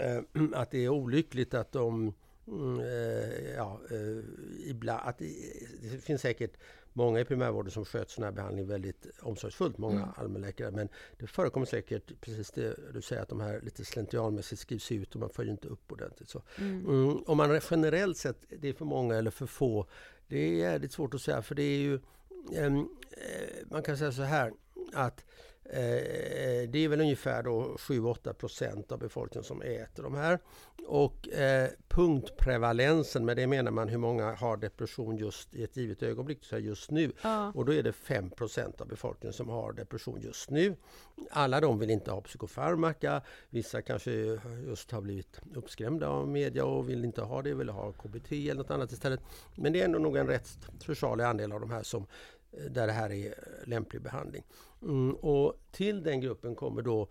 uh, 0.00 0.42
att 0.54 0.70
det 0.70 0.84
är 0.84 0.88
olyckligt 0.88 1.54
att 1.54 1.72
de 1.72 2.14
uh, 2.48 2.82
ja, 3.56 3.80
uh, 3.92 4.24
ibland, 4.66 5.00
att 5.04 5.18
det, 5.18 5.34
det, 5.82 6.04
finns 6.04 6.22
säkert 6.22 6.56
många 6.96 7.20
i 7.20 7.24
primärvården 7.24 7.70
som 7.70 7.84
sköter 7.84 8.10
sån 8.10 8.24
här 8.24 8.32
behandling 8.32 8.66
väldigt 8.66 9.06
omsorgsfullt, 9.20 9.78
många 9.78 9.96
mm. 9.96 10.08
allmänläkare. 10.16 10.70
Men 10.70 10.88
det 11.18 11.26
förekommer 11.26 11.66
säkert 11.66 12.20
precis 12.20 12.50
det 12.50 12.92
du 12.92 13.02
säger 13.02 13.22
att 13.22 13.28
de 13.28 13.40
här 13.40 13.60
lite 13.60 13.84
slentrianmässigt 13.84 14.60
skrivs 14.60 14.92
ut 14.92 15.14
och 15.14 15.20
man 15.20 15.30
följer 15.30 15.52
inte 15.52 15.68
upp 15.68 15.92
ordentligt. 15.92 16.28
Så. 16.28 16.42
Mm. 16.58 16.86
Mm, 16.86 17.22
om 17.26 17.36
man 17.36 17.60
generellt 17.70 18.16
sett 18.16 18.44
det 18.60 18.68
är 18.68 18.72
för 18.72 18.84
många 18.84 19.14
eller 19.14 19.30
för 19.30 19.46
få, 19.46 19.86
det 20.28 20.38
är 20.38 20.54
jävligt 20.54 20.92
svårt 20.92 21.14
att 21.14 21.20
säga 21.20 21.42
för 21.42 21.54
det 21.54 21.62
är 21.62 21.78
ju 21.78 22.00
um, 22.58 22.88
man 23.70 23.82
kan 23.82 23.96
säga 23.96 24.12
så 24.12 24.22
här 24.22 24.52
att 24.92 25.24
Eh, 25.70 26.68
det 26.68 26.78
är 26.78 26.88
väl 26.88 27.00
ungefär 27.00 27.42
7-8 27.42 28.32
procent 28.32 28.92
av 28.92 28.98
befolkningen 28.98 29.44
som 29.44 29.62
äter 29.62 30.02
de 30.02 30.14
här. 30.14 30.38
Och 30.86 31.28
eh, 31.28 31.70
punktprevalensen, 31.88 33.24
med 33.24 33.36
det 33.36 33.46
menar 33.46 33.70
man 33.70 33.88
hur 33.88 33.98
många 33.98 34.34
har 34.34 34.56
depression 34.56 35.16
just 35.16 35.54
i 35.54 35.64
ett 35.64 35.76
givet 35.76 36.02
ögonblick, 36.02 36.44
så 36.44 36.58
just 36.58 36.90
nu. 36.90 37.12
Ja. 37.22 37.52
Och 37.54 37.64
då 37.64 37.74
är 37.74 37.82
det 37.82 37.92
5 37.92 38.30
procent 38.30 38.80
av 38.80 38.88
befolkningen 38.88 39.32
som 39.32 39.48
har 39.48 39.72
depression 39.72 40.20
just 40.20 40.50
nu. 40.50 40.76
Alla 41.30 41.60
de 41.60 41.78
vill 41.78 41.90
inte 41.90 42.10
ha 42.10 42.20
psykofarmaka. 42.20 43.22
Vissa 43.50 43.82
kanske 43.82 44.12
just 44.66 44.90
har 44.90 45.00
blivit 45.00 45.40
uppskrämda 45.54 46.08
av 46.08 46.28
media 46.28 46.64
och 46.64 46.88
vill 46.88 47.04
inte 47.04 47.22
ha 47.22 47.42
det, 47.42 47.54
vill 47.54 47.68
ha 47.68 47.92
KBT 47.92 48.32
eller 48.32 48.54
något 48.54 48.70
annat 48.70 48.92
istället. 48.92 49.20
Men 49.54 49.72
det 49.72 49.80
är 49.80 49.84
ändå 49.84 49.98
nog 49.98 50.16
en 50.16 50.26
rätt 50.26 50.58
försvarlig 50.80 51.24
andel 51.24 51.52
av 51.52 51.60
de 51.60 51.70
här 51.70 51.82
som 51.82 52.06
där 52.70 52.86
det 52.86 52.92
här 52.92 53.12
är 53.12 53.34
lämplig 53.64 54.02
behandling. 54.02 54.44
Mm, 54.82 55.14
och 55.14 55.60
till 55.72 56.02
den 56.02 56.20
gruppen 56.20 56.54
kommer 56.54 56.82
då 56.82 57.08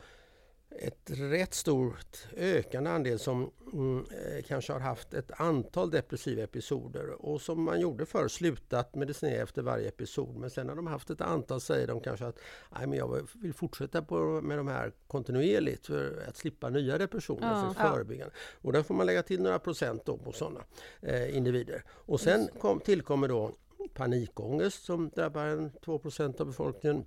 ett 0.79 1.09
rätt 1.09 1.53
stort 1.53 2.17
ökande 2.37 2.89
andel 2.89 3.19
som 3.19 3.51
mm, 3.73 4.05
eh, 4.11 4.43
kanske 4.43 4.73
har 4.73 4.79
haft 4.79 5.13
ett 5.13 5.31
antal 5.41 5.91
depressiva 5.91 6.43
episoder 6.43 7.25
och 7.25 7.41
som 7.41 7.63
man 7.63 7.79
gjorde 7.79 8.05
förr 8.05 8.27
slutat 8.27 8.95
medicinera 8.95 9.43
efter 9.43 9.61
varje 9.61 9.87
episod. 9.87 10.35
Men 10.35 10.49
sen 10.49 10.67
när 10.67 10.75
de 10.75 10.87
haft 10.87 11.09
ett 11.09 11.21
antal 11.21 11.61
säger 11.61 11.87
de 11.87 12.01
kanske 12.01 12.25
att 12.25 12.39
Nej, 12.77 12.87
men 12.87 12.97
jag 12.97 13.27
vill 13.33 13.53
fortsätta 13.53 14.01
på, 14.01 14.41
med 14.41 14.57
de 14.57 14.67
här 14.67 14.91
kontinuerligt 15.07 15.87
för 15.87 16.25
att 16.27 16.37
slippa 16.37 16.69
nya 16.69 16.97
depressioner, 16.97 17.51
ja, 17.51 17.73
för 17.73 17.89
förebyggande. 17.89 18.33
Och 18.61 18.73
där 18.73 18.83
får 18.83 18.93
man 18.93 19.05
lägga 19.05 19.23
till 19.23 19.41
några 19.41 19.59
procent 19.59 20.05
då 20.05 20.17
på 20.17 20.31
sådana 20.31 20.63
eh, 21.01 21.37
individer. 21.37 21.83
Och 21.89 22.19
sen 22.19 22.49
kom, 22.59 22.79
tillkommer 22.79 23.27
då 23.27 23.51
panikångest 23.93 24.85
som 24.85 25.09
drabbar 25.09 25.45
en 25.45 25.71
2% 25.71 26.41
av 26.41 26.47
befolkningen. 26.47 27.05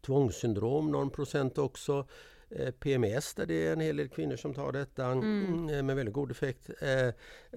Tvångssyndrom, 0.00 0.90
någon 0.90 1.10
procent 1.10 1.58
också. 1.58 2.06
Eh, 2.50 2.70
PMS 2.70 3.34
där 3.34 3.46
det 3.46 3.66
är 3.66 3.72
en 3.72 3.80
hel 3.80 3.96
del 3.96 4.08
kvinnor 4.08 4.36
som 4.36 4.54
tar 4.54 4.72
detta 4.72 5.06
mm. 5.06 5.68
Eh, 5.68 5.82
med 5.82 5.96
väldigt 5.96 6.14
god 6.14 6.30
effekt. 6.30 6.70
Eh, 6.80 7.06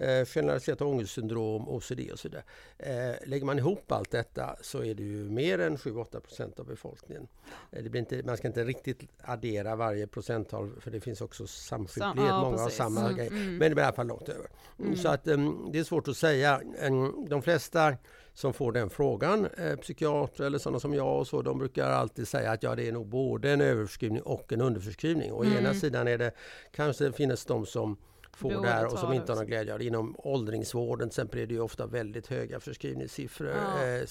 eh, 0.10 0.26
generaliserat 0.26 0.82
ångestsyndrom, 0.82 1.70
OCD 1.70 2.12
och 2.12 2.20
så 2.20 2.30
vidare. 2.30 2.44
Eh, 2.78 3.28
lägger 3.28 3.46
man 3.46 3.60
ihop 3.60 3.92
allt 3.92 4.12
detta 4.12 4.56
så 4.62 4.84
är 4.84 4.94
det 4.96 5.04
ju 5.04 5.30
mer 5.30 5.60
än 5.60 5.78
7-8 5.78 6.60
av 6.60 6.66
befolkningen. 6.66 7.28
Eh, 7.72 7.84
det 7.84 7.90
blir 7.90 8.00
inte, 8.00 8.24
man 8.24 8.38
ska 8.38 8.48
inte 8.48 8.64
riktigt 8.64 9.02
addera 9.22 9.76
varje 9.76 10.08
procenttal 10.08 10.72
för 10.80 10.92
det 10.92 11.00
finns 11.00 11.22
också 11.22 11.48
samsjuklighet, 11.48 12.18
Sam, 12.18 12.26
ja, 12.28 12.42
många 12.42 12.58
precis. 12.58 12.80
har 12.80 12.86
samma 12.86 13.02
mm, 13.02 13.16
grej. 13.16 13.28
Mm. 13.28 13.58
Men 13.58 13.70
det 13.70 13.76
blir 13.76 13.84
i 13.84 13.86
alla 13.86 13.96
fall 13.96 14.08
långt 14.08 14.30
över. 14.30 14.48
Mm. 14.80 14.96
Så 14.96 15.10
att 15.10 15.28
um, 15.28 15.70
det 15.72 15.80
är 15.80 15.84
svårt 15.84 16.08
att 16.08 16.18
säga. 16.18 16.62
Um, 16.88 17.26
de 17.30 17.42
flesta 17.42 17.98
som 18.34 18.54
får 18.54 18.72
den 18.72 18.90
frågan, 18.90 19.46
eh, 19.46 19.76
psykiater 19.76 20.44
eller 20.44 20.58
sådana 20.58 20.80
som 20.80 20.94
jag 20.94 21.20
och 21.20 21.28
så, 21.28 21.42
de 21.42 21.58
brukar 21.58 21.90
alltid 21.90 22.28
säga 22.28 22.52
att 22.52 22.64
ja, 22.64 22.76
det 22.76 22.88
är 22.88 22.92
nog 22.92 23.08
både 23.08 23.52
en 23.52 23.62
överförskrivning 23.62 24.22
och 24.22 24.54
en 24.54 24.62
underförskrivning. 24.62 25.32
Å 25.34 25.44
mm. 25.44 25.58
ena 25.58 25.74
sidan 25.74 26.08
är 26.08 26.18
det 26.18 26.32
kanske 26.72 27.12
finns 27.12 27.46
de 27.46 27.66
som 27.66 27.98
får 28.34 28.62
det 28.62 28.68
här 28.68 28.86
och 28.86 29.00
som 29.00 29.14
inte 29.14 29.32
har 29.32 29.38
någon 29.38 29.48
glädje 29.48 29.74
av 29.74 29.80
det. 29.80 29.86
Inom 29.86 30.16
åldringsvården 30.18 31.10
till 31.10 31.14
exempel 31.14 31.40
är 31.40 31.46
det 31.46 31.54
ju 31.54 31.60
ofta 31.60 31.86
väldigt 31.86 32.28
höga 32.28 32.60
förskrivningssiffror. 32.60 33.50
Ja. 33.50 33.86
Eh, 33.86 34.08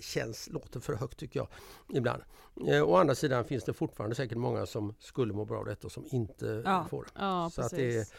känns, 0.00 0.48
låter 0.50 0.80
för 0.80 0.94
högt 0.94 1.18
tycker 1.18 1.40
jag 1.40 1.48
ibland. 1.98 2.22
Eh, 2.68 2.82
å 2.82 2.96
andra 2.96 3.14
sidan 3.14 3.44
finns 3.44 3.64
det 3.64 3.72
fortfarande 3.72 4.16
säkert 4.16 4.38
många 4.38 4.66
som 4.66 4.94
skulle 4.98 5.32
må 5.32 5.44
bra 5.44 5.58
av 5.58 5.64
detta 5.64 5.86
och 5.86 5.92
som 5.92 6.06
inte 6.10 6.62
ja. 6.64 6.86
får 6.90 7.02
det. 7.02 7.10
Ja, 7.14 7.50
så 7.52 7.62
precis. 7.62 7.78
att 7.78 8.10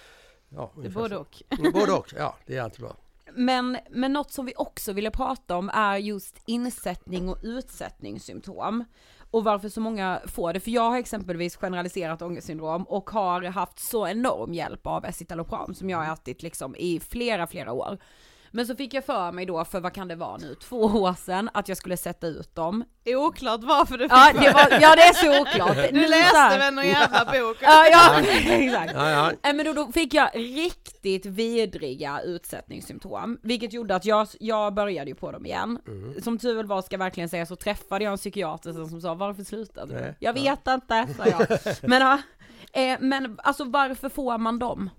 det, 0.50 0.56
ja, 0.56 0.72
det 0.82 0.88
är 0.88 0.92
både 0.92 1.18
och. 1.18 1.44
både 1.74 1.92
och, 1.92 2.14
ja 2.18 2.38
det 2.46 2.58
är 2.58 2.62
alltid 2.62 2.82
bra 2.82 2.96
men, 3.36 3.78
men 3.90 4.14
något 4.14 4.32
som 4.32 4.46
vi 4.46 4.54
också 4.58 4.94
ville 4.94 5.12
prata 5.12 5.58
om 5.58 5.70
är 5.74 5.98
just 5.98 6.42
insättning 6.46 7.30
och 7.30 7.38
utsättningssymptom. 7.44 8.84
Och 9.32 9.44
varför 9.44 9.70
så 9.70 9.82
många 9.82 10.22
får 10.26 10.54
det, 10.54 10.60
för 10.60 10.72
jag 10.72 10.90
har 10.90 10.98
exempelvis 10.98 11.56
generaliserat 11.56 12.22
ångestsyndrom 12.22 12.84
och 12.84 13.10
har 13.10 13.42
haft 13.42 13.80
så 13.80 14.08
enorm 14.08 14.54
hjälp 14.54 14.88
av 14.88 15.06
escitalopram 15.06 15.74
som 15.74 15.90
jag 15.90 15.98
har 15.98 16.14
ätit 16.14 16.44
liksom 16.44 16.76
i 16.76 17.00
flera, 17.00 17.48
flera 17.48 17.72
år. 17.72 17.98
Men 18.54 18.68
så 18.68 18.76
fick 18.76 18.94
jag 18.94 19.06
för 19.06 19.32
mig 19.32 19.46
då 19.46 19.66
för 19.66 19.80
vad 19.80 19.94
kan 19.94 20.08
det 20.08 20.16
vara 20.16 20.38
nu, 20.38 20.56
två 20.56 20.78
år 20.82 21.14
sedan 21.14 21.50
att 21.54 21.68
jag 21.68 21.78
skulle 21.78 21.98
sätta 21.98 22.28
ut 22.28 22.56
dem. 22.56 22.84
Oklart 23.06 23.64
varför 23.64 23.98
du 23.98 24.04
fick 24.04 24.12
Ja 24.12 24.32
för 24.34 24.42
det, 24.42 24.52
var, 24.52 24.80
ja, 24.82 24.96
det 24.96 25.02
är 25.02 25.14
så 25.14 25.42
oklart. 25.42 25.78
Du 25.92 26.00
Nu 26.00 26.08
läste 26.08 26.58
väl 26.58 26.74
någon 26.74 26.88
jävla 26.88 27.26
bok? 27.26 27.58
Ja, 27.62 27.86
ja 27.92 28.20
exakt. 28.48 28.94
Ja, 28.96 29.10
ja. 29.10 29.32
Nej 29.44 29.54
men 29.54 29.66
då, 29.66 29.74
då 29.74 29.92
fick 29.92 30.14
jag 30.14 30.30
riktigt 30.34 31.26
vidriga 31.26 32.22
utsättningssymptom, 32.22 33.40
vilket 33.44 33.74
gjorde 33.74 33.96
att 33.96 34.06
jag, 34.06 34.28
jag 34.40 34.74
började 34.74 35.10
ju 35.10 35.16
på 35.16 35.32
dem 35.32 35.46
igen. 35.46 35.80
Mm. 35.88 36.22
Som 36.22 36.38
tur 36.38 36.56
väl 36.56 36.66
var 36.66 36.82
ska 36.82 36.94
jag 36.94 37.00
verkligen 37.00 37.30
säga 37.30 37.46
så 37.46 37.56
träffade 37.56 38.04
jag 38.04 38.12
en 38.12 38.18
psykiater 38.18 38.74
som- 38.74 39.02
sa 39.02 39.14
varför 39.14 39.44
slutade 39.44 39.94
du? 39.94 40.16
Jag 40.20 40.34
vet 40.34 40.68
inte, 40.68 41.08
sa 41.18 41.26
jag. 41.26 41.48
Men, 41.90 42.02
ja, 42.02 42.18
eh, 42.82 42.98
men 43.00 43.40
alltså 43.44 43.64
varför 43.64 44.10
får 44.10 44.38
man 44.38 44.60
dem? 44.60 44.90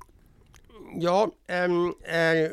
Ja, 0.96 1.30
ehm, 1.48 1.86
eh, 2.04 2.50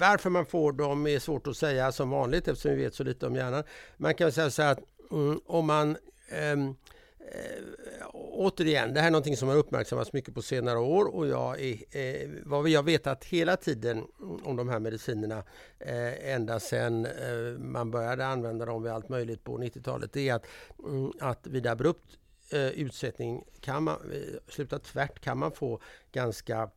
varför 0.00 0.30
man 0.30 0.46
får 0.46 0.72
dem 0.72 1.06
är 1.06 1.18
svårt 1.18 1.46
att 1.46 1.56
säga 1.56 1.92
som 1.92 2.10
vanligt 2.10 2.48
eftersom 2.48 2.70
vi 2.70 2.84
vet 2.84 2.94
så 2.94 3.04
lite 3.04 3.26
om 3.26 3.36
hjärnan. 3.36 3.64
Man 3.96 4.14
kan 4.14 4.32
säga 4.32 4.50
så 4.50 4.62
här 4.62 4.72
att 4.72 4.80
mm, 5.10 5.40
om 5.46 5.66
man 5.66 5.96
ehm, 6.28 6.74
eh, 7.18 8.06
återigen, 8.12 8.94
det 8.94 9.00
här 9.00 9.06
är 9.06 9.10
någonting 9.10 9.36
som 9.36 9.48
har 9.48 9.56
uppmärksammats 9.56 10.12
mycket 10.12 10.34
på 10.34 10.42
senare 10.42 10.78
år 10.78 11.14
och 11.14 11.26
jag 11.26 11.60
är, 11.60 11.72
eh, 11.90 12.30
vad 12.44 12.64
vi 12.64 12.74
har 12.74 12.82
vetat 12.82 13.24
hela 13.24 13.56
tiden 13.56 14.06
mm, 14.22 14.44
om 14.44 14.56
de 14.56 14.68
här 14.68 14.78
medicinerna 14.78 15.44
eh, 15.78 16.34
ända 16.34 16.60
sedan 16.60 17.06
eh, 17.06 17.58
man 17.58 17.90
började 17.90 18.26
använda 18.26 18.64
dem 18.66 18.82
vid 18.82 18.92
allt 18.92 19.08
möjligt 19.08 19.44
på 19.44 19.58
90-talet, 19.58 20.12
det 20.12 20.28
är 20.28 20.34
att, 20.34 20.46
mm, 20.84 21.12
att 21.20 21.46
vid 21.46 21.66
abrupt 21.66 22.18
eh, 22.50 22.68
utsättning 22.68 23.44
kan 23.60 23.82
man, 23.82 24.12
eh, 24.12 24.38
sluta 24.48 24.78
tvärt 24.78 25.20
kan 25.20 25.38
man 25.38 25.52
få 25.52 25.80
ganska 26.12 26.70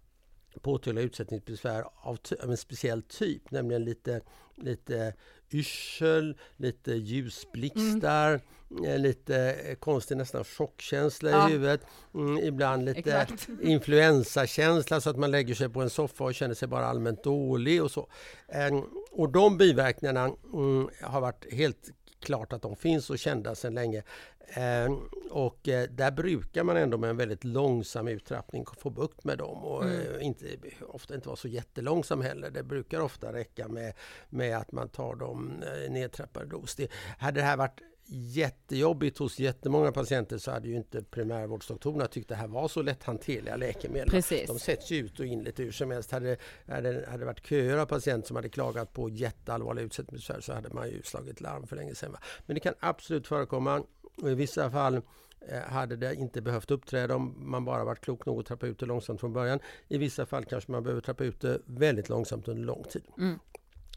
påtagliga 0.60 1.06
utsättningsbesvär 1.06 1.84
av, 1.96 2.18
av 2.44 2.52
en 2.52 2.58
speciell 2.58 3.02
typ, 3.02 3.52
nämligen 3.52 3.84
lite, 3.86 4.22
lite 4.56 5.14
yrsel, 5.52 6.38
lite 6.58 6.92
ljusblixtar, 6.94 8.42
eh, 8.86 8.98
lite 8.98 9.38
eh, 9.38 9.76
konstig 9.76 10.18
nästan 10.18 10.44
chockkänsla 10.44 11.30
Ja. 11.32 11.50
i 11.50 11.52
huvudet, 11.52 11.82
mm, 12.14 12.38
ibland 12.38 12.86
lite 12.86 13.00
Exakt. 13.00 13.48
influensakänsla 13.62 15.02
så 15.02 15.10
att 15.10 15.18
man 15.18 15.32
lägger 15.32 15.56
sig 15.56 15.70
på 15.70 15.82
en 15.82 15.90
soffa 15.90 16.24
och 16.24 16.36
känner 16.36 16.56
sig 16.56 16.68
bara 16.68 16.86
allmänt 16.86 17.24
dålig 17.24 17.84
och 17.84 17.92
så. 17.92 18.08
Eh, 18.48 18.84
Och 19.12 19.30
de 19.30 19.58
biverkningarna 19.58 20.32
mm, 20.54 20.90
har 21.02 21.22
varit 21.22 21.54
helt 21.54 21.90
klart 22.24 22.54
att 22.54 22.62
de 22.62 22.76
finns 22.76 23.10
och 23.10 23.20
kända 23.20 23.56
sedan 23.56 23.74
länge. 23.74 24.04
Eh, 24.48 24.94
och 25.32 25.70
eh, 25.70 25.90
där 25.90 26.12
brukar 26.12 26.64
man 26.64 26.78
ändå 26.78 26.98
med 26.98 27.10
en 27.10 27.18
väldigt 27.18 27.44
långsam 27.44 28.08
uttrappning 28.08 28.66
få 28.78 28.90
bukt 28.90 29.24
med 29.24 29.38
dem 29.38 29.64
och 29.64 29.86
eh, 29.86 30.26
inte, 30.26 30.46
ofta 30.88 31.16
inte 31.16 31.28
vara 31.28 31.38
så 31.38 31.48
jättelångsam 31.48 32.22
heller. 32.22 32.50
Det 32.50 32.64
brukar 32.64 33.00
ofta 33.00 33.34
räcka 33.34 33.68
med, 33.68 33.94
med 34.30 34.58
att 34.58 34.72
man 34.72 34.90
tar 34.90 35.16
dem 35.16 35.64
eh, 35.64 35.92
nedtrappade 35.92 36.46
dos. 36.46 36.76
Det, 36.76 36.92
hade 37.18 37.40
det 37.40 37.46
här 37.46 37.58
varit 37.58 37.82
jättejobbigt 38.06 39.18
hos 39.18 39.40
jättemånga 39.40 39.92
patienter 39.92 40.38
så 40.38 40.52
hade 40.52 40.68
ju 40.68 40.76
inte 40.76 41.04
primärvårdsdoktorerna 41.04 42.08
tyckt 42.08 42.30
det 42.30 42.36
här 42.36 42.48
var 42.48 42.68
så 42.68 42.82
lätthanterliga 42.82 43.56
läkemedel. 43.56 44.10
Precis. 44.10 44.48
De 44.48 44.60
sätts 44.60 44.92
ju 44.92 44.98
ut 44.98 45.20
och 45.20 45.26
in 45.26 45.44
lite 45.44 45.64
hur 45.64 45.72
som 45.72 45.92
helst. 45.92 46.12
Hade, 46.12 46.38
hade, 46.68 47.06
hade 47.08 47.18
det 47.18 47.26
varit 47.26 47.48
köer 47.48 47.78
av 47.78 47.86
patienter 47.86 48.28
som 48.28 48.36
hade 48.36 48.50
klagat 48.50 48.94
på 48.94 49.10
jätteallvarliga 49.10 49.86
utsättningsbesvär 49.86 50.42
så 50.42 50.54
hade 50.54 50.70
man 50.70 50.90
ju 50.90 51.02
slagit 51.02 51.42
larm 51.42 51.68
för 51.68 51.76
länge 51.76 51.96
sedan. 51.96 52.12
Va? 52.12 52.20
Men 52.46 52.54
det 52.54 52.60
kan 52.60 52.74
absolut 52.80 53.28
förekomma 53.28 53.84
och 54.22 54.30
i 54.30 54.36
vissa 54.36 54.72
fall 54.72 55.02
eh, 55.48 55.60
hade 55.60 55.96
det 55.96 56.16
inte 56.16 56.42
behövt 56.42 56.72
uppträda 56.72 57.16
om 57.16 57.36
man 57.38 57.66
bara 57.66 57.84
varit 57.84 58.02
klok 58.02 58.26
nog 58.26 58.40
att 58.40 58.46
trappa 58.46 58.68
ut 58.68 58.80
det 58.80 58.86
långsamt 58.86 59.20
från 59.20 59.34
början. 59.34 59.60
I 59.88 59.98
vissa 59.98 60.26
fall 60.26 60.46
kanske 60.46 60.72
man 60.72 60.84
behöver 60.84 61.02
trappa 61.02 61.24
ut 61.24 61.42
det 61.42 61.60
väldigt 61.66 62.10
långsamt 62.10 62.48
under 62.48 62.64
lång 62.64 62.84
tid. 62.84 63.04
Mm. 63.18 63.40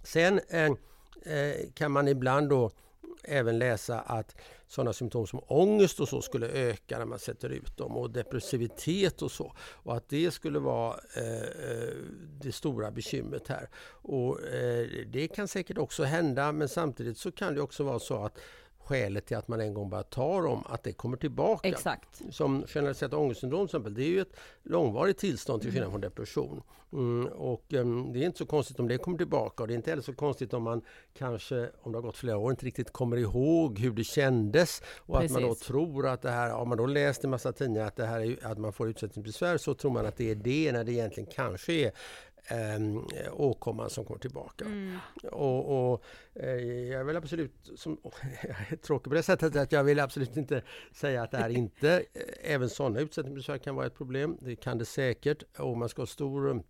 Sen 0.02 0.40
eh, 0.48 0.64
eh, 1.34 1.56
kan 1.74 1.92
man 1.92 2.08
ibland 2.08 2.48
då 2.48 2.70
även 3.26 3.58
läsa 3.58 4.00
att 4.00 4.36
sådana 4.66 4.92
symptom 4.92 5.26
som 5.26 5.40
ångest 5.46 6.00
och 6.00 6.08
så 6.08 6.22
skulle 6.22 6.48
öka 6.48 6.98
när 6.98 7.04
man 7.04 7.18
sätter 7.18 7.48
ut 7.48 7.76
dem 7.76 7.96
och 7.96 8.10
depressivitet 8.10 9.22
och 9.22 9.30
så. 9.30 9.52
Och 9.58 9.96
att 9.96 10.08
det 10.08 10.30
skulle 10.30 10.58
vara 10.58 11.00
eh, 11.16 11.42
eh 11.42 11.94
det 12.40 12.52
stora 12.52 12.90
bekymret 12.90 13.48
här. 13.48 13.68
Och 14.02 14.44
eh, 14.46 14.86
det 15.06 15.28
kan 15.28 15.48
säkert 15.48 15.78
också 15.78 16.04
hända 16.04 16.52
men 16.52 16.68
samtidigt 16.68 17.18
så 17.18 17.32
kan 17.32 17.54
det 17.54 17.60
också 17.60 17.84
vara 17.84 17.98
så 17.98 18.24
att 18.24 18.38
skälet 18.86 19.26
till 19.26 19.36
att 19.36 19.48
man 19.48 19.60
en 19.60 19.74
gång 19.74 19.90
bara 19.90 20.02
tar 20.02 20.42
dem, 20.42 20.64
att 20.68 20.82
det 20.82 20.92
kommer 20.92 21.16
tillbaka. 21.16 21.68
Exakt. 21.68 22.22
Som 22.30 22.66
generaliserat 22.66 23.14
ångestsyndrom 23.14 23.66
till 23.66 23.76
exempel, 23.76 23.94
det 23.94 24.02
är 24.02 24.08
ju 24.08 24.20
ett 24.20 24.36
långvarigt 24.62 25.18
tillstånd 25.18 25.62
till 25.62 25.72
skillnad 25.72 25.90
från 25.90 26.00
depression. 26.00 26.62
Mm, 26.92 27.26
och 27.26 27.74
em, 27.74 28.12
det 28.12 28.18
är 28.18 28.26
inte 28.26 28.38
så 28.38 28.46
konstigt 28.46 28.80
om 28.80 28.88
det 28.88 28.98
kommer 28.98 29.18
tillbaka 29.18 29.62
och 29.62 29.68
det 29.68 29.74
är 29.74 29.76
inte 29.76 29.90
heller 29.90 30.02
så 30.02 30.12
konstigt 30.12 30.54
om 30.54 30.62
man 30.62 30.82
kanske, 31.18 31.70
om 31.82 31.92
det 31.92 31.98
har 31.98 32.02
gått 32.02 32.16
flera 32.16 32.36
år, 32.36 32.50
inte 32.50 32.66
riktigt 32.66 32.92
kommer 32.92 33.16
ihåg 33.16 33.78
hur 33.78 33.92
det 33.92 34.04
kändes 34.04 34.82
och 34.96 35.24
att 35.24 35.30
man 35.30 35.42
då 35.42 35.48
Precis. 35.48 35.66
tror 35.66 36.06
att 36.06 36.22
det 36.22 36.30
här, 36.30 36.50
har 36.50 36.64
man 36.64 36.78
då 36.78 36.86
läst 36.86 37.24
i 37.24 37.26
massa 37.26 37.52
tidningar 37.52 37.86
att 37.86 37.96
det 37.96 38.06
här 38.06 38.20
är, 38.20 38.46
att 38.46 38.58
man 38.58 38.72
får 38.72 38.88
utsättningsbesvär 38.88 39.58
så 39.58 39.74
tror 39.74 39.90
man 39.90 40.06
att 40.06 40.16
det 40.16 40.30
är 40.30 40.34
det 40.34 40.72
när 40.72 40.84
det 40.84 40.92
egentligen 40.92 41.30
kanske 41.32 41.72
är 41.72 41.92
um, 42.50 43.08
åkomman 43.32 43.90
som 43.90 44.04
kommer 44.04 44.20
tillbaka. 44.20 44.64
Och, 45.32 45.92
och 45.92 46.04
eh, 46.34 46.60
jag 46.64 47.04
vill 47.04 47.16
absolut, 47.16 47.70
som, 47.76 47.98
jag 48.42 48.72
är 48.72 48.76
tråkig 48.76 49.10
på 49.10 49.14
det 49.14 49.22
sättet 49.22 49.56
att 49.56 49.72
jag 49.72 49.84
vill 49.84 50.00
absolut 50.00 50.36
inte 50.36 50.62
säga 50.92 51.22
att 51.22 51.30
det 51.30 51.38
här 51.38 51.50
inte, 51.50 52.04
eh, 52.14 52.52
även 52.54 52.68
sådana 52.68 53.00
utsättningsbesvär 53.00 53.58
kan 53.58 53.74
vara 53.74 53.86
ett 53.86 53.96
problem. 53.96 54.38
Det 54.40 54.56
kan 54.56 54.78
det 54.78 54.84
säkert 54.84 55.42
och 55.58 55.76
man 55.76 55.88
ska 55.88 56.02
ha 56.02 56.06
stor 56.06 56.50
eh, 56.50 56.60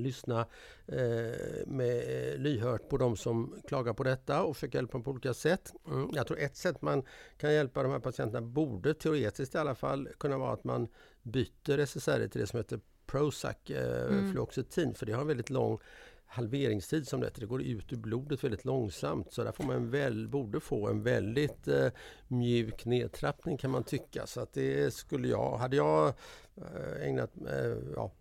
lyssna 0.00 0.40
eh, 0.86 1.66
med 1.66 1.96
eh, 1.96 2.38
lyhört 2.38 2.88
på 2.88 2.96
de 2.96 3.16
som 3.16 3.54
klagar 3.68 3.92
på 3.92 4.02
detta 4.02 4.42
och 4.42 4.56
försöka 4.56 4.78
hjälpa 4.78 4.92
dem 4.92 5.02
på 5.02 5.10
olika 5.10 5.34
sätt. 5.34 5.72
Mm. 5.86 6.10
Jag 6.12 6.26
tror 6.26 6.38
ett 6.38 6.56
sätt 6.56 6.82
man 6.82 7.02
kan 7.36 7.52
hjälpa 7.52 7.82
de 7.82 7.92
här 7.92 7.98
patienterna 7.98 8.46
borde 8.46 8.94
teoretiskt 8.94 9.54
i 9.54 9.58
alla 9.58 9.74
fall 9.74 10.08
kunna 10.18 10.38
vara 10.38 10.52
att 10.52 10.64
man 10.64 10.88
byter 11.22 11.78
SSRI 11.78 12.28
till 12.28 12.40
det 12.40 12.46
som 12.46 12.58
heter 12.58 12.80
Prozac, 13.12 13.70
eh, 13.70 14.30
fluoxetin, 14.32 14.94
för 14.94 15.06
det 15.06 15.12
har 15.12 15.20
en 15.20 15.26
väldigt 15.26 15.50
lång 15.50 15.78
halveringstid 16.26 17.08
som 17.08 17.20
det 17.20 17.26
heter. 17.26 17.40
Det 17.40 17.46
går 17.46 17.62
ut 17.62 17.92
ur 17.92 17.96
blodet 17.96 18.44
väldigt 18.44 18.64
långsamt 18.64 19.32
så 19.32 19.44
där 19.44 19.52
får 19.52 19.64
man 19.64 19.76
en 19.76 19.90
väl, 19.90 20.28
borde 20.28 20.60
få 20.60 20.88
en 20.88 21.02
väldigt 21.02 21.68
eh, 21.68 21.86
mjuk 22.28 22.84
nedtrappning 22.84 23.56
kan 23.56 23.70
man 23.70 23.84
tycka. 23.84 24.26
Så 24.26 24.40
att 24.40 24.52
det 24.52 24.94
skulle 24.94 25.28
jag, 25.28 25.56
hade 25.56 25.76
jag 25.76 26.08
eh, 26.56 27.08
ägnat, 27.08 27.30
eh, 27.48 27.76
ja, 27.96 28.12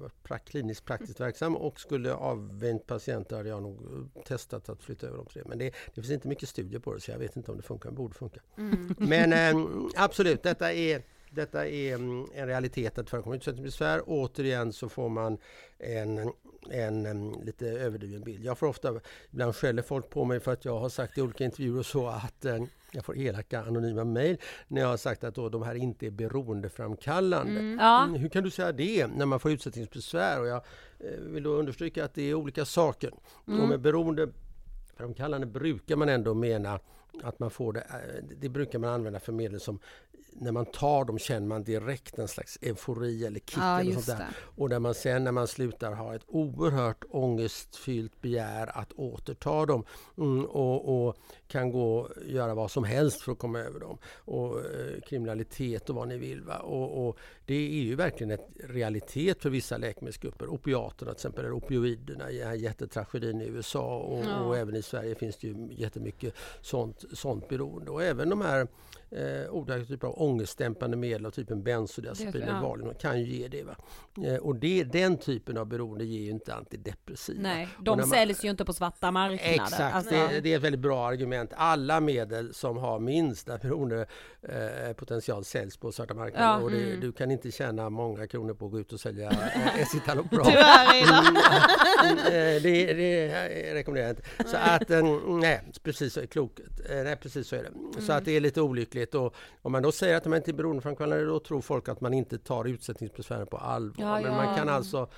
varit 0.00 0.12
pra- 0.24 0.38
kliniskt 0.38 0.84
praktiskt 0.84 1.20
verksam 1.20 1.56
och 1.56 1.80
skulle 1.80 2.14
avvänt 2.14 2.86
patienter 2.86 3.36
hade 3.36 3.48
jag 3.48 3.62
nog 3.62 4.08
testat 4.24 4.68
att 4.68 4.82
flytta 4.82 5.06
över 5.06 5.16
dem 5.16 5.26
till 5.26 5.42
det. 5.42 5.48
Men 5.48 5.58
det, 5.58 5.74
det 5.94 6.00
finns 6.02 6.10
inte 6.10 6.28
mycket 6.28 6.48
studier 6.48 6.80
på 6.80 6.94
det 6.94 7.00
så 7.00 7.10
jag 7.10 7.18
vet 7.18 7.36
inte 7.36 7.50
om 7.50 7.56
det 7.56 7.62
funkar, 7.62 7.90
det 7.90 7.96
borde 7.96 8.14
funka. 8.14 8.40
Men 8.98 9.32
eh, 9.32 9.66
absolut, 9.96 10.42
detta 10.42 10.72
är 10.72 11.02
detta 11.34 11.68
är 11.68 11.94
mm, 11.94 12.26
en 12.34 12.46
realitet 12.46 12.98
att 12.98 13.10
förekommer 13.10 13.36
utsättningsbesvär. 13.36 14.02
Återigen 14.06 14.72
så 14.72 14.88
får 14.88 15.08
man 15.08 15.38
en, 15.78 16.18
en, 16.70 17.06
mm, 17.06 17.42
lite 17.42 17.66
överdriven 17.66 18.22
bild. 18.22 18.44
Jag 18.44 18.58
får 18.58 18.66
ofta, 18.66 19.00
ibland 19.30 19.56
skäller 19.56 19.82
folk 19.82 20.10
på 20.10 20.24
mig 20.24 20.40
för 20.40 20.52
att 20.52 20.64
jag 20.64 20.78
har 20.78 20.88
sagt 20.88 21.18
i 21.18 21.22
olika 21.22 21.44
intervjuer 21.44 21.78
och 21.78 21.86
så 21.86 22.06
att 22.06 22.44
eh, 22.44 22.64
jag 22.92 23.04
får 23.04 23.18
elaka 23.18 23.60
anonyma 23.60 24.04
mejl 24.04 24.36
när 24.68 24.80
jag 24.80 24.88
har 24.88 24.96
sagt 24.96 25.24
att 25.24 25.34
då, 25.34 25.48
de 25.48 25.62
här 25.62 25.74
inte 25.74 26.06
är 26.06 26.10
beroendeframkallande. 26.10 27.84
Ja. 27.84 28.04
Mm, 28.04 28.20
Hur 28.20 28.28
kan 28.28 28.44
du 28.44 28.50
säga 28.50 28.72
det 28.72 29.06
när 29.06 29.26
man 29.26 29.40
får 29.40 29.50
utsättningsbesvär? 29.50 30.40
Och 30.40 30.46
jag 30.46 30.62
eh, 30.98 31.20
vill 31.20 31.42
då 31.42 31.50
understryka 31.50 32.04
att 32.04 32.14
det 32.14 32.22
är 32.22 32.34
olika 32.34 32.64
saker. 32.64 33.10
Och 33.44 33.68
med 33.68 33.80
beroendeframkallande 33.80 35.46
brukar 35.46 35.96
man 35.96 36.08
ändå 36.08 36.34
mena 36.34 36.80
att 37.22 37.38
man 37.38 37.50
får 37.50 37.72
det, 37.72 37.80
eh, 37.80 38.24
det 38.40 38.48
brukar 38.48 38.78
man 38.78 38.90
använda 38.90 39.20
för 39.20 39.32
medel 39.32 39.60
som 39.60 39.78
när 40.36 40.52
man 40.52 40.66
tar 40.66 41.04
dem 41.04 41.18
känner 41.18 41.46
man 41.46 41.64
direkt 41.64 42.18
en 42.18 42.28
slags 42.28 42.58
eufori 42.62 43.26
eller 43.26 43.40
kick 43.40 43.58
Ja, 43.58 43.80
eller 43.80 43.92
sånt 43.92 44.06
där. 44.06 44.36
Och 44.40 44.68
där 44.68 44.78
man 44.78 44.94
sen 44.94 45.24
när 45.24 45.32
man 45.32 45.46
slutar 45.48 45.92
har 45.92 46.14
ett 46.14 46.24
oerhört 46.26 47.04
ångestfyllt 47.10 48.20
begär 48.20 48.78
att 48.78 48.92
återta 48.92 49.66
dem 49.66 49.84
mm, 50.18 50.44
och, 50.44 51.06
och 51.06 51.16
kan 51.48 51.70
gå 51.70 52.08
göra 52.26 52.54
vad 52.54 52.70
som 52.70 52.84
helst 52.84 53.20
för 53.22 53.32
att 53.32 53.38
komma 53.38 53.58
över 53.58 53.80
dem. 53.80 53.98
Och 54.16 54.58
eh, 54.58 55.00
kriminalitet 55.08 55.90
och 55.90 55.96
vad 55.96 56.08
ni 56.08 56.18
vill. 56.18 56.42
Va? 56.42 56.56
Och, 56.56 57.08
och 57.08 57.18
det 57.46 57.54
är 57.54 57.82
ju 57.82 57.94
verkligen 57.94 58.30
ett 58.30 58.48
realitet 58.64 59.42
för 59.42 59.50
vissa 59.50 59.76
läkemedelsgrupper. 59.76 60.46
Opiaterna 60.48 61.10
till 61.10 61.18
exempel, 61.18 61.44
eller 61.44 61.54
opioiderna 61.54 62.30
i 62.30 62.38
den 62.38 62.48
här 62.48 62.54
jättetragedin 62.54 63.40
i 63.40 63.46
USA 63.46 63.98
och, 63.98 64.24
Ja. 64.24 64.40
och 64.40 64.56
även 64.56 64.76
i 64.76 64.82
Sverige 64.82 65.14
finns 65.14 65.36
det 65.36 65.46
ju 65.46 65.68
jättemycket 65.70 66.34
sånt, 66.60 67.04
sånt 67.12 67.48
beroende. 67.48 67.90
Och 67.90 68.02
även 68.02 68.30
de 68.30 68.40
här 68.40 68.68
eh, 69.14 69.50
olika 69.50 69.84
typer 69.84 70.06
av 70.08 70.22
ångestdämpande 70.22 70.96
medel 70.96 71.26
av 71.26 71.30
typen 71.30 71.62
bensodiazepin 71.62 72.32
Det- 72.40 72.46
ja. 72.46 72.60
Valium 72.62 72.94
kan 72.94 73.20
ju 73.20 73.26
ge 73.36 73.48
det. 73.48 73.62
Va? 73.62 73.76
Eh, 74.26 74.34
och 74.36 74.56
det, 74.56 74.84
den 74.84 75.18
typen 75.18 75.56
av 75.58 75.66
beroende 75.66 76.04
ger 76.04 76.20
ju 76.24 76.30
inte 76.30 76.54
antidepressiva. 76.54 77.42
Nej, 77.42 77.68
de 77.80 77.98
man- 77.98 78.06
säljs 78.08 78.44
ju 78.44 78.50
inte 78.50 78.64
på 78.64 78.72
svarta 78.72 79.10
marknader. 79.10 79.54
Exakt, 79.54 79.94
Alltså, 79.94 80.14
det, 80.14 80.40
det 80.40 80.52
är 80.52 80.56
ett 80.56 80.62
väldigt 80.62 80.80
bra 80.80 81.06
argument. 81.08 81.50
Alla 81.56 82.00
medel 82.00 82.54
som 82.54 82.76
har 82.76 82.98
minsta 83.00 83.58
beroendepotential 83.58 84.88
eh, 84.88 84.92
potential 84.92 85.44
säljs 85.44 85.76
på 85.76 85.92
svarta 85.92 86.14
marknaden. 86.14 86.48
Ja, 86.48 86.58
och 86.64 86.70
det, 86.70 86.82
mm. 86.84 87.00
Du 87.00 87.12
kan 87.12 87.30
inte 87.30 87.50
tjäna 87.50 87.90
många 87.90 88.26
kronor 88.26 88.54
på 88.54 88.66
att 88.66 88.72
gå 88.72 88.80
ut 88.80 88.92
och 88.92 89.00
sälja 89.00 89.30
eh, 89.30 89.80
escitalopram. 89.82 90.44
Tyvärr. 90.50 91.02
Mm, 92.04 92.18
eh, 92.18 92.62
det, 92.62 92.92
det 92.94 93.74
rekommenderar 93.74 94.06
jag 94.08 94.16
inte. 94.16 94.50
Så 94.50 94.56
att, 94.56 94.90
eh, 94.90 95.02
nej, 95.28 95.60
precis 95.82 96.12
så 96.12 96.20
är 96.20 96.26
klokt. 96.26 96.60
Eh, 96.90 96.96
Nej, 97.04 97.16
precis 97.16 97.48
så 97.48 97.56
är 97.56 97.62
det. 97.62 98.02
Så 98.02 98.12
att 98.12 98.24
det 98.24 98.32
är 98.36 98.40
lite 98.40 98.60
olyckligt. 98.60 99.03
Och 99.14 99.34
om 99.62 99.72
man 99.72 99.82
då 99.82 99.92
säger 99.92 100.16
att 100.16 100.24
de 100.24 100.34
inte 100.34 100.50
är 100.50 100.52
beroendeframkallande, 100.52 101.24
då 101.24 101.40
tror 101.40 101.60
folk 101.60 101.88
att 101.88 102.00
man 102.00 102.14
inte 102.14 102.38
tar 102.38 102.64
utsättningsbesvären 102.64 103.46
på 103.46 103.56
allvar. 103.56 104.04
Ja, 104.06 104.14
Men 104.14 104.32
ja. 104.32 104.44
man 104.44 104.56
kan 104.56 104.68
alltså 104.68 105.08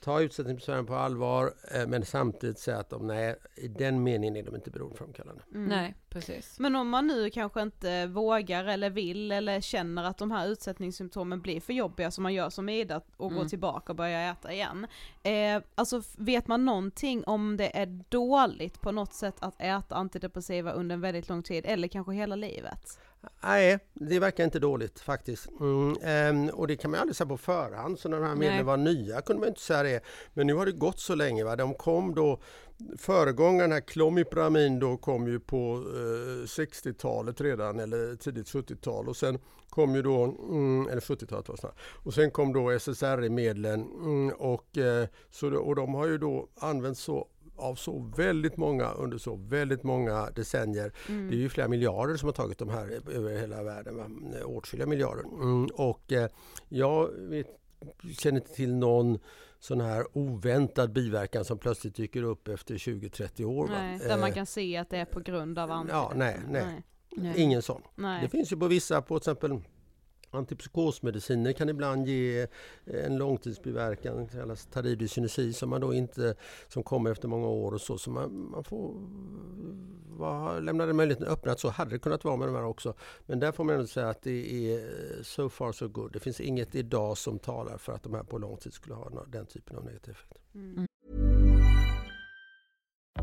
ta 0.00 0.20
utsättningsbesvären 0.20 0.86
på 0.86 0.94
allvar, 0.94 1.52
eh, 1.74 1.86
men 1.86 2.04
samtidigt 2.04 2.58
säga 2.58 2.78
att 2.78 2.90
de, 2.90 3.06
nej, 3.06 3.36
i 3.54 3.68
den 3.68 4.02
meningen 4.02 4.36
är 4.36 4.42
de 4.42 4.54
inte 4.54 4.70
beroendeframkallande. 4.70 5.42
Nej, 5.48 5.94
precis. 6.08 6.58
Men 6.58 6.76
om 6.76 6.88
man 6.88 7.06
nu 7.06 7.30
kanske 7.30 7.62
inte 7.62 8.06
vågar 8.06 8.64
eller 8.64 8.90
vill 8.90 9.32
eller 9.32 9.60
känner 9.60 10.04
att 10.04 10.18
de 10.18 10.30
här 10.30 10.46
utsättningssymptomen 10.48 11.40
blir 11.40 11.60
för 11.60 11.72
jobbiga 11.72 12.10
som 12.10 12.22
man 12.22 12.34
gör 12.34 12.50
som 12.50 12.68
Ida 12.68 12.96
och 13.16 13.30
går 13.30 13.36
Mm. 13.36 13.48
tillbaka 13.48 13.92
och 13.92 13.96
börjar 13.96 14.32
äta 14.32 14.52
igen. 14.52 14.86
Eh, 15.22 15.62
alltså 15.74 16.02
vet 16.16 16.46
man 16.46 16.64
någonting 16.64 17.24
om 17.24 17.56
det 17.56 17.76
är 17.76 17.86
dåligt 18.08 18.80
på 18.80 18.92
något 18.92 19.14
sätt 19.14 19.36
att 19.38 19.54
äta 19.58 19.94
antidepressiva 19.94 20.72
under 20.72 20.94
en 20.94 21.00
väldigt 21.00 21.28
lång 21.28 21.42
tid 21.42 21.64
eller 21.66 21.88
kanske 21.88 22.12
hela 22.12 22.36
livet? 22.36 22.98
Nej, 23.42 23.78
det 23.94 24.18
verkar 24.18 24.44
inte 24.44 24.58
dåligt 24.58 25.00
faktiskt. 25.00 25.48
Mm, 25.60 25.96
ehm, 26.02 26.48
och 26.48 26.66
det 26.66 26.76
kan 26.76 26.90
man 26.90 26.98
ju 26.98 27.00
aldrig 27.00 27.16
säga 27.16 27.28
på 27.28 27.36
förhand, 27.36 27.98
så 27.98 28.08
när 28.08 28.20
de 28.20 28.26
här 28.26 28.34
medlen 28.34 28.66
var 28.66 28.76
nya 28.76 29.20
kunde 29.20 29.40
man 29.40 29.48
inte 29.48 29.60
säga 29.60 29.82
det. 29.82 30.00
Men 30.34 30.46
nu 30.46 30.54
har 30.54 30.66
det 30.66 30.72
gått 30.72 31.00
så 31.00 31.14
länge. 31.14 31.44
Va? 31.44 31.56
De 31.56 31.74
kom 31.74 32.14
då, 32.14 32.40
föregångaren 32.98 33.72
här, 33.72 33.80
Clomipramin 33.80 34.78
då 34.78 34.96
kom 34.96 35.28
ju 35.28 35.40
på 35.40 35.84
eh, 35.86 36.46
60-talet 36.46 37.40
redan, 37.40 37.80
eller 37.80 38.16
tidigt 38.16 38.46
70-tal. 38.46 39.08
Och 39.08 39.16
sen 39.16 39.38
kom 39.68 39.94
ju 39.94 40.02
då, 40.02 40.24
mm, 40.24 40.88
eller 40.88 41.00
70-talet 41.00 41.48
var 41.48 41.56
snart. 41.56 41.78
Och 41.82 42.14
sen 42.14 42.30
kom 42.30 42.52
då 42.52 42.70
SSRI-medlen 42.70 43.80
mm, 43.80 44.30
och, 44.38 44.78
eh, 44.78 45.06
så 45.30 45.56
och 45.56 45.76
de 45.76 45.94
har 45.94 46.06
ju 46.06 46.18
då 46.18 46.48
använts 46.60 47.00
så 47.00 47.28
av 47.62 47.74
så 47.74 47.98
väldigt 48.16 48.56
många 48.56 48.90
under 48.92 49.18
så 49.18 49.36
väldigt 49.36 49.82
många 49.82 50.30
decennier. 50.30 50.92
Det 51.06 51.34
är 51.34 51.38
ju 51.38 51.48
flera 51.48 51.68
miljarder 51.68 52.16
som 52.16 52.26
har 52.26 52.32
tagit 52.32 52.58
de 52.58 52.68
här 52.68 53.00
över 53.12 53.38
hela 53.40 53.62
världen. 53.62 53.96
Va? 53.96 54.06
Åtskilliga 54.44 54.86
miljarder. 54.86 55.24
Mm, 55.42 55.66
och 55.74 56.12
eh, 56.12 56.30
jag 56.68 57.10
vet, 57.18 57.46
känner 58.18 58.40
inte 58.40 58.54
till 58.54 58.74
någon 58.74 59.18
sån 59.58 59.80
här 59.80 60.06
oväntad 60.12 60.92
biverkan 60.92 61.44
som 61.44 61.58
plötsligt 61.58 61.94
dyker 61.94 62.22
upp 62.22 62.48
efter 62.48 62.74
20-30 62.74 63.44
år. 63.44 63.68
Nej, 63.68 63.98
där 63.98 64.18
man 64.18 64.28
Eh, 64.28 64.34
kan 64.34 64.46
se 64.46 64.76
att 64.76 64.90
det 64.90 64.96
är 64.96 65.04
på 65.04 65.20
grund 65.20 65.58
av 65.58 65.68
ja, 65.68 65.74
antidepressiva. 65.74 66.14
nej, 66.14 66.40
nej. 66.48 66.82
Nej. 67.16 67.34
Ingen 67.36 67.62
sån. 67.62 67.82
nej. 67.94 68.22
Det 68.22 68.28
finns 68.28 68.52
ju 68.52 68.56
på 68.56 68.66
vissa, 68.66 69.02
på 69.02 69.18
till 69.20 69.30
exempel 69.32 69.60
Antipsykosmediciner 70.34 71.52
kan 71.52 71.68
ibland 71.68 72.06
ge 72.06 72.42
eh, 72.42 73.04
en 73.04 73.18
långtidsbiverkan, 73.18 74.26
kallas 74.26 74.66
tardiv 74.66 75.06
som 75.52 75.70
man 75.70 75.80
då 75.80 75.94
inte, 75.94 76.34
som 76.68 76.82
kommer 76.82 77.10
efter 77.10 77.28
många 77.28 77.46
år 77.46 77.72
och 77.72 77.80
så. 77.80 77.98
Så 77.98 78.10
man, 78.10 78.50
man 78.50 78.64
får 78.64 78.94
lämna 80.60 80.86
den 80.86 80.96
möjligheten 80.96 81.26
öppen 81.26 81.52
att 81.52 81.60
så 81.60 81.68
hade 81.68 81.90
det 81.90 81.98
kunnat 81.98 82.24
vara 82.24 82.36
med 82.36 82.48
de 82.48 82.54
här 82.54 82.64
också. 82.64 82.94
Men 83.26 83.40
där 83.40 83.52
får 83.52 83.64
man 83.64 83.74
ändå 83.74 83.86
säga 83.86 84.08
att 84.08 84.22
det 84.22 84.72
är 84.72 85.22
so 85.22 85.48
far 85.48 85.72
so 85.72 85.88
good. 85.88 86.12
Det 86.12 86.20
finns 86.20 86.40
inget 86.40 86.74
idag 86.74 87.18
som 87.18 87.38
talar 87.38 87.78
för 87.78 87.92
att 87.92 88.02
de 88.02 88.14
här 88.14 88.22
på 88.22 88.38
lång 88.38 88.56
tid 88.56 88.72
skulle 88.72 88.94
ha 88.94 89.24
den 89.26 89.46
typen 89.46 89.76
av 89.76 89.84
negativ 89.84 90.10
effekt. 90.10 90.38
Mm. 90.54 90.86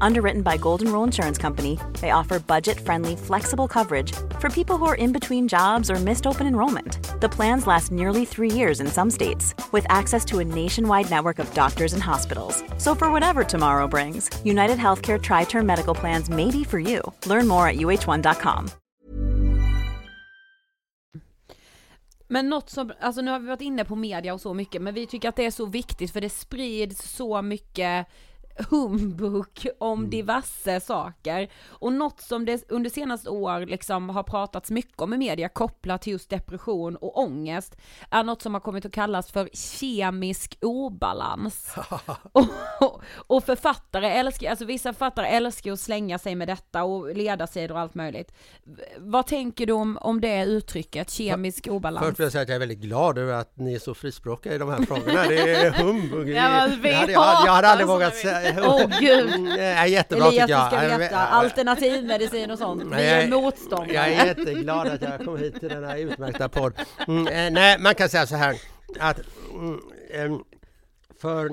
Underwritten 0.00 0.42
by 0.42 0.56
Golden 0.56 0.92
Rule 0.92 1.04
Insurance 1.04 1.38
Company, 1.38 1.78
they 2.00 2.10
offer 2.10 2.38
budget 2.38 2.78
friendly, 2.80 3.16
flexible 3.16 3.68
coverage 3.68 4.12
for 4.40 4.50
people 4.50 4.76
who 4.76 4.86
are 4.86 4.94
in 4.94 5.12
between 5.12 5.48
jobs 5.48 5.90
or 5.90 5.96
missed 5.96 6.26
open 6.26 6.46
enrollment. 6.46 6.98
The 7.20 7.28
plans 7.28 7.66
last 7.66 7.90
nearly 7.90 8.24
three 8.24 8.50
years 8.50 8.80
in 8.80 8.86
some 8.86 9.10
states, 9.10 9.54
with 9.72 9.86
access 9.88 10.24
to 10.26 10.38
a 10.38 10.44
nationwide 10.44 11.10
network 11.10 11.38
of 11.38 11.52
doctors 11.54 11.92
and 11.92 12.02
hospitals. 12.02 12.62
So, 12.78 12.94
for 12.94 13.10
whatever 13.10 13.44
tomorrow 13.44 13.88
brings, 13.88 14.30
United 14.44 14.78
Healthcare 14.78 15.20
Tri 15.22 15.44
Term 15.44 15.66
Medical 15.66 15.94
Plans 15.94 16.30
may 16.30 16.50
be 16.50 16.64
for 16.64 16.78
you. 16.78 17.00
Learn 17.26 17.48
more 17.48 17.68
at 17.68 17.76
uh1.com. 17.76 18.70
Men 22.30 22.48
något 22.48 22.70
som, 22.70 22.92
alltså 23.00 23.20
nu 23.22 23.30
har 23.30 23.38
vi 23.38 23.46
varit 23.46 23.60
inne 23.60 23.84
på 23.84 23.96
media 23.96 24.34
och 24.34 24.40
så 24.40 24.54
mycket, 24.54 24.82
men 24.82 24.94
vi 24.94 25.06
tycker 25.06 25.28
att 25.28 25.36
det 25.36 25.46
är 25.46 25.50
så 25.50 25.66
viktigt 25.66 26.12
för 26.12 26.20
det 26.20 26.30
sprids 26.30 27.10
så 27.16 27.42
mycket 27.42 28.06
humbug 28.70 29.68
om 29.78 30.10
diverse 30.10 30.80
saker. 30.80 31.48
Och 31.68 31.92
något 31.92 32.20
som 32.20 32.44
det 32.44 32.70
under 32.70 32.90
senaste 32.90 33.30
år 33.30 33.66
liksom 33.66 34.08
har 34.08 34.22
pratats 34.22 34.70
mycket 34.70 35.00
om 35.00 35.14
i 35.14 35.18
media 35.18 35.48
kopplat 35.48 36.02
till 36.02 36.12
just 36.12 36.30
depression 36.30 36.96
och 36.96 37.18
ångest 37.18 37.76
är 38.10 38.22
något 38.22 38.42
som 38.42 38.54
har 38.54 38.60
kommit 38.60 38.86
att 38.86 38.92
kallas 38.92 39.30
för 39.30 39.48
kemisk 39.52 40.58
obalans. 40.62 41.74
och, 42.32 43.02
och 43.14 43.44
författare 43.44 44.06
älskar, 44.06 44.50
alltså 44.50 44.64
vissa 44.64 44.92
författare 44.92 45.26
älskar 45.26 45.72
att 45.72 45.80
slänga 45.80 46.18
sig 46.18 46.34
med 46.34 46.48
detta 46.48 46.84
och 46.84 47.16
ledarsidor 47.16 47.74
och 47.74 47.80
allt 47.80 47.94
möjligt. 47.94 48.32
Vad 48.98 49.26
tänker 49.26 49.66
du 49.66 49.72
om, 49.72 49.98
om 50.00 50.20
det 50.20 50.44
uttrycket, 50.44 51.10
kemisk 51.10 51.66
obalans? 51.70 52.06
Först 52.06 52.20
vill 52.20 52.24
jag 52.24 52.32
säga 52.32 52.42
att 52.42 52.48
jag 52.48 52.56
är 52.56 52.60
väldigt 52.60 52.78
glad 52.78 53.18
över 53.18 53.32
att 53.32 53.56
ni 53.56 53.74
är 53.74 53.78
så 53.78 53.94
frispråkiga 53.94 54.54
i 54.54 54.58
de 54.58 54.68
här 54.68 54.82
frågorna. 54.82 55.24
Det 55.28 55.54
är 55.54 55.70
humbug. 55.70 56.28
Ja, 56.28 56.42
hade 56.42 57.12
jag, 57.12 57.46
jag 57.46 57.52
hade 57.52 57.68
aldrig 57.68 57.88
vågat 57.88 58.16
säga. 58.16 58.47
Åh 58.56 59.00
gud! 59.00 59.40
Nej, 59.40 59.90
jättebra 59.90 60.28
Elias, 60.28 60.46
tycker 60.46 60.82
du 60.82 60.88
jag. 60.88 60.90
ska 60.90 60.98
veta, 60.98 61.18
alternativmedicin 61.18 62.50
och 62.50 62.58
sånt, 62.58 62.82
vi 62.92 63.06
är 63.06 63.28
motståndare. 63.28 63.92
Jag 63.92 64.08
är 64.08 64.26
jätteglad 64.26 64.88
att 64.88 65.02
jag 65.02 65.24
kom 65.24 65.36
hit 65.38 65.60
till 65.60 65.68
denna 65.68 65.98
utmärkta 65.98 66.48
podd. 66.48 66.72
Mm, 67.08 67.26
eh, 67.26 67.50
nej, 67.52 67.78
man 67.78 67.94
kan 67.94 68.08
säga 68.08 68.26
så 68.26 68.36
här 68.36 68.56
att 69.00 69.20
mm, 69.52 69.80
em, 70.14 70.44
för 71.20 71.46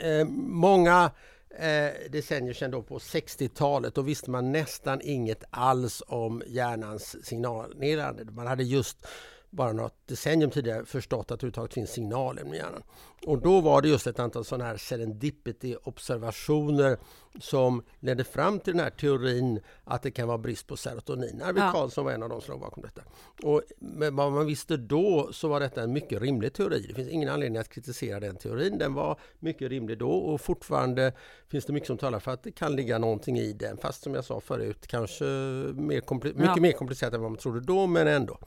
eh, 0.00 0.24
många 0.38 1.10
eh, 1.58 2.10
decennier 2.10 2.54
sedan 2.54 2.70
då 2.70 2.82
på 2.82 2.98
60-talet 2.98 3.94
då 3.94 4.02
visste 4.02 4.30
man 4.30 4.52
nästan 4.52 5.00
inget 5.02 5.44
alls 5.50 6.02
om 6.06 6.42
hjärnans 6.46 7.26
signalnerande. 7.26 8.24
Man 8.24 8.46
hade 8.46 8.62
just 8.62 9.06
bara 9.50 9.72
något 9.72 9.97
decennium 10.08 10.50
tidigare 10.50 10.84
förstått 10.84 11.20
att 11.20 11.28
det 11.28 11.34
överhuvudtaget 11.34 11.74
finns 11.74 11.90
signalämnen 11.90 12.54
i 12.54 12.56
hjärnan. 12.56 12.82
Och 13.26 13.38
då 13.42 13.60
var 13.60 13.82
det 13.82 13.88
just 13.88 14.06
ett 14.06 14.18
antal 14.18 14.44
sådana 14.44 14.64
här 14.64 14.76
serendipity-observationer 14.76 16.98
som 17.40 17.82
ledde 18.00 18.24
fram 18.24 18.60
till 18.60 18.72
den 18.72 18.82
här 18.82 18.90
teorin 18.90 19.60
att 19.84 20.02
det 20.02 20.10
kan 20.10 20.28
vara 20.28 20.38
brist 20.38 20.66
på 20.66 20.76
serotonin. 20.76 21.42
Arvid 21.42 21.62
Ja. 21.62 21.72
Carlsson 21.72 22.04
var 22.04 22.12
en 22.12 22.22
av 22.22 22.28
de 22.28 22.40
som 22.40 22.52
låg 22.52 22.60
bakom 22.60 22.82
detta. 22.82 23.02
Och 23.42 23.62
med 23.78 24.12
vad 24.12 24.32
man 24.32 24.46
visste 24.46 24.76
då 24.76 25.28
så 25.32 25.48
var 25.48 25.60
detta 25.60 25.82
en 25.82 25.92
mycket 25.92 26.22
rimlig 26.22 26.52
teori. 26.52 26.84
Det 26.88 26.94
finns 26.94 27.08
ingen 27.08 27.28
anledning 27.28 27.60
att 27.60 27.68
kritisera 27.68 28.20
den 28.20 28.36
teorin. 28.36 28.78
Den 28.78 28.94
var 28.94 29.20
mycket 29.38 29.68
rimlig 29.70 29.98
då 29.98 30.10
och 30.10 30.40
fortfarande 30.40 31.12
finns 31.48 31.64
det 31.64 31.72
mycket 31.72 31.86
som 31.86 31.98
talar 31.98 32.20
för 32.20 32.30
att 32.30 32.42
det 32.42 32.52
kan 32.52 32.76
ligga 32.76 32.98
någonting 32.98 33.38
i 33.38 33.52
den. 33.52 33.76
Fast 33.76 34.02
som 34.02 34.14
jag 34.14 34.24
sa 34.24 34.40
förut, 34.40 34.86
kanske 34.86 35.24
mer 35.24 36.24
mycket 36.24 36.42
Ja. 36.44 36.56
mer 36.56 36.72
komplicerat 36.72 37.14
än 37.14 37.20
vad 37.20 37.30
man 37.30 37.38
trodde 37.38 37.60
då, 37.60 37.86
men 37.86 38.06
ändå. 38.06 38.38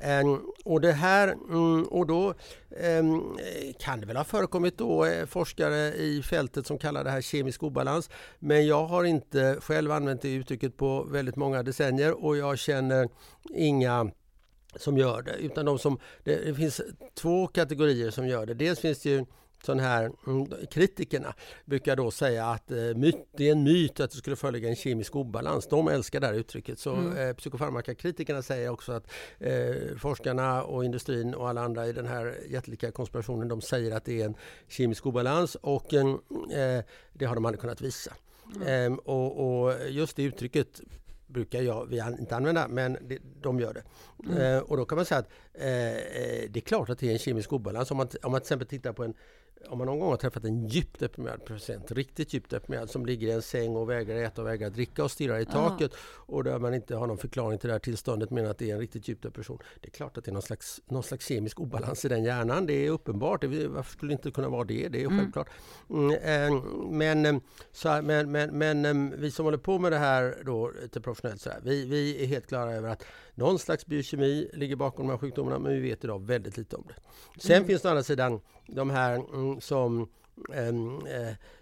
Ehm, 0.00 0.40
och 0.64 0.80
det 0.80 0.92
här, 0.98 1.28
mm, 1.28 1.84
och 1.84 2.06
då 2.06 2.34
ehm, 2.80 3.22
kan 3.80 4.00
det 4.00 4.06
väl 4.06 4.16
ha 4.16 4.24
förekommit 4.24 4.78
då 4.78 5.04
eh, 5.04 5.26
forskare 5.26 5.94
i 5.94 6.22
fältet 6.22 6.66
som 6.66 6.78
kallar 6.78 7.04
det 7.04 7.10
här 7.10 7.20
kemisk 7.20 7.62
obalans. 7.62 8.10
Men 8.38 8.66
jag 8.66 8.86
har 8.86 9.04
inte 9.04 9.58
själv 9.60 9.92
använt 9.92 10.22
det 10.22 10.34
uttrycket 10.34 10.76
på 10.76 11.02
väldigt 11.02 11.36
många 11.36 11.62
decennier 11.62 12.24
och 12.24 12.36
jag 12.36 12.58
känner 12.58 13.08
inga 13.54 14.10
som 14.76 14.98
gör 14.98 15.22
det. 15.22 15.36
Utan 15.36 15.64
de 15.64 15.78
som, 15.78 15.98
det, 16.24 16.44
det 16.44 16.54
finns 16.54 16.80
två 17.14 17.46
kategorier 17.46 18.10
som 18.10 18.28
gör 18.28 18.46
det. 18.46 18.54
Dels 18.54 18.80
finns 18.80 18.98
det 18.98 19.10
ju 19.10 19.26
sån 19.64 19.80
här, 19.80 20.10
mm, 20.26 20.46
kritikerna 20.70 21.34
brukar 21.64 21.96
då 21.96 22.10
säga 22.10 22.46
att 22.46 22.70
eh, 22.70 22.76
myt, 22.76 23.16
det 23.36 23.48
är 23.48 23.52
en 23.52 23.62
myt 23.62 24.00
att 24.00 24.10
det 24.10 24.16
skulle 24.16 24.36
föreligga 24.36 24.68
en 24.68 24.76
kemisk 24.76 25.16
obalans. 25.16 25.68
De 25.68 25.88
älskar 25.88 26.20
det 26.20 26.26
här 26.26 26.34
uttrycket. 26.34 26.78
Så 26.78 26.94
Mm. 26.94 27.16
eh, 27.16 27.34
psykofarmakakritikerna 27.34 28.42
säger 28.42 28.68
också 28.70 28.92
att 28.92 29.10
eh, 29.38 29.96
forskarna 29.98 30.62
och 30.62 30.84
industrin 30.84 31.34
och 31.34 31.48
alla 31.48 31.60
andra 31.60 31.86
i 31.86 31.92
den 31.92 32.06
här 32.06 32.38
jättelika 32.48 32.90
konspirationen 32.90 33.48
de 33.48 33.60
säger 33.60 33.96
att 33.96 34.04
det 34.04 34.20
är 34.22 34.26
en 34.26 34.34
kemisk 34.68 35.06
obalans 35.06 35.54
och 35.54 35.92
en, 35.94 36.08
eh, 36.52 36.84
det 37.12 37.24
har 37.24 37.34
de 37.34 37.44
aldrig 37.44 37.60
kunnat 37.60 37.80
visa. 37.80 38.12
Ehm, 38.66 38.98
och, 38.98 39.64
och 39.64 39.74
just 39.88 40.16
det 40.16 40.22
uttrycket 40.22 40.80
brukar 41.26 41.62
jag 41.62 41.86
vi 41.86 42.02
inte 42.20 42.36
använda, 42.36 42.68
men 42.68 42.98
det, 43.00 43.18
de 43.42 43.60
gör 43.60 43.74
det. 43.74 43.82
Eh, 44.42 44.58
och 44.58 44.76
då 44.76 44.84
kan 44.84 44.96
man 44.96 45.04
säga 45.04 45.18
att 45.18 45.28
eh, 45.54 46.50
det 46.50 46.56
är 46.56 46.60
klart 46.60 46.88
att 46.88 46.98
det 46.98 47.08
är 47.08 47.12
en 47.12 47.18
kemisk 47.18 47.52
obalans. 47.52 47.90
Om 47.90 47.96
man, 47.96 48.08
om 48.22 48.32
man 48.32 48.40
till 48.40 48.44
exempel 48.44 48.68
tittar 48.68 48.92
på 48.92 49.04
en 49.04 49.14
om 49.66 49.78
man 49.78 49.86
någon 49.86 49.98
gång 49.98 50.10
har 50.10 50.16
träffat 50.16 50.44
en 50.44 50.68
djupt 50.68 51.00
deprimerad 51.00 51.44
patient, 51.44 51.92
riktigt 51.92 52.34
djupt 52.34 52.50
deprimerad, 52.50 52.90
som 52.90 53.06
ligger 53.06 53.28
i 53.28 53.30
en 53.30 53.42
säng 53.42 53.76
och 53.76 53.90
vägrar 53.90 54.16
äta 54.16 54.42
och 54.42 54.48
vägrar 54.48 54.70
dricka 54.70 55.04
och 55.04 55.10
stirrar 55.10 55.38
i 55.38 55.46
taket 55.46 55.92
och 56.28 56.44
där 56.44 56.58
man 56.58 56.74
inte 56.74 56.96
har 56.96 57.06
någon 57.06 57.18
förklaring 57.18 57.58
till 57.58 57.68
det 57.68 57.74
här 57.74 57.80
tillståndet 57.80 58.30
men 58.30 58.46
att 58.46 58.58
det 58.58 58.70
är 58.70 58.74
en 58.74 58.80
riktigt 58.80 59.08
djup 59.08 59.22
depression. 59.22 59.58
Det 59.80 59.88
är 59.88 59.90
klart 59.90 60.18
att 60.18 60.24
det 60.24 60.30
är 60.30 60.32
någon 60.32 60.42
slags, 60.42 60.80
någon 60.86 61.02
slags 61.02 61.26
kemisk 61.26 61.60
obalans 61.60 62.04
i 62.04 62.08
den 62.08 62.24
hjärnan. 62.24 62.66
Det 62.66 62.86
är 62.86 62.90
uppenbart. 62.90 63.40
Det, 63.40 63.68
varför 63.68 63.92
skulle 63.92 64.10
det 64.10 64.12
inte 64.12 64.30
kunna 64.30 64.48
vara 64.48 64.64
det? 64.64 64.88
Det 64.88 64.98
är 64.98 65.02
ju 65.02 65.18
självklart. 65.18 65.48
Mm, 65.90 66.54
eh, 66.54 66.62
men, 66.90 67.26
eh, 67.26 67.42
så 67.72 68.02
men, 68.02 68.32
men, 68.32 68.58
men 68.58 68.84
eh, 68.84 69.18
vi 69.18 69.30
som 69.30 69.44
håller 69.44 69.58
på 69.58 69.78
med 69.78 69.92
det 69.92 69.98
här 69.98 70.42
då, 70.46 70.72
lite 70.82 71.00
professionellt, 71.00 71.40
så 71.40 71.50
här, 71.50 71.60
vi, 71.62 71.84
vi 71.84 72.22
är 72.22 72.26
helt 72.26 72.46
klara 72.46 72.72
över 72.72 72.88
att 72.88 73.04
någon 73.38 73.58
slags 73.58 73.86
biokemi 73.86 74.50
ligger 74.52 74.76
bakom 74.76 75.06
de 75.06 75.10
här 75.10 75.18
sjukdomarna 75.18 75.58
men 75.58 75.72
vi 75.72 75.80
vet 75.80 76.04
idag 76.04 76.26
väldigt 76.26 76.56
lite 76.56 76.76
om 76.76 76.84
det. 76.88 76.94
Sen 77.40 77.64
finns 77.64 77.82
det 77.82 77.88
å 77.88 77.90
andra 77.90 78.02
sidan 78.02 78.40
de 78.66 78.90
här 78.90 79.14
mm, 79.14 79.60
som 79.60 80.08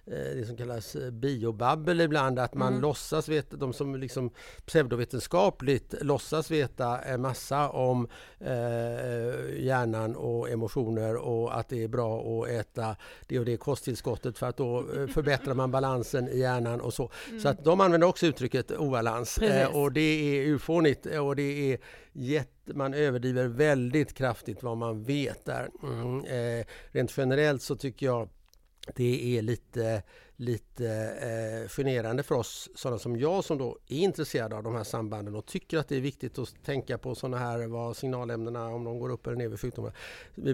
det 0.07 0.47
som 0.47 0.57
kallas 0.57 0.97
eh, 0.97 1.11
biobabbel 1.11 2.01
ibland, 2.01 2.39
att 2.39 2.55
man 2.55 2.81
låtsas 2.81 3.29
veta, 3.29 3.57
de 3.57 3.73
som 3.73 3.95
liksom 3.95 4.31
pseudovetenskapligt 4.67 5.95
låtsas 6.01 6.51
veta 6.51 6.99
en 6.99 7.21
massa 7.21 7.69
om 7.69 8.09
eh, 8.41 9.65
hjärnan 9.65 10.17
och 10.17 10.51
emotioner 10.51 11.17
och 11.17 11.59
att 11.59 11.69
det 11.69 11.85
är 11.85 11.89
bra 11.89 12.21
att 12.21 12.49
äta 12.49 12.97
det 13.27 13.39
och 13.39 13.45
det 13.45 13.57
kosttillskottet 13.57 14.39
för 14.39 14.47
att 14.47 14.57
då 14.57 14.79
eh, 14.79 15.07
förbättrar 15.07 15.55
man 15.55 15.71
balansen 15.71 16.29
i 16.29 16.39
hjärnan 16.39 16.81
och 16.81 16.95
så. 16.95 17.11
Så 17.43 17.49
att 17.49 17.65
de 17.65 17.81
använder 17.81 18.09
också 18.09 18.27
uttrycket 18.27 18.71
obalans 18.71 19.39
eh, 19.39 19.77
och 19.77 19.93
det 19.93 20.01
är 20.01 20.47
urfånigt 20.47 21.07
och 21.07 21.37
det 21.37 21.73
är 21.73 21.79
jätte, 22.13 22.75
man 22.75 22.95
överdriver 22.95 23.47
väldigt 23.47 24.15
kraftigt 24.15 24.63
vad 24.63 24.77
man 24.77 25.03
vet 25.03 25.45
där. 25.45 25.69
Mm, 25.83 26.25
eh, 26.25 26.67
rent 26.91 27.17
generellt 27.17 27.63
så 27.63 27.77
tycker 27.77 28.07
jag 28.07 28.29
det 28.95 29.39
är 29.39 29.43
lite, 29.43 30.03
lite 30.37 30.87
eh, 31.21 31.69
generande 31.69 32.23
för 32.23 32.35
oss 32.35 32.69
sådana 32.75 32.99
som 32.99 33.17
jag 33.17 33.45
som 33.45 33.59
då 33.59 33.79
är 33.89 33.99
intresserade 33.99 34.57
av 34.57 34.63
de 34.63 34.75
här 34.75 34.85
sambanden 34.85 35.35
och 35.35 35.47
tycker 35.47 35.79
att 35.79 35.89
det 35.89 35.97
är 35.97 36.01
viktigt 36.01 36.39
att 36.39 36.65
tänka 36.65 36.99
på 36.99 37.15
sådana 37.15 37.39
här 37.39 37.67
vad 37.67 37.97
signalämnena 37.97 38.69
om 38.69 38.85
de 38.85 38.99
går 38.99 39.11
upp 39.11 39.27
eller 39.27 39.37
ner 39.37 39.49
vid 39.49 39.61
sjukdomar. 39.61 39.93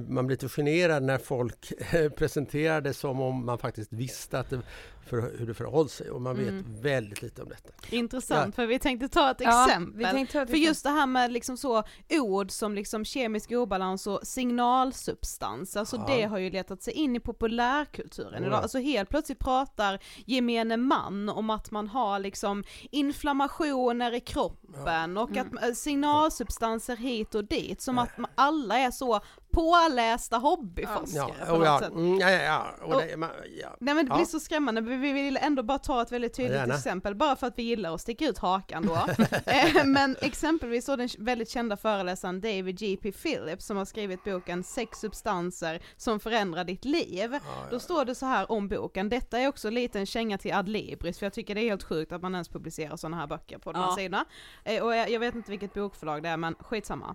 Man 0.09 0.27
blir 0.27 0.37
lite 0.37 0.49
generad 0.49 1.03
när 1.03 1.19
folk 1.19 1.73
eh, 1.93 2.11
presenterar 2.11 2.81
det 2.81 2.95
som 2.95 3.21
om 3.21 3.47
man 3.47 3.59
faktiskt 3.59 3.93
visste 3.93 4.39
att 4.39 4.51
det, 4.51 4.63
för, 5.07 5.39
hur 5.39 5.47
det 5.47 5.55
förhåller 5.55 5.89
sig 5.89 6.11
och 6.11 6.23
man 6.23 6.37
vet 6.37 6.65
väldigt 6.83 7.23
lite 7.23 7.43
om 7.43 7.49
detta. 7.49 7.73
Intressant, 7.97 8.55
för 8.55 8.67
vi 8.67 8.79
tänkte 8.79 9.09
ta 9.09 9.31
ett 9.31 9.37
Ja, 9.41 9.67
exempel. 9.67 10.27
ta 10.27 10.43
ett 10.43 10.51
för 10.51 10.57
just 10.57 10.83
det 10.85 10.91
här 10.91 11.07
med 11.07 11.33
liksom 11.33 11.57
så 11.57 11.83
ord 12.11 12.51
som 12.51 12.75
liksom 12.75 13.05
kemisk 13.05 13.51
obalans 13.53 14.07
och 14.07 14.21
signalsubstans, 14.23 15.77
alltså 15.77 15.97
Ja. 15.97 16.15
det 16.17 16.23
har 16.23 16.39
ju 16.39 16.51
letat 16.51 16.83
sig 16.83 16.93
in 16.95 17.17
i 17.17 17.21
populärkulturen 17.21 18.43
Ja. 18.43 18.47
idag. 18.49 18.63
Alltså 18.63 18.79
helt 18.79 19.09
plötsligt 19.09 19.39
pratar 19.39 19.99
gemene 20.27 20.77
man 20.77 21.29
om 21.29 21.51
att 21.51 21.71
man 21.71 21.89
har 21.89 22.19
liksom 22.19 22.65
inflammationer 22.91 24.15
i 24.15 24.21
kroppen 24.21 25.17
och 25.17 25.31
Mm. 25.37 25.59
att 25.63 25.77
signalsubstanser 25.77 26.97
hit 26.97 27.35
och 27.35 27.45
dit, 27.45 27.81
som 27.81 27.99
att 27.99 28.19
man- 28.19 28.31
alla 28.35 28.79
är 28.79 28.91
så 28.91 29.21
pålästa 29.53 30.37
hobbyforskare 30.39 31.33
Ja, 31.41 31.47
på 31.47 31.59
något 31.59 31.79
sätt. 31.81 31.93
ja, 32.21 32.31
ja, 32.31 32.43
ja, 32.43 32.75
och 32.83 33.03
det, 33.03 33.17
man, 33.17 33.31
ja. 33.63 33.77
Nej 33.81 33.95
men 33.95 34.07
det 34.09 34.15
blir 34.15 34.25
så 34.25 34.41
skrämmande, 34.41 34.81
vi 34.81 35.13
vill 35.13 35.37
ändå 35.37 35.63
bara 35.63 35.79
ta 35.79 36.03
ett 36.03 36.13
väldigt 36.13 36.35
tydligt 36.35 36.57
Gärna. 36.57 36.75
exempel, 36.75 37.15
bara 37.15 37.37
för 37.37 37.47
att 37.47 37.59
vi 37.59 37.63
gillar 37.63 37.95
att 37.95 38.01
sticka 38.01 38.29
ut 38.29 38.39
hakan 38.39 38.87
då. 38.87 38.99
Eh, 39.47 39.85
men 39.85 40.17
exempelvis 40.21 40.85
så 40.85 40.97
den 40.97 41.09
väldigt 41.19 41.51
kända 41.51 41.77
föreläsaren 41.77 42.41
David 42.41 42.79
G.P. 42.79 43.13
Phillips 43.13 43.67
som 43.67 43.77
har 43.77 43.85
skrivit 43.85 44.25
boken 44.25 44.65
Sex 44.65 44.99
substanser 44.99 45.83
som 45.97 46.21
förändrar 46.21 46.65
ditt 46.65 46.85
liv. 46.85 47.39
Då 47.71 47.81
står 47.81 48.05
det 48.05 48.15
så 48.15 48.27
här 48.27 48.53
om 48.53 48.69
boken, 48.69 49.09
detta 49.09 49.39
är 49.39 49.49
också 49.49 49.71
lite 49.71 49.99
en 49.99 50.07
känga 50.07 50.39
till 50.39 50.53
Adlibris, 50.53 51.19
för 51.19 51.27
jag 51.27 51.33
tycker 51.33 51.55
det 51.55 51.61
är 51.61 51.69
helt 51.71 51.83
sjukt 51.83 52.13
att 52.13 52.23
man 52.23 52.35
ens 52.35 52.49
publicerar 52.49 52.97
sådana 52.97 53.17
här 53.17 53.27
böcker 53.27 53.59
på 53.59 53.73
de 53.73 53.79
här 53.79 53.91
sidorna. 53.97 54.25
Eh, 54.65 54.83
och 54.83 54.97
jag, 54.97 55.11
jag 55.11 55.21
vet 55.21 55.35
inte 55.35 55.51
vilket 55.51 55.75
bokförlag 55.75 56.23
det 56.23 56.29
är, 56.29 56.37
men 56.37 56.55
skitsamma. 56.55 57.15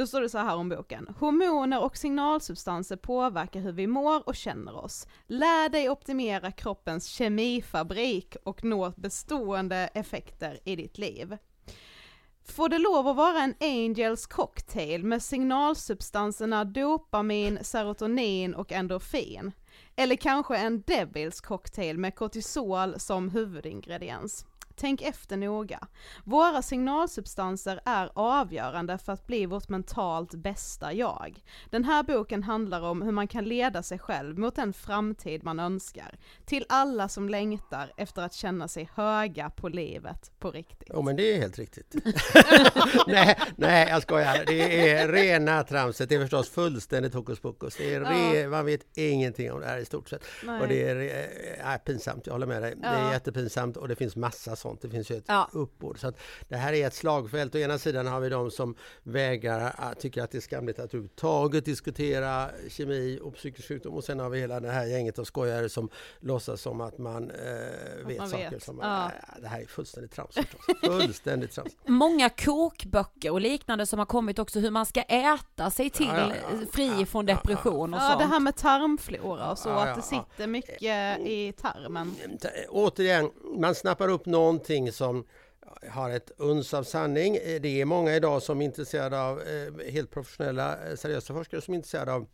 Då 0.00 0.06
står 0.06 0.20
det 0.20 0.28
så 0.28 0.38
här 0.38 0.56
om 0.56 0.68
boken. 0.68 1.14
Hormoner 1.18 1.82
och 1.82 1.96
signalsubstanser 1.96 2.96
påverkar 2.96 3.60
hur 3.60 3.72
vi 3.72 3.86
mår 3.86 4.28
och 4.28 4.34
känner 4.34 4.84
oss. 4.84 5.06
Lär 5.26 5.68
dig 5.68 5.90
optimera 5.90 6.52
kroppens 6.52 7.06
kemifabrik 7.06 8.36
och 8.44 8.64
nå 8.64 8.92
bestående 8.96 9.76
effekter 9.76 10.60
i 10.64 10.76
ditt 10.76 10.98
liv. 10.98 11.36
Får 12.44 12.68
det 12.68 12.78
lov 12.78 13.08
att 13.08 13.16
vara 13.16 13.38
en 13.38 13.54
Angels 13.60 14.26
cocktail 14.26 15.04
med 15.04 15.22
signalsubstanserna 15.22 16.64
dopamin, 16.64 17.58
serotonin 17.62 18.54
och 18.54 18.72
endorfin? 18.72 19.52
Eller 19.96 20.16
kanske 20.16 20.56
en 20.56 20.82
Devils 20.82 21.40
cocktail 21.40 21.98
med 21.98 22.14
kortisol 22.14 23.00
som 23.00 23.28
huvudingrediens? 23.28 24.46
Tänk 24.80 25.02
efter 25.02 25.36
noga. 25.36 25.88
Våra 26.24 26.62
signalsubstanser 26.62 27.80
är 27.84 28.10
avgörande 28.14 28.98
för 28.98 29.12
att 29.12 29.26
bli 29.26 29.46
vårt 29.46 29.68
mentalt 29.68 30.34
bästa 30.34 30.92
jag. 30.92 31.42
Den 31.70 31.84
här 31.84 32.02
boken 32.02 32.42
handlar 32.42 32.80
om 32.82 33.02
hur 33.02 33.12
man 33.12 33.28
kan 33.28 33.44
leda 33.44 33.82
sig 33.82 33.98
själv 33.98 34.38
mot 34.38 34.56
den 34.56 34.72
framtid 34.72 35.44
man 35.44 35.60
önskar. 35.60 36.18
Till 36.46 36.64
alla 36.68 37.08
som 37.08 37.28
längtar 37.28 37.92
efter 37.96 38.22
att 38.22 38.34
känna 38.34 38.68
sig 38.68 38.90
höga 38.94 39.50
på 39.50 39.68
livet 39.68 40.30
på 40.38 40.50
riktigt. 40.50 40.88
Jo 40.94 41.02
men 41.02 41.16
det 41.16 41.34
är 41.34 41.38
helt 41.38 41.58
riktigt. 41.58 41.94
nej, 43.06 43.38
nej, 43.56 43.88
jag 43.88 44.02
skojar. 44.02 44.44
Det 44.46 44.90
är 44.90 45.08
rena 45.08 45.62
tramset. 45.62 46.08
Det 46.08 46.14
är 46.14 46.20
förstås 46.20 46.48
fullständigt 46.50 47.14
hokus 47.14 47.40
pokus. 47.40 47.76
Det 47.76 47.94
är 47.94 48.00
re, 48.00 48.48
Man 48.48 48.66
vet 48.66 48.80
ingenting 48.98 49.52
om 49.52 49.60
det 49.60 49.66
här 49.66 49.78
i 49.78 49.84
stort 49.84 50.08
sett. 50.08 50.24
Nej. 50.44 50.60
Och 50.60 50.68
det 50.68 50.88
är, 50.88 50.96
eh, 50.96 51.70
är 51.70 51.78
pinsamt, 51.78 52.26
jag 52.26 52.34
håller 52.34 52.46
med 52.46 52.62
dig. 52.62 52.74
Det 52.76 52.86
är 52.86 53.04
Ja. 53.04 53.12
jättepinsamt 53.12 53.76
och 53.76 53.88
det 53.88 53.96
finns 53.96 54.16
massa 54.16 54.56
sånt. 54.56 54.69
Det 54.80 54.88
finns 54.90 55.10
ju 55.10 55.16
ett 55.16 55.24
Ja. 55.26 55.48
uppbåd. 55.52 55.98
Så 55.98 56.08
att 56.08 56.18
det 56.48 56.56
här 56.56 56.72
är 56.72 56.86
ett 56.86 56.94
slagfält. 56.94 57.54
Å 57.54 57.58
ena 57.58 57.78
sidan 57.78 58.06
har 58.06 58.20
vi 58.20 58.28
de 58.28 58.50
som 58.50 58.74
vägrar, 59.02 59.74
att- 59.78 60.00
tycker 60.00 60.22
att 60.22 60.30
det 60.30 60.38
är 60.38 60.42
skamligt 60.42 60.78
att 60.78 60.84
överhuvudtaget 60.84 61.64
diskutera 61.64 62.50
kemi 62.68 63.18
och 63.22 63.34
psykisk 63.34 63.68
sjukdom. 63.68 63.94
Och 63.94 64.04
sen 64.04 64.20
har 64.20 64.30
vi 64.30 64.40
hela 64.40 64.60
det 64.60 64.70
här 64.70 64.86
gänget 64.86 65.18
av 65.18 65.24
skojare 65.24 65.68
som 65.68 65.88
låtsas 66.20 66.60
som 66.60 66.80
att 66.80 66.98
man 66.98 67.30
eh, 67.30 68.06
vet 68.06 68.18
man 68.18 68.28
saker 68.28 68.50
vet. 68.50 68.62
som... 68.62 68.78
Ja. 68.82 69.04
Äh, 69.06 69.10
det 69.42 69.48
här 69.48 69.60
är 69.60 69.66
fullständigt 69.66 70.12
trams. 70.12 70.38
Fullständigt 70.82 71.52
trams. 71.52 71.72
Många 71.86 72.28
kokböcker 72.28 73.30
och 73.32 73.40
liknande 73.40 73.86
som 73.86 73.98
har 73.98 74.06
kommit 74.06 74.38
också 74.38 74.60
hur 74.60 74.70
man 74.70 74.86
ska 74.86 75.02
äta 75.02 75.70
sig 75.70 75.90
till 75.90 76.06
Ja, 76.06 76.18
ja, 76.18 76.34
ja. 76.60 76.66
fri 76.72 76.92
Ja, 77.00 77.06
från 77.06 77.26
ja, 77.26 77.34
depression 77.34 77.94
och 77.94 78.00
Ja, 78.00 78.08
sånt. 78.08 78.18
det 78.18 78.26
här 78.26 78.40
med 78.40 78.56
tarmflora 78.56 79.50
och 79.50 79.58
så, 79.58 79.68
Ja, 79.68 79.74
ja, 79.86 79.90
att 79.92 79.96
det 80.10 80.16
ja. 80.16 80.24
sitter 80.30 80.46
mycket 80.46 80.82
i 81.20 81.52
tarmen. 81.60 82.14
Återigen, 82.68 83.30
man 83.58 83.74
snappar 83.74 84.08
upp 84.08 84.26
någonting 84.60 84.92
som 84.92 85.24
har 85.90 86.10
ett 86.10 86.30
uns 86.36 86.74
av 86.74 86.82
sanning. 86.82 87.36
Eh, 87.36 87.60
Det 87.60 87.80
är 87.80 87.84
många 87.84 88.16
idag 88.16 88.42
som 88.42 88.60
är 88.60 88.64
intresserade 88.64 89.20
av, 89.22 89.40
eh, 89.40 89.92
helt 89.92 90.10
professionella, 90.10 90.88
eh, 90.88 90.96
seriösa 90.96 91.34
forskare 91.34 91.60
som 91.60 91.74
är 91.74 91.76
intresserade 91.76 92.12
av 92.12 92.26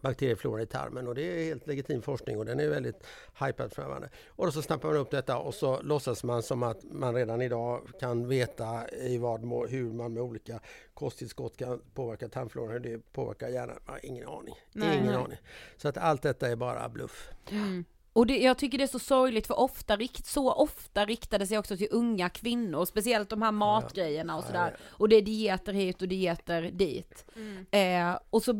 bakterieflora 0.00 0.62
i 0.62 0.66
tarmen 0.66 1.08
och 1.08 1.14
det 1.14 1.22
är 1.22 1.44
helt 1.44 1.66
legitim 1.66 2.02
forskning 2.02 2.38
och 2.38 2.44
den 2.44 2.60
är 2.60 2.68
väldigt 2.68 3.04
hypad 3.40 3.72
för 3.72 3.82
närvarande. 3.82 4.08
Och 4.28 4.52
så 4.52 4.62
snappar 4.62 4.88
man 4.88 4.96
upp 4.98 5.10
detta 5.10 5.38
och 5.38 5.54
så 5.54 5.82
låtsas 5.82 6.24
man 6.24 6.42
som 6.42 6.62
att 6.62 6.84
man 6.84 7.14
redan 7.14 7.42
idag 7.42 7.80
kan 8.00 8.28
veta 8.28 8.88
i 8.88 9.18
vad 9.18 9.42
må, 9.44 9.66
hur 9.66 9.92
man 9.92 10.12
med 10.12 10.22
olika 10.22 10.60
kosttillskott 10.94 11.56
kan 11.56 11.82
påverka 11.94 12.28
tarmfloran, 12.28 12.72
hur 12.72 12.80
det 12.80 13.12
påverkar 13.12 13.48
hjärnan. 13.48 13.78
Ingen 14.02 14.28
aning. 14.28 14.54
Nej, 14.72 14.96
ingen 14.98 15.06
nej. 15.06 15.16
aning. 15.16 15.38
Så 15.76 15.88
att 15.88 15.96
allt 15.96 16.22
detta 16.22 16.48
är 16.48 16.56
bara 16.56 16.88
bluff. 16.88 17.28
Och 18.14 18.26
det, 18.26 18.38
jag 18.38 18.58
tycker 18.58 18.78
det 18.78 18.84
är 18.84 18.88
så 18.88 18.98
sorgligt 18.98 19.46
för 19.46 19.58
ofta, 19.60 19.96
rikt- 19.96 20.26
så 20.26 20.52
ofta 20.52 21.04
riktar 21.04 21.38
det 21.38 21.46
sig 21.46 21.58
också 21.58 21.76
till 21.76 21.88
unga 21.90 22.28
kvinnor, 22.28 22.84
speciellt 22.84 23.30
de 23.30 23.42
här 23.42 23.52
matgrejerna 23.52 24.36
och 24.36 24.44
sådär. 24.44 24.76
Och 24.90 25.08
det 25.08 25.16
är 25.16 25.22
dieter 25.22 25.72
hit 25.72 26.02
och 26.02 26.08
dieter 26.08 26.62
dit. 26.62 27.24
Eh, 27.70 28.18
och 28.30 28.42
så 28.42 28.52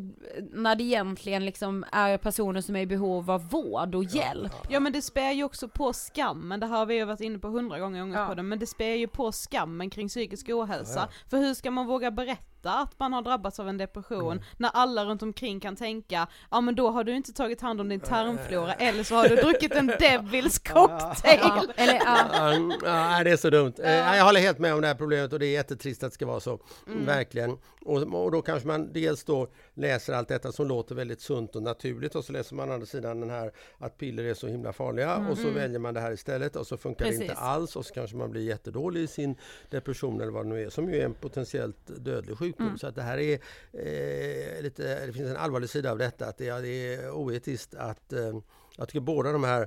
när 0.53 0.74
det 0.76 0.82
egentligen 0.84 1.44
liksom 1.46 1.84
är 1.92 2.18
personer 2.18 2.61
som 2.61 2.76
är 2.76 2.80
i 2.80 2.86
behov 2.86 3.30
av 3.30 3.48
vård 3.48 3.94
och 3.94 4.05
hjälp. 4.05 4.53
Ja 4.68 4.80
men 4.80 4.92
det 4.92 5.03
spär 5.03 5.32
ju 5.32 5.44
också 5.44 5.68
på 5.68 5.92
skammen, 5.92 6.61
det 6.61 6.66
har 6.66 6.86
vi 6.86 6.94
ju 6.94 7.05
varit 7.05 7.20
inne 7.20 7.38
på 7.38 7.48
hundra 7.48 7.78
gånger 7.78 7.96
i 7.96 7.98
Ja. 7.98 8.05
Ångestpodden, 8.05 8.48
men 8.48 8.59
det 8.59 8.66
spär 8.66 8.94
ju 8.94 9.09
på 9.09 9.32
skammen 9.32 9.90
kring 9.90 10.09
psykisk 10.09 10.48
ohälsa. 10.48 11.09
För 11.30 11.36
hur 11.38 11.55
ska 11.55 11.70
man 11.70 11.86
våga 11.86 12.11
berätta 12.11 12.51
att 12.70 12.98
man 12.98 13.12
har 13.12 13.22
drabbats 13.22 13.60
av 13.60 13.68
en 13.68 13.78
depression 13.78 14.42
när 14.56 14.70
alla 14.74 15.04
runt 15.04 15.22
omkring 15.22 15.60
kan 15.60 15.76
tänka, 15.76 16.26
ja 16.50 16.60
men 16.60 16.74
då 16.74 16.90
har 16.90 17.04
du 17.04 17.16
inte 17.16 17.32
tagit 17.32 17.60
hand 17.60 17.80
om 17.80 17.88
din 17.88 18.00
tarmflora 18.00 18.74
eller 18.74 19.02
så 19.04 19.14
har 19.14 19.28
du 19.28 19.36
druckit 19.36 19.72
en 19.72 19.86
Devils 20.00 20.58
cocktail. 20.58 21.40
Ja, 21.42 21.64
eller, 21.76 21.94
ja. 21.94 23.22
Det 23.24 23.30
är 23.30 23.36
så 23.36 23.50
dumt. 23.50 23.72
Eh, 23.78 23.90
Jag 24.16 24.24
håller 24.24 24.40
helt 24.40 24.58
med 24.58 24.74
om 24.74 24.80
det 24.80 24.86
här 24.86 24.94
problemet 24.94 25.32
och 25.32 25.38
det 25.38 25.46
är 25.46 25.52
jättetrist 25.52 26.02
att 26.02 26.10
det 26.10 26.14
ska 26.14 26.26
vara 26.26 26.40
så. 26.40 26.58
Mm. 26.86 27.06
Verkligen. 27.06 27.58
Och, 27.84 28.02
och 28.24 28.30
då 28.32 28.42
kanske 28.42 28.68
man 28.68 28.92
dels 28.92 29.24
då 29.24 29.48
läser 29.74 30.12
allt 30.12 30.28
detta 30.28 30.52
som 30.52 30.66
låter 30.68 30.94
väldigt 30.94 31.20
sunt 31.20 31.56
och 31.56 31.62
naturligt 31.62 32.14
och 32.14 32.24
så 32.24 32.32
läser 32.32 32.54
man 32.54 32.70
å 32.70 32.72
andra 32.74 32.86
sidan 32.86 33.20
den 33.20 33.30
här 33.30 33.52
att 33.78 33.98
piller 33.98 34.24
är 34.24 34.34
så 34.34 34.46
himla 34.46 34.72
farliga 34.72 35.16
och 35.30 35.38
så 35.38 35.50
väljer 35.50 35.78
man 35.78 35.94
det 35.94 36.00
här 36.00 36.12
istället 36.12 36.56
och 36.56 36.66
så 36.66 36.76
funkar 36.76 37.04
det 37.04 37.10
inte 37.14 37.22
Mm. 37.24 37.28
Precis. 37.28 37.42
alls 37.44 37.76
och 37.76 37.86
så 37.86 37.94
kanske 37.94 38.16
man 38.16 38.30
blir 38.30 38.42
jättedålig 38.42 39.00
i 39.02 39.06
sin 39.06 39.36
depression 39.70 40.20
eller 40.20 40.32
vad 40.32 40.44
det 40.44 40.48
nu 40.48 40.62
är 40.62 40.70
som 40.70 40.90
ju 40.92 41.00
är 41.00 41.04
en 41.04 41.14
potentiellt 41.14 41.76
dödlig 41.86 42.38
sjukdom. 42.38 42.51
Mm. 42.59 42.78
Så 42.78 42.86
att 42.86 42.94
det 42.94 43.03
här 43.03 43.18
är 43.18 43.38
eh, 43.72 44.62
lite, 44.62 45.07
det 45.07 45.12
finns 45.12 45.30
en 45.30 45.36
allvarlig 45.36 45.70
sida 45.70 45.90
av 45.90 45.98
detta 45.98 46.26
att 46.26 46.38
det, 46.38 46.48
är- 46.48 46.62
det 46.62 46.94
är 46.94 47.11
oetiskt 47.11 47.74
att 47.74 48.12
eh, 48.12 48.38
jag 48.76 48.88
tycker 48.88 49.00
båda 49.00 49.32
de 49.32 49.44
här 49.44 49.62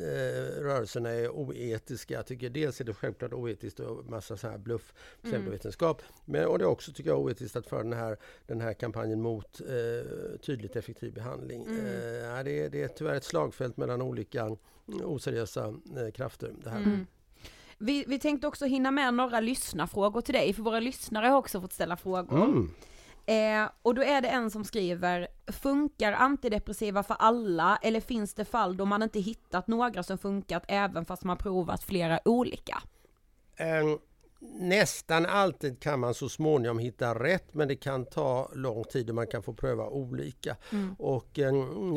eh, 0.00 0.62
rörelserna 0.62 1.10
är 1.10 1.28
oetiska. 1.30 2.14
Jag 2.14 2.26
tycker 2.26 2.50
dels 2.50 2.80
är 2.80 2.84
det 2.84 2.94
självklart 2.94 3.32
oetiskt 3.32 3.80
och 3.80 4.04
massa 4.06 4.36
så 4.36 4.48
här 4.48 4.58
bluff, 4.58 4.94
pseudovetenskap. 5.22 6.02
Men 6.24 6.46
och 6.46 6.58
det 6.58 6.64
är 6.64 6.68
också 6.68 6.92
tycker 6.92 7.10
jag 7.10 7.20
oetiskt 7.20 7.56
att 7.56 7.66
föra 7.66 7.82
den 7.82 7.92
här, 7.92 8.16
den 8.46 8.60
här 8.60 8.72
kampanjen 8.72 9.20
mot 9.20 9.60
eh, 9.60 10.38
tydligt 10.40 10.76
effektiv 10.76 11.12
behandling. 11.14 11.66
Eh, 11.66 12.14
ja, 12.14 12.42
det, 12.42 12.64
är, 12.64 12.70
det 12.70 12.82
är 12.82 12.88
tyvärr 12.88 13.14
ett 13.14 13.24
slagfält 13.24 13.76
mellan 13.76 14.02
olika 14.02 14.40
mm, 14.42 14.56
oseriösa 15.04 15.74
eh, 15.96 16.10
krafter. 16.14 16.52
Det 16.64 16.70
här. 16.70 16.80
Vi, 17.78 18.04
vi 18.08 18.18
tänkte 18.18 18.46
också 18.46 18.64
hinna 18.64 18.90
med 18.90 19.14
några 19.14 19.40
lyssnarfrågor 19.40 20.20
till 20.20 20.34
dig, 20.34 20.52
för 20.52 20.62
våra 20.62 20.80
lyssnare 20.80 21.26
har 21.26 21.38
också 21.38 21.60
fått 21.60 21.72
ställa 21.72 21.96
frågor. 21.96 22.44
Mm. 22.44 22.70
Eh, 23.26 23.70
och 23.82 23.94
då 23.94 24.02
är 24.02 24.20
det 24.20 24.28
en 24.28 24.50
som 24.50 24.64
skriver, 24.64 25.28
funkar 25.46 26.12
antidepressiva 26.12 27.02
för 27.02 27.16
alla 27.18 27.78
eller 27.82 28.00
finns 28.00 28.34
det 28.34 28.44
fall 28.44 28.76
då 28.76 28.84
man 28.84 29.02
inte 29.02 29.20
hittat 29.20 29.66
några 29.66 30.02
som 30.02 30.18
funkat 30.18 30.64
även 30.68 31.04
fast 31.04 31.24
man 31.24 31.36
provat 31.36 31.84
flera 31.84 32.20
olika? 32.24 32.82
Eh, 33.56 33.84
Nästan 34.52 35.26
alltid 35.26 35.80
kan 35.80 36.00
man 36.00 36.14
så 36.14 36.28
småningom 36.28 36.78
hitta 36.78 37.14
rätt 37.14 37.54
men 37.54 37.68
det 37.68 37.76
kan 37.76 38.04
ta 38.04 38.50
lång 38.54 38.84
tid 38.84 39.08
och 39.08 39.14
man 39.14 39.26
kan 39.26 39.42
få 39.42 39.52
pröva 39.52 39.86
olika. 39.88 40.56
Och 40.98 41.38
eh, 41.38 41.52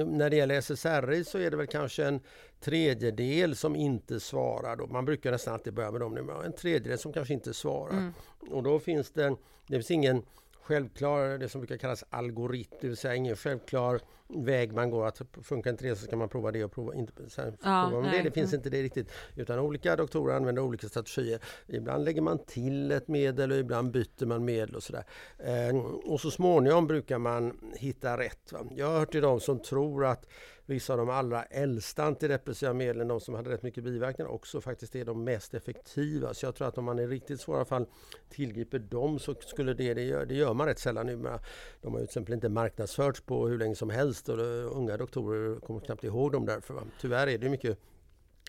när 0.06 0.30
det 0.30 0.36
gäller 0.36 0.56
SSRI 0.62 1.24
så 1.24 1.38
är 1.38 1.52
det 1.52 1.58
väl 1.58 1.68
kanske 1.68 2.06
en 2.06 2.20
tredjedel 2.60 3.56
som 3.56 3.76
inte 3.76 4.20
svarar. 4.20 4.76
Då. 4.76 4.88
Man 4.88 5.06
brukar 5.06 5.32
nästan 5.32 5.54
alltid 5.54 5.74
börja 5.74 5.92
med 5.92 6.02
dem 6.02 6.14
nu, 6.14 6.22
men 6.22 6.46
en 6.46 6.54
tredjedel 6.54 6.98
som 6.98 7.14
kanske 7.14 7.34
inte 7.34 7.54
svarar. 7.54 8.14
Och 8.52 8.64
då 8.64 8.80
finns 8.80 9.12
det, 9.12 9.36
det 9.68 9.76
finns 9.76 9.92
ingen 9.92 10.24
självklar, 10.62 11.38
det 11.38 11.50
som 11.50 11.62
brukar 11.62 11.78
kallas 11.78 12.04
algoritm, 12.10 12.78
det 12.82 12.88
vill 12.88 12.98
säga 12.98 13.16
ingen 13.16 13.36
självklar 13.36 14.02
väg 14.30 14.74
man 14.74 14.90
går. 14.90 15.08
Att 15.08 15.22
funkar 15.44 15.72
inte 15.72 15.88
det 15.88 15.96
så 15.96 16.06
ska 16.06 16.16
man 16.16 16.30
prova 16.30 16.52
det 16.52 16.64
och 16.64 16.72
prova, 16.72 16.96
inte, 16.96 17.30
sen 17.30 17.58
Ja, 17.64 17.88
prova 17.90 18.08
nej, 18.08 18.18
det. 18.18 18.24
Det 18.24 18.32
finns 18.32 18.54
inte 18.54 18.70
det 18.70 18.84
riktigt. 18.84 19.12
Utan 19.36 19.60
olika 19.60 19.96
doktorer 19.96 20.36
använder 20.36 20.62
olika 20.62 20.90
strategier. 20.90 21.40
Ibland 21.68 22.06
lägger 22.06 22.22
man 22.22 22.40
till 22.46 22.92
ett 22.92 23.08
medel 23.08 23.52
och 23.52 23.58
ibland 23.58 23.92
byter 23.92 24.26
man 24.26 24.46
medel 24.46 24.76
och 24.76 24.84
sådär. 24.84 25.04
Eh, 25.38 25.76
och 26.06 26.22
så 26.22 26.32
småningom 26.32 26.88
brukar 26.88 27.18
man 27.18 27.74
hitta 27.76 28.18
rätt. 28.18 28.52
Va? 28.52 28.60
Jag 28.72 28.88
har 28.88 29.00
hört 29.00 29.12
till 29.12 29.22
de 29.22 29.40
som 29.40 29.60
tror 29.60 30.06
att 30.06 30.28
vissa 30.68 30.94
av 30.94 31.00
de 31.00 31.10
allra 31.10 31.44
äldsta 31.44 32.04
antidepressiva 32.04 32.74
medlen, 32.74 33.08
de 33.08 33.20
som 33.20 33.34
hade 33.36 33.50
rätt 33.50 33.64
mycket 33.64 33.84
biverkningar, 33.84 34.32
också 34.32 34.62
faktiskt 34.62 34.96
är 34.96 35.06
de 35.06 35.24
mest 35.24 35.54
effektiva. 35.54 36.34
Så 36.34 36.46
jag 36.46 36.56
tror 36.56 36.68
att 36.68 36.78
om 36.78 36.86
man 36.86 37.00
i 37.00 37.08
riktigt 37.08 37.42
svåra 37.42 37.66
fall 37.66 37.86
tillgriper 38.30 38.80
dem 38.80 39.20
så 39.20 39.36
skulle 39.36 39.74
det, 39.74 39.94
det 39.94 40.04
gör, 40.04 40.26
det 40.26 40.36
gör 40.36 40.54
man 40.54 40.68
rätt 40.68 40.80
sällan 40.80 41.06
numera. 41.06 41.40
De 41.82 41.94
har 41.94 42.00
ju 42.00 42.06
till 42.06 42.12
exempel 42.12 42.34
inte 42.34 42.50
marknadsförts 42.50 43.22
på 43.22 43.48
hur 43.48 43.58
länge 43.58 43.76
som 43.76 43.90
helst 43.90 44.17
och 44.30 44.38
det, 44.38 44.64
unga 44.64 44.98
doktorer 44.98 45.60
kommer 45.60 45.80
knappt 45.80 46.04
ihåg 46.04 46.32
dem 46.32 46.46
därför. 46.46 46.74
Va? 46.74 46.82
Tyvärr 47.02 47.28
är 47.28 47.38
det 47.38 47.50
mycket 47.50 47.80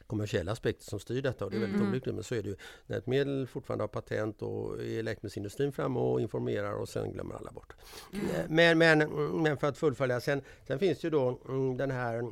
kommersiella 0.07 0.53
aspekter 0.53 0.85
som 0.85 1.01
styr 1.01 1.23
detta 1.23 1.45
och 1.45 1.51
det 1.51 1.57
är 1.57 1.61
väldigt 1.61 1.83
olyckligt. 1.83 2.15
Men 2.15 2.25
så 2.25 2.35
är 2.35 2.43
det 2.43 2.49
ju 2.49 2.57
när 2.87 2.99
ett 2.99 3.07
medel 3.07 3.47
fortfarande 3.47 3.83
har 3.83 3.89
patent 3.89 4.43
och 4.43 4.83
är 4.83 5.03
läkemedelsindustrin 5.03 5.73
framme 5.73 5.99
och 5.99 6.21
informerar 6.21 6.73
och 6.73 6.89
sen 6.89 7.13
glömmer 7.13 7.35
alla 7.35 7.53
bort. 7.53 7.75
Eh, 8.13 8.19
Men, 8.49 8.79
men, 8.79 8.99
men 9.43 9.57
för 9.57 9.67
att 9.67 9.79
fullfölja, 9.79 10.21
sen, 10.21 10.43
sen 10.67 10.79
finns 10.79 11.05
ju 11.05 11.11
då 11.11 11.41
mm, 11.49 11.77
den 11.77 11.91
här 11.91 12.23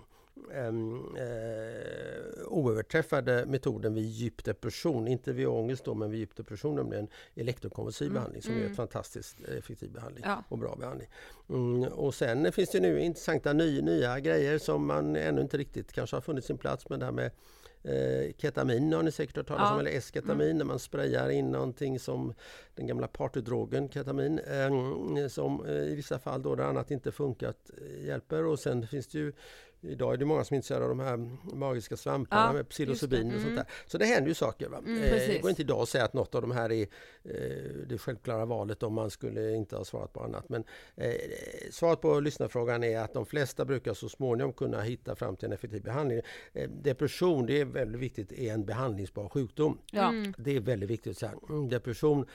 um, 0.68 1.16
eh, 1.16 2.46
oöverträffade 2.48 3.46
metoden 3.46 3.94
vid 3.94 4.04
djup 4.04 4.44
depression, 4.44 5.08
inte 5.08 5.32
vid 5.32 5.46
ångest 5.46 5.84
då, 5.84 5.94
men 5.94 6.10
vid 6.10 6.20
djup 6.20 6.36
depression, 6.36 6.74
nämligen 6.74 7.08
elektrokonvulsiv 7.34 8.12
behandling 8.12 8.42
som 8.42 8.54
är 8.54 8.66
ett 8.66 8.76
fantastiskt 8.76 9.36
effektiv 9.58 9.92
behandling 9.92 10.24
Ja. 10.26 10.44
och 10.48 10.58
bra 10.58 10.76
behandling. 10.76 11.08
Mm, 11.48 11.82
och 11.92 12.14
sen 12.14 12.52
finns 12.52 12.70
det 12.70 12.80
nu 12.80 13.00
intressanta 13.00 13.52
ny, 13.52 13.82
nya 13.82 14.20
grejer 14.20 14.58
som 14.58 14.86
man 14.86 15.16
ännu 15.16 15.40
inte 15.40 15.56
riktigt 15.58 15.92
kanske 15.92 16.16
har 16.16 16.20
funnit 16.20 16.44
sin 16.44 16.58
plats 16.58 16.88
med 16.88 16.98
det 16.98 17.04
här 17.04 17.12
med 17.12 17.30
Eh, 17.82 18.32
ketamin 18.36 18.92
har 18.92 19.02
ni 19.02 19.12
säkert 19.12 19.36
hört 19.36 19.46
talas 19.46 19.68
Ja. 19.68 19.74
om, 19.74 19.80
eller 19.80 19.90
esketamin, 19.90 20.58
när 20.58 20.64
man 20.64 20.78
sprayar 20.78 21.28
in 21.28 21.50
någonting 21.50 21.98
som 22.00 22.34
den 22.74 22.86
gamla 22.86 23.08
partydrogen 23.08 23.88
ketamin, 23.88 24.38
eh, 24.38 25.28
som 25.28 25.66
i 25.66 25.94
vissa 25.94 26.18
fall 26.18 26.42
då 26.42 26.54
det 26.54 26.66
annat 26.66 26.90
inte 26.90 27.12
funkat 27.12 27.70
eh, 27.80 28.06
hjälper. 28.06 28.44
Och 28.44 28.58
sen 28.58 28.86
finns 28.86 29.06
det 29.06 29.18
ju 29.18 29.32
Idag 29.88 30.12
är 30.12 30.16
det 30.16 30.24
många 30.24 30.44
som 30.44 30.54
är 30.54 30.56
intresserade 30.56 30.84
av 30.84 30.88
de 30.88 31.00
här 31.00 31.16
magiska 31.56 31.96
svamparna 31.96 32.46
Ja, 32.46 32.52
med 32.52 32.68
psilocybin 32.68 33.26
och 33.26 33.32
sånt 33.32 33.44
Mm. 33.44 33.54
där. 33.56 33.64
Så 33.86 33.98
det 33.98 34.04
händer 34.04 34.28
ju 34.28 34.34
saker. 34.34 34.68
Va? 34.68 34.76
eh, 34.86 35.28
det 35.28 35.38
går 35.42 35.50
inte 35.50 35.62
idag 35.62 35.80
att 35.82 35.88
säga 35.88 36.04
att 36.04 36.12
något 36.12 36.34
av 36.34 36.42
de 36.42 36.50
här 36.50 36.72
är 36.72 36.82
eh, 37.24 37.30
det 37.88 37.98
självklara 37.98 38.44
valet 38.44 38.82
om 38.82 38.94
man 38.94 39.10
skulle 39.10 39.52
inte 39.54 39.76
ha 39.76 39.84
svarat 39.84 40.12
på 40.12 40.20
annat. 40.20 40.48
Men 40.48 40.64
eh, 40.96 41.12
svaret 41.70 42.00
på 42.00 42.20
lyssnarfrågan 42.20 42.84
är 42.84 42.98
att 43.00 43.12
de 43.14 43.26
flesta 43.26 43.64
brukar 43.64 43.94
så 43.94 44.08
småningom 44.08 44.52
kunna 44.52 44.80
hitta 44.80 45.14
fram 45.16 45.36
till 45.36 45.46
en 45.46 45.52
effektiv 45.52 45.82
behandling. 45.82 46.20
Eh, 46.52 46.70
depression, 46.70 47.46
det 47.46 47.60
är 47.60 47.64
väldigt 47.64 48.00
viktigt, 48.00 48.32
är 48.32 48.52
en 48.54 48.64
behandlingsbar 48.64 49.28
sjukdom. 49.28 49.78
Ja. 49.92 50.12
Det 50.38 50.56
är 50.56 50.60
väldigt 50.60 50.90
viktigt 50.90 51.10
att 51.10 51.18
säga. 51.18 51.32
Mm, 51.48 51.68
depression, 51.68 52.26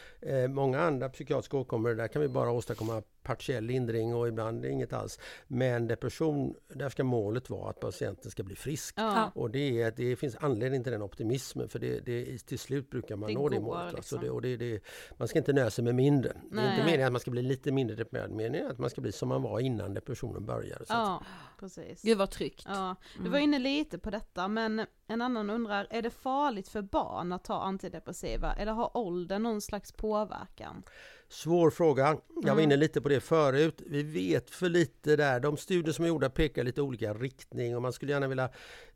många 0.49 0.79
andra 0.79 1.09
psykiatriska 1.09 1.57
åkommor, 1.57 1.93
där 1.95 2.07
kan 2.07 2.21
vi 2.21 2.27
bara 2.27 2.51
åstadkomma 2.51 3.01
partiell 3.23 3.63
lindring 3.63 4.15
och 4.15 4.27
ibland 4.27 4.65
inget 4.65 4.93
alls. 4.93 5.19
Men 5.47 5.87
depression, 5.87 6.55
där 6.67 6.89
ska 6.89 7.03
målet 7.03 7.49
vara 7.49 7.69
att 7.69 7.79
patienten 7.79 8.31
ska 8.31 8.43
bli 8.43 8.55
frisk. 8.55 8.95
Ja. 8.97 9.31
Och 9.35 9.49
det, 9.51 9.81
är, 9.81 9.93
det 9.95 10.15
finns 10.15 10.35
anledning 10.35 10.83
till 10.83 10.91
den 10.91 11.01
optimismen 11.01 11.69
för 11.69 11.79
det, 11.79 11.99
det, 11.99 12.37
till 12.47 12.59
slut 12.59 12.89
brukar 12.89 13.15
man 13.15 13.27
Det 13.27 13.33
nå 13.33 13.49
det 13.49 13.59
målet. 13.59 13.83
va. 13.85 13.91
liksom. 13.95 14.17
Så 14.17 14.23
det, 14.25 14.29
och 14.29 14.41
det, 14.41 14.57
det, 14.57 14.83
man 15.17 15.27
ska 15.27 15.37
inte 15.37 15.53
nöja 15.53 15.69
sig 15.69 15.83
med 15.83 15.95
mindre. 15.95 16.29
Det 16.51 16.57
är 16.57 16.61
Nej. 16.61 16.71
inte 16.73 16.85
meningen 16.85 17.05
att 17.07 17.11
man 17.13 17.19
ska 17.21 17.31
bli 17.31 17.41
lite 17.41 17.71
mindre 17.71 17.95
deprimerad, 17.95 18.31
meningen 18.31 18.71
att 18.71 18.77
man 18.77 18.89
ska 18.89 19.01
bli 19.01 19.11
som 19.11 19.29
man 19.29 19.41
var 19.41 19.59
innan 19.59 19.93
depressionen 19.93 20.45
började. 20.45 20.85
Så 20.85 20.93
att 20.93 20.99
Ja, 20.99 21.23
precis. 21.59 22.01
Gud 22.01 22.17
vad 22.17 22.31
tryggt. 22.31 22.63
Ja, 22.67 22.95
du 23.23 23.29
var 23.29 23.39
inne 23.39 23.59
lite 23.59 23.99
på 23.99 24.09
detta 24.09 24.47
men 24.47 24.85
en 25.07 25.21
annan 25.21 25.49
undrar, 25.49 25.87
är 25.89 26.01
det 26.01 26.09
farligt 26.09 26.67
för 26.67 26.81
barn 26.81 27.31
att 27.31 27.43
ta 27.43 27.61
antidepressiva 27.61 28.53
eller 28.53 28.71
har 28.71 28.97
ålder 28.97 29.39
någon 29.39 29.61
slags 29.61 29.91
påverkan? 29.91 30.83
Svår 31.31 31.69
fråga. 31.69 32.03
Jag 32.35 32.43
Mm. 32.43 32.55
var 32.55 32.63
inne 32.63 32.75
lite 32.75 33.01
på 33.01 33.09
det 33.09 33.19
förut. 33.19 33.81
Vi 33.87 34.03
vet 34.03 34.49
för 34.49 34.69
lite 34.69 35.15
där. 35.15 35.39
De 35.39 35.57
studier 35.57 35.93
som 35.93 36.05
är 36.05 36.09
gjorda 36.09 36.29
pekar 36.29 36.63
lite 36.63 36.81
olika 36.81 37.13
riktning 37.13 37.75
och 37.75 37.81
man 37.81 37.93
skulle 37.93 38.11
gärna 38.11 38.27
vilja 38.27 38.49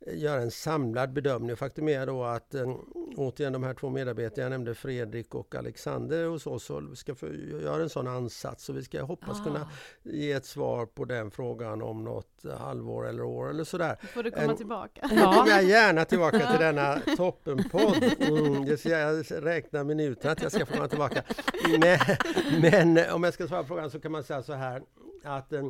eh, 0.06 0.18
göra 0.18 0.40
en 0.42 0.50
samlad 0.50 1.12
bedömning. 1.12 1.56
Faktum 1.56 1.88
är 1.88 2.06
då 2.06 2.24
att 2.24 2.54
eh, 2.54 2.76
återigen 3.16 3.52
de 3.52 3.62
här 3.62 3.74
två 3.74 3.90
medarbetarna 3.90 4.42
jag 4.42 4.50
nämnde, 4.50 4.74
Fredrik 4.74 5.34
och 5.34 5.54
Alexander 5.54 6.24
hos 6.26 6.46
oss, 6.46 6.70
ska 6.94 7.14
göra 7.62 7.82
en 7.82 7.88
sån 7.88 8.06
ansats 8.08 8.68
och 8.68 8.76
vi 8.76 8.82
ska 8.84 9.02
hoppas 9.02 9.40
Ah. 9.40 9.44
kunna 9.44 9.68
ge 10.02 10.32
ett 10.32 10.46
svar 10.46 10.86
på 10.86 11.04
den 11.04 11.30
frågan 11.30 11.82
om 11.82 12.04
något 12.04 12.42
halvår 12.58 13.08
eller 13.08 13.22
år 13.22 13.50
eller 13.50 13.64
sådär. 13.64 13.96
Får 14.14 14.22
du 14.22 14.30
komma 14.30 14.44
En- 14.50 14.56
tillbaka. 14.56 15.00
Då 15.10 15.32
kommer 15.32 15.48
jag 15.48 15.64
gärna 15.64 16.04
tillbaka 16.04 16.38
till 16.50 16.60
denna 16.60 17.00
toppenpodd. 17.16 18.04
Mm, 18.18 18.76
jag 18.84 19.24
räkna 19.30 19.84
minuterna 19.84 20.32
att 20.32 20.42
jag 20.42 20.52
ska 20.52 20.66
få 20.66 20.72
komma 20.74 20.88
tillbaka. 20.88 21.22
Men, 21.80 21.98
men 22.60 23.10
om 23.12 23.24
jag 23.24 23.34
ska 23.34 23.48
svara 23.48 23.62
på 23.62 23.68
frågan 23.68 23.90
så 23.90 24.00
kan 24.00 24.12
man 24.12 24.24
säga 24.24 24.42
så 24.42 24.52
här 24.52 24.82
att 25.24 25.52
eh, 25.52 25.68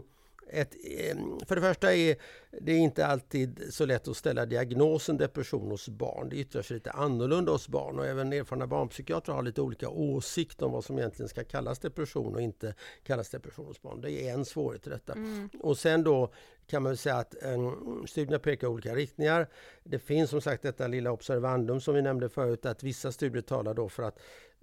ett, 0.48 0.74
eh, 0.84 1.16
för 1.46 1.56
det 1.56 1.62
första 1.62 1.94
är 1.94 2.16
det 2.60 2.72
inte 2.72 3.06
alltid 3.06 3.62
så 3.70 3.86
lätt 3.86 4.08
att 4.08 4.16
ställa 4.16 4.46
diagnosen 4.46 5.16
depression 5.16 5.70
hos 5.70 5.88
barn. 5.88 6.28
Det 6.28 6.36
yttrar 6.36 6.62
sig 6.62 6.74
lite 6.74 6.90
annorlunda 6.90 7.52
hos 7.52 7.68
barn 7.68 7.98
och 7.98 8.06
även 8.06 8.32
erfarna 8.32 8.66
barnpsykiatrer 8.66 9.34
har 9.34 9.42
lite 9.42 9.60
olika 9.60 9.88
åsikt 9.88 10.62
om 10.62 10.72
vad 10.72 10.84
som 10.84 10.98
egentligen 10.98 11.28
ska 11.28 11.44
kallas 11.44 11.78
depression 11.78 12.34
och 12.34 12.40
inte 12.40 12.74
kallas 13.02 13.30
depression 13.30 13.66
hos 13.66 13.82
barn. 13.82 14.00
Det 14.00 14.28
är 14.28 14.34
en 14.34 14.44
svårighet 14.44 14.86
i 14.86 14.90
detta. 14.90 15.14
Och 15.60 15.78
sen 15.78 16.04
då 16.04 16.32
kan 16.66 16.82
man 16.82 16.96
säga 16.96 17.16
att 17.16 17.42
eh, 17.42 17.72
studierna 18.06 18.38
pekar 18.38 18.66
i 18.66 18.70
olika 18.70 18.94
riktningar. 18.94 19.48
Det 19.84 19.98
finns 19.98 20.30
som 20.30 20.40
sagt 20.40 20.62
detta 20.62 20.86
lilla 20.86 21.12
observandum 21.12 21.80
som 21.80 21.94
vi 21.94 22.02
nämnde 22.02 22.28
förut 22.28 22.66
att 22.66 22.82
vissa 22.82 23.12
studier 23.12 23.42
talar 23.42 23.74
då 23.74 23.88
för 23.88 24.02
att 24.02 24.18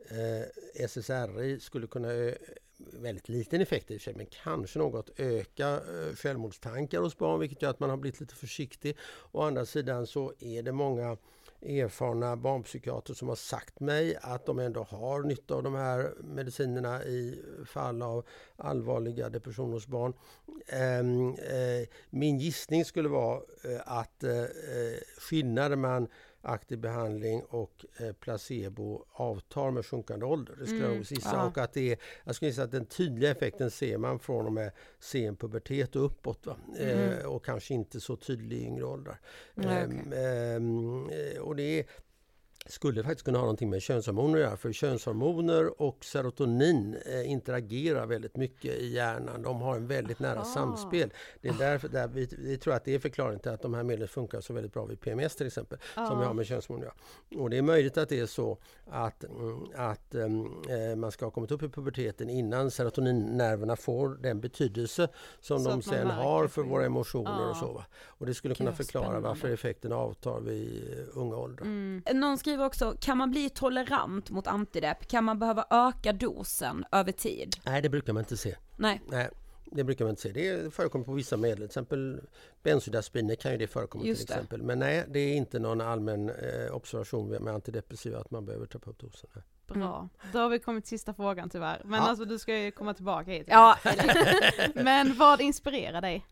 eh, 0.09 0.87
SSRI 0.87 1.59
skulle 1.59 1.87
kunna 1.87 2.13
eh, 2.13 2.33
väldigt 2.77 3.29
liten 3.29 3.61
effekt 3.61 3.91
i 3.91 3.97
och 3.97 4.01
för 4.01 4.03
sig, 4.03 4.13
men 4.15 4.25
kanske 4.43 4.79
något 4.79 5.19
öka 5.19 5.69
eh, 5.69 6.15
självmordstankar 6.15 6.99
hos 6.99 7.17
barn, 7.17 7.39
vilket 7.39 7.61
gör 7.61 7.69
att 7.69 7.79
man 7.79 7.89
har 7.89 7.97
blivit 7.97 8.19
lite 8.19 8.35
försiktig. 8.35 8.97
Å 9.31 9.41
andra 9.41 9.65
sidan 9.65 10.07
så 10.07 10.33
är 10.39 10.63
det 10.63 10.71
många 10.71 11.17
erfarna 11.61 12.35
barnpsykiater 12.35 13.13
som 13.13 13.29
har 13.29 13.35
sagt 13.35 13.79
mig 13.79 14.17
att 14.21 14.45
de 14.45 14.59
ändå 14.59 14.83
har 14.83 15.23
nytta 15.23 15.55
av 15.55 15.63
de 15.63 15.75
här 15.75 16.13
medicinerna 16.23 17.03
i 17.03 17.41
fall 17.65 18.01
av 18.01 18.25
allvarliga 18.55 19.29
depressioner 19.29 19.73
hos 19.73 19.87
barn. 19.87 20.13
Ehm, 20.67 21.29
eh, 21.29 21.87
min 22.09 22.39
gissning 22.39 22.85
skulle 22.85 23.09
vara 23.09 23.41
eh, 23.63 23.81
att 23.85 24.23
skillnaden 25.17 25.81
mellan 25.81 26.07
aktiv 26.43 26.79
behandling 26.79 27.41
och 27.49 27.85
eh, 27.97 28.13
placebo 28.13 29.05
avtar 29.11 29.71
med 29.71 29.85
sjunkande 29.85 30.25
ålder. 30.25 30.55
Det 30.59 30.65
skulle 30.65 30.81
jag 30.81 30.95
nog 30.95 31.03
gissa. 31.03 31.29
ja. 31.33 31.45
Och 31.45 31.57
att 31.57 31.73
det 31.73 31.91
är, 31.91 31.97
jag 32.23 32.35
skulle 32.35 32.49
gissa 32.49 32.63
att 32.63 32.71
den 32.71 32.85
tydliga 32.85 33.31
effekten 33.31 33.71
ser 33.71 33.97
man 33.97 34.19
från 34.19 34.45
och 34.45 34.53
med 34.53 34.71
sen 34.99 35.35
pubertet 35.35 35.95
och 35.95 36.05
uppåt. 36.05 36.45
Va? 36.45 36.57
Eh, 36.79 37.25
och 37.25 37.45
kanske 37.45 37.73
inte 37.73 37.99
så 37.99 38.15
tydlig 38.15 38.57
i 38.57 38.65
yngre 38.65 38.83
åldrar. 38.83 39.19
Ehm, 39.55 40.13
ehm, 40.13 41.09
eh, 41.09 41.41
och 41.41 41.55
det 41.55 41.79
är, 41.79 41.85
skulle 42.65 43.03
faktiskt 43.03 43.25
kunna 43.25 43.37
ha 43.37 43.43
någonting 43.43 43.69
med 43.69 43.81
könshormoner 43.81 44.37
att 44.37 44.43
göra. 44.43 44.57
För 44.57 44.71
könshormoner 44.71 45.81
och 45.81 46.05
serotonin 46.05 46.97
eh, 47.05 47.31
interagerar 47.31 48.05
väldigt 48.05 48.35
mycket 48.35 48.75
i 48.75 48.93
hjärnan. 48.93 49.41
De 49.41 49.61
har 49.61 49.75
en 49.75 49.87
väldigt 49.87 50.19
nära 50.19 50.39
Aha. 50.39 50.53
samspel. 50.53 51.13
Det 51.41 51.49
är 51.49 51.53
därför 51.53 51.87
där 51.87 52.07
vi, 52.07 52.29
vi 52.37 52.57
tror 52.57 52.73
att 52.73 52.85
det 52.85 52.95
är 52.95 52.99
förklaringen 52.99 53.39
till 53.39 53.51
att 53.51 53.61
de 53.61 53.73
här 53.73 53.83
medlen 53.83 54.07
funkar 54.07 54.41
så 54.41 54.53
väldigt 54.53 54.73
bra 54.73 54.85
vid 54.85 54.99
PMS 54.99 55.35
till 55.35 55.47
exempel. 55.47 55.79
Som 55.93 56.19
vi 56.19 56.25
har 56.25 56.33
med 56.33 56.45
könshormoner 56.45 56.87
att 56.87 56.93
göra. 57.31 57.43
Och 57.43 57.49
det 57.49 57.57
är 57.57 57.61
möjligt 57.61 57.97
att 57.97 58.09
det 58.09 58.19
är 58.19 58.25
så 58.25 58.57
att, 58.85 59.23
mm, 59.23 59.63
att 59.75 60.15
mm, 60.15 60.45
eh, 60.69 60.95
man 60.95 61.11
ska 61.11 61.25
ha 61.25 61.31
kommit 61.31 61.51
upp 61.51 61.63
i 61.63 61.69
puberteten 61.69 62.29
innan 62.29 62.71
serotoninnerverna 62.71 63.75
får 63.75 64.09
den 64.09 64.41
betydelse 64.41 65.07
som 65.39 65.59
Så 65.59 65.69
de 65.69 65.81
sen 65.81 66.09
har 66.09 66.47
för 66.47 66.63
våra 66.63 66.85
emotioner 66.85 67.41
Ja. 67.41 67.49
och 67.49 67.57
så. 67.57 67.73
Va? 67.73 67.85
Och 68.05 68.25
det 68.25 68.33
skulle 68.33 68.55
kunna 68.55 68.73
förklara 68.73 69.19
varför 69.19 69.49
effekten 69.49 69.91
avtar 69.91 70.39
vid 70.39 70.93
eh, 70.93 71.05
unga 71.13 71.35
åldrar. 71.35 71.65
Mm. 71.65 72.03
Någon 72.13 72.37
skriver 72.53 72.65
också, 72.65 72.95
kan 72.99 73.17
man 73.17 73.31
bli 73.31 73.49
tolerant 73.49 74.29
mot 74.29 74.47
antidepp? 74.47 75.07
Kan 75.07 75.23
man 75.23 75.39
behöva 75.39 75.65
öka 75.69 76.13
dosen 76.13 76.85
över 76.91 77.11
tid? 77.11 77.55
Nej, 77.65 77.81
det 77.81 77.89
brukar 77.89 78.13
man 78.13 78.21
inte 78.21 78.37
se. 78.37 78.55
Nej. 78.77 79.01
Nej, 79.07 79.29
det 79.65 79.83
brukar 79.83 80.05
man 80.05 80.09
inte 80.09 80.21
se. 80.21 80.31
Det 80.31 80.73
förekommer 80.73 81.05
på 81.05 81.13
vissa 81.13 81.37
medel, 81.37 81.57
till 81.57 81.65
exempel 81.65 82.21
bensodiazepiner 82.63 83.35
kan 83.35 83.51
ju 83.51 83.57
det 83.57 83.67
förekomma 83.67 84.05
Just 84.05 84.19
till 84.19 84.27
det. 84.27 84.33
exempel. 84.33 84.61
Men 84.63 84.79
nej, 84.79 85.05
det 85.07 85.19
är 85.19 85.33
inte 85.35 85.59
någon 85.59 85.81
allmän 85.81 86.29
eh, 86.29 86.75
observation 86.75 87.29
med 87.29 87.53
antidepressiva 87.53 88.19
att 88.19 88.31
man 88.31 88.45
behöver 88.45 88.65
trappa 88.65 88.89
upp 88.89 88.99
dosen. 88.99 89.29
Bra. 89.67 90.09
Då 90.33 90.39
har 90.39 90.49
vi 90.49 90.59
kommit 90.59 90.83
till 90.83 90.89
sista 90.89 91.13
frågan 91.13 91.49
tyvärr. 91.49 91.81
Men 91.85 91.99
Ja. 91.99 92.07
alltså 92.09 92.25
du 92.25 92.39
ska 92.39 92.57
ju 92.57 92.71
komma 92.71 92.93
tillbaka 92.93 93.31
hit. 93.31 93.47
Ja, 93.49 93.77
Men 94.75 95.17
vad 95.17 95.41
inspirerar 95.41 96.01
dig? 96.01 96.25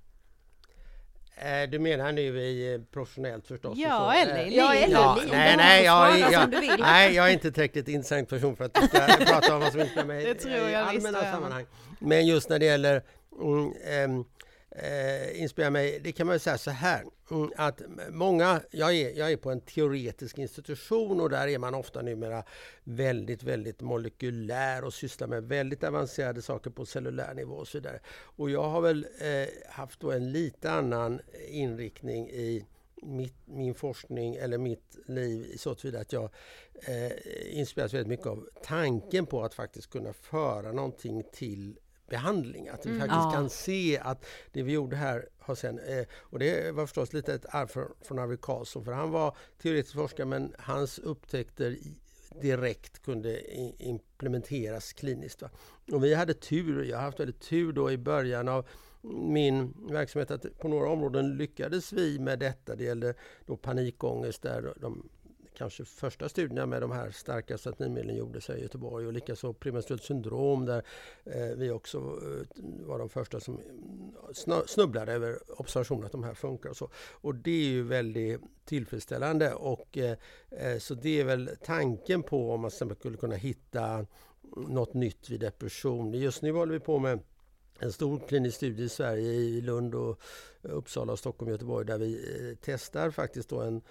Eh, 1.42 1.70
du 1.70 1.80
menar 1.80 2.12
nu 2.12 2.22
i 2.40 2.74
eh, 2.74 2.82
professionellt 2.94 3.48
förstås? 3.48 3.78
Ja, 3.78 4.14
eller 4.14 4.36
Eh, 4.36 4.48
i 4.48 4.58
Ja, 4.58 4.72
livet. 4.74 4.86
eller 4.88 5.00
Ja, 5.00 5.18
i 5.24 5.32
nej, 5.32 5.58
nej, 5.58 5.84
jag, 5.84 6.20
jag, 6.32 6.50
nej, 6.80 7.16
jag 7.16 7.30
är 7.30 7.34
inte 7.34 7.52
tillräckligt 7.52 7.88
intressant 7.88 8.30
person 8.30 8.56
för 8.56 8.66
att 8.66 8.74
prata 9.28 9.56
om 9.56 9.62
vad 9.62 9.72
som 9.72 9.80
mig 10.08 10.26
Det 10.26 10.36
tror 10.36 10.54
i 10.56 10.72
jag 10.72 10.92
visst, 10.92 11.06
allmänna 11.06 11.26
ja. 11.26 11.32
sammanhang. 11.32 11.66
Men 12.00 12.28
just 12.28 12.50
när 12.50 12.60
det 12.60 12.66
gäller 12.66 13.02
mm, 13.42 13.74
ehm, 13.86 14.24
eh, 14.72 15.42
inspirerar 15.42 15.72
mig, 15.72 16.00
det 16.04 16.12
kan 16.12 16.28
man 16.28 16.36
ju 16.36 16.40
säga 16.40 16.58
så 16.58 16.72
här 16.72 17.04
mm, 17.32 17.52
att 17.56 17.82
många, 18.10 18.62
jag 18.72 18.94
är, 18.94 19.18
jag 19.18 19.32
är 19.32 19.38
på 19.38 19.52
en 19.52 19.62
teoretisk 19.62 20.38
institution 20.38 21.22
och 21.22 21.30
där 21.30 21.48
är 21.48 21.58
man 21.58 21.76
ofta 21.76 22.02
numera 22.02 22.44
väldigt, 22.84 23.44
väldigt 23.44 23.82
molekylär 23.82 24.84
och 24.84 24.94
sysslar 24.94 25.28
med 25.28 25.44
väldigt 25.44 25.84
avancerade 25.84 26.42
saker 26.42 26.70
på 26.70 26.86
cellulär 26.86 27.34
nivå 27.34 27.56
och 27.56 27.68
så 27.68 27.78
vidare. 27.78 28.00
Och 28.10 28.50
jag 28.50 28.64
har 28.64 28.82
väl 28.82 29.08
eh, 29.20 29.72
haft 29.72 30.00
då 30.00 30.12
en 30.12 30.32
lite 30.32 30.72
annan 30.72 31.22
inriktning 31.50 32.30
i 32.30 32.66
mitt, 33.02 33.36
min 33.46 33.74
forskning 33.74 34.36
eller 34.36 34.58
mitt 34.58 34.98
liv 35.06 35.58
så 35.58 35.76
tillvida 35.76 36.02
att 36.02 36.14
jag 36.14 36.30
eh, 36.88 37.12
inspireras 37.60 37.94
väldigt 37.94 38.08
mycket 38.08 38.28
av 38.28 38.48
tanken 38.64 39.26
på 39.26 39.44
att 39.44 39.54
faktiskt 39.54 39.90
kunna 39.90 40.14
föra 40.14 40.72
någonting 40.72 41.24
till 41.32 41.80
behandling. 42.12 42.68
Att 42.70 42.86
vi 42.86 42.90
Mm. 42.90 43.00
faktiskt 43.02 43.24
Ja. 43.26 43.32
kan 43.32 43.50
se 43.50 44.00
att 44.00 44.26
det 44.52 44.64
vi 44.64 44.72
gjorde 44.72 44.96
här 44.96 45.30
har 45.40 45.56
sen, 45.56 45.80
eh, 45.80 46.06
och 46.14 46.40
det 46.40 46.72
var 46.76 46.86
förstås 46.86 47.14
lite 47.14 47.34
ett 47.34 47.46
arv 47.56 47.68
från, 47.68 47.88
från 48.02 48.20
Arvid 48.20 48.42
Carlsson 48.42 48.86
för 48.86 48.92
han 48.92 49.12
var 49.12 49.38
teoretisk 49.62 49.96
forskare 49.96 50.26
men 50.26 50.54
hans 50.60 51.00
upptäckter 51.00 51.78
direkt 52.42 53.02
kunde 53.04 53.42
implementeras 53.84 54.94
kliniskt. 54.94 55.42
Va? 55.42 55.50
Och 55.92 56.04
vi 56.04 56.14
hade 56.14 56.34
tur, 56.34 56.84
jag 56.84 56.98
har 56.98 57.04
haft 57.04 57.20
väldigt 57.20 57.40
tur 57.42 57.74
då 57.74 57.92
i 57.92 57.98
början 57.98 58.48
av 58.48 58.68
min 59.14 59.74
verksamhet 59.90 60.32
att 60.32 60.60
på 60.60 60.68
några 60.68 60.90
områden 60.90 61.38
lyckades 61.38 61.94
vi 61.94 62.20
med 62.20 62.40
detta. 62.40 62.76
Det 62.76 62.84
gällde 62.84 63.14
då 63.46 63.58
panikångest 63.58 64.42
där 64.42 64.74
de 64.82 65.10
kanske 65.54 65.86
första 65.86 66.30
studierna 66.30 66.66
med 66.66 66.82
de 66.82 66.92
här 66.92 67.12
starka 67.12 67.58
statinmedlen 67.58 68.16
gjordes 68.16 68.50
i 68.50 68.62
Göteborg 68.62 69.08
och 69.08 69.14
likaså 69.14 69.54
premenstruellt 69.54 70.04
syndrom 70.04 70.66
där 70.66 70.84
eh, 71.26 71.58
vi 71.58 71.72
också 71.72 71.98
eh, 71.98 72.64
var 72.64 73.00
de 73.00 73.10
första 73.10 73.40
som 73.40 73.60
eh, 74.48 74.64
snubblade 74.66 75.14
över 75.14 75.40
observationen 75.62 76.06
att 76.06 76.12
de 76.12 76.24
här 76.24 76.34
funkar 76.34 76.70
och 76.70 76.78
så. 76.78 76.90
Och 77.12 77.36
det 77.36 77.52
är 77.52 77.70
ju 77.70 77.84
väldigt 77.84 78.42
tillfredsställande 78.66 79.54
och 79.54 79.98
så 80.80 80.94
det 80.94 81.20
är 81.20 81.24
väl 81.24 81.50
tanken 81.64 82.24
på 82.24 82.52
om 82.54 82.62
man 82.62 82.72
skulle 82.72 83.18
kunna 83.20 83.36
hitta 83.36 84.06
något 84.56 84.94
nytt 84.94 85.30
vid 85.30 85.40
depression. 85.40 86.14
Just 86.14 86.42
nu 86.42 86.52
håller 86.52 86.74
vi 86.74 86.80
på 86.80 87.00
med 87.00 87.20
en 87.80 87.92
stor 87.92 88.20
klinisk 88.28 88.58
studie 88.58 88.84
i 88.84 88.90
Sverige, 88.90 89.32
i 89.32 89.62
Lund, 89.62 89.96
och 89.96 90.22
Uppsala, 90.62 91.18
Stockholm 91.18 91.48
och 91.48 91.52
Göteborg 91.52 91.86
där 91.86 91.98
vi 91.98 92.58
testar 92.62 93.12
faktiskt 93.12 93.50
då 93.50 93.62
en 93.62 93.82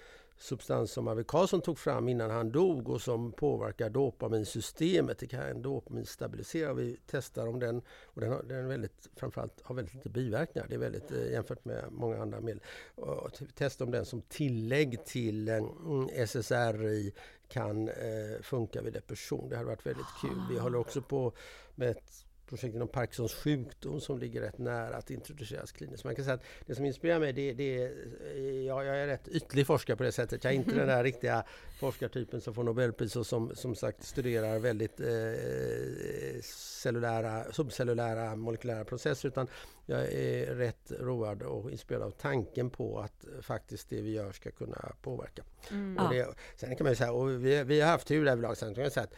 substans 0.41 0.91
som 0.91 1.07
Arvid 1.07 1.27
Carlsson 1.27 1.61
tog 1.61 1.79
fram 1.79 2.09
innan 2.09 2.31
han 2.31 2.51
dog 2.51 2.89
och 2.89 3.01
som 3.01 3.31
påverkar 3.31 3.89
dopaminsystemet. 3.89 5.19
Det 5.19 5.27
kan 5.27 5.61
dopaminstabilisera. 5.61 6.73
Vi 6.73 6.97
testar 7.05 7.47
om 7.47 7.59
den, 7.59 7.81
och 8.05 8.21
den 8.21 8.31
har, 8.31 8.43
den 8.43 8.67
väldigt, 8.67 9.09
framförallt 9.15 9.61
har 9.63 9.75
väldigt 9.75 9.93
lite 9.93 10.09
biverkningar. 10.09 10.67
Det 10.69 10.75
är 10.75 10.79
väldigt 10.79 11.11
eh, 11.11 11.31
jämfört 11.31 11.65
med 11.65 11.83
många 11.91 12.21
andra 12.21 12.41
medel. 12.41 12.61
Och 12.95 13.31
testa 13.55 13.83
om 13.83 13.91
den 13.91 14.05
som 14.05 14.21
tillägg 14.21 15.05
till 15.05 15.47
eh, 15.47 15.55
mm, 15.55 16.09
en 16.13 16.27
SSRI 16.27 17.13
kan 17.47 17.89
eh, 17.89 18.41
funka 18.41 18.81
vid 18.81 18.93
depression. 18.93 19.49
Det 19.49 19.55
hade 19.55 19.67
varit 19.67 19.85
väldigt 19.85 20.21
kul. 20.21 20.41
Vi 20.49 20.59
håller 20.59 20.77
också 20.79 21.01
på 21.01 21.33
med 21.75 21.89
ett 21.89 22.25
projekt 22.51 22.75
inom 22.75 22.87
Parkinsons 22.87 23.33
sjukdom 23.33 24.01
som 24.01 24.19
ligger 24.19 24.41
rätt 24.41 24.57
nära 24.57 24.95
att 24.95 25.11
introduceras 25.11 25.71
kliniskt. 25.71 26.03
Man 26.03 26.15
kan 26.15 26.25
säga 26.25 26.35
att 26.35 26.43
det 26.65 26.75
som 26.75 26.85
inspirerar 26.85 27.19
mig 27.19 27.33
det, 27.33 27.53
det 27.53 27.83
är, 27.83 27.91
eh, 28.35 28.65
ja, 28.65 28.83
jag 28.83 28.99
är 28.99 29.07
rätt 29.07 29.27
ytlig 29.27 29.67
forskare 29.67 29.97
på 29.97 30.03
det 30.03 30.11
sättet. 30.11 30.43
Jag 30.43 30.53
är 30.53 30.57
inte 30.57 30.75
den 30.75 30.87
där 30.87 31.03
riktiga 31.03 31.43
forskartypen 31.79 32.41
som 32.41 32.53
får 32.53 32.63
Nobelpris 32.63 33.15
och 33.15 33.27
som 33.27 33.55
som 33.55 33.75
sagt 33.75 34.03
studerar 34.03 34.59
väldigt 34.59 34.99
eh, 34.99 36.41
cellulära, 36.43 37.51
subcellulära 37.51 38.35
molekylära 38.35 38.83
processer 38.83 39.27
utan 39.27 39.47
jag 39.85 40.13
är 40.13 40.55
rätt 40.55 40.91
road 40.99 41.43
och 41.43 41.71
inspirerad 41.71 42.03
av 42.03 42.11
tanken 42.11 42.69
på 42.69 42.99
att 42.99 43.25
faktiskt 43.41 43.89
det 43.89 44.01
vi 44.01 44.11
gör 44.11 44.31
ska 44.31 44.51
kunna 44.51 44.91
påverka. 45.01 45.43
Mm. 45.71 45.97
Och 46.05 46.13
det, 46.13 46.27
sen 46.55 46.75
kan 46.75 46.83
man 46.83 46.91
ju 46.91 46.95
säga, 46.95 47.11
och 47.11 47.45
vi, 47.45 47.63
vi 47.63 47.81
har 47.81 47.91
haft 47.91 48.07
tur 48.07 48.25
därvidlag, 48.25 48.57
sen 48.57 48.75
kan 48.75 48.83
jag 48.83 48.93
säga 48.93 49.03
att 49.03 49.15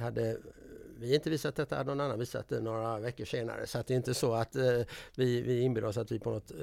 hade 0.00 0.36
vi 1.08 1.14
inte 1.14 1.30
visat 1.30 1.56
detta, 1.56 1.82
någon 1.82 2.00
annan 2.00 2.18
visat 2.18 2.48
det 2.48 2.60
några 2.60 2.98
veckor 3.00 3.24
senare. 3.24 3.66
Så 3.66 3.78
att 3.78 3.86
det 3.86 3.94
är 3.94 3.96
inte 3.96 4.14
så 4.14 4.32
att 4.34 4.56
eh, 4.56 4.62
vi, 5.16 5.40
vi 5.42 5.60
inbillar 5.60 5.88
oss 5.88 5.96
att 5.96 6.12
vi 6.12 6.18
på 6.18 6.30
något 6.30 6.50
eh, 6.50 6.56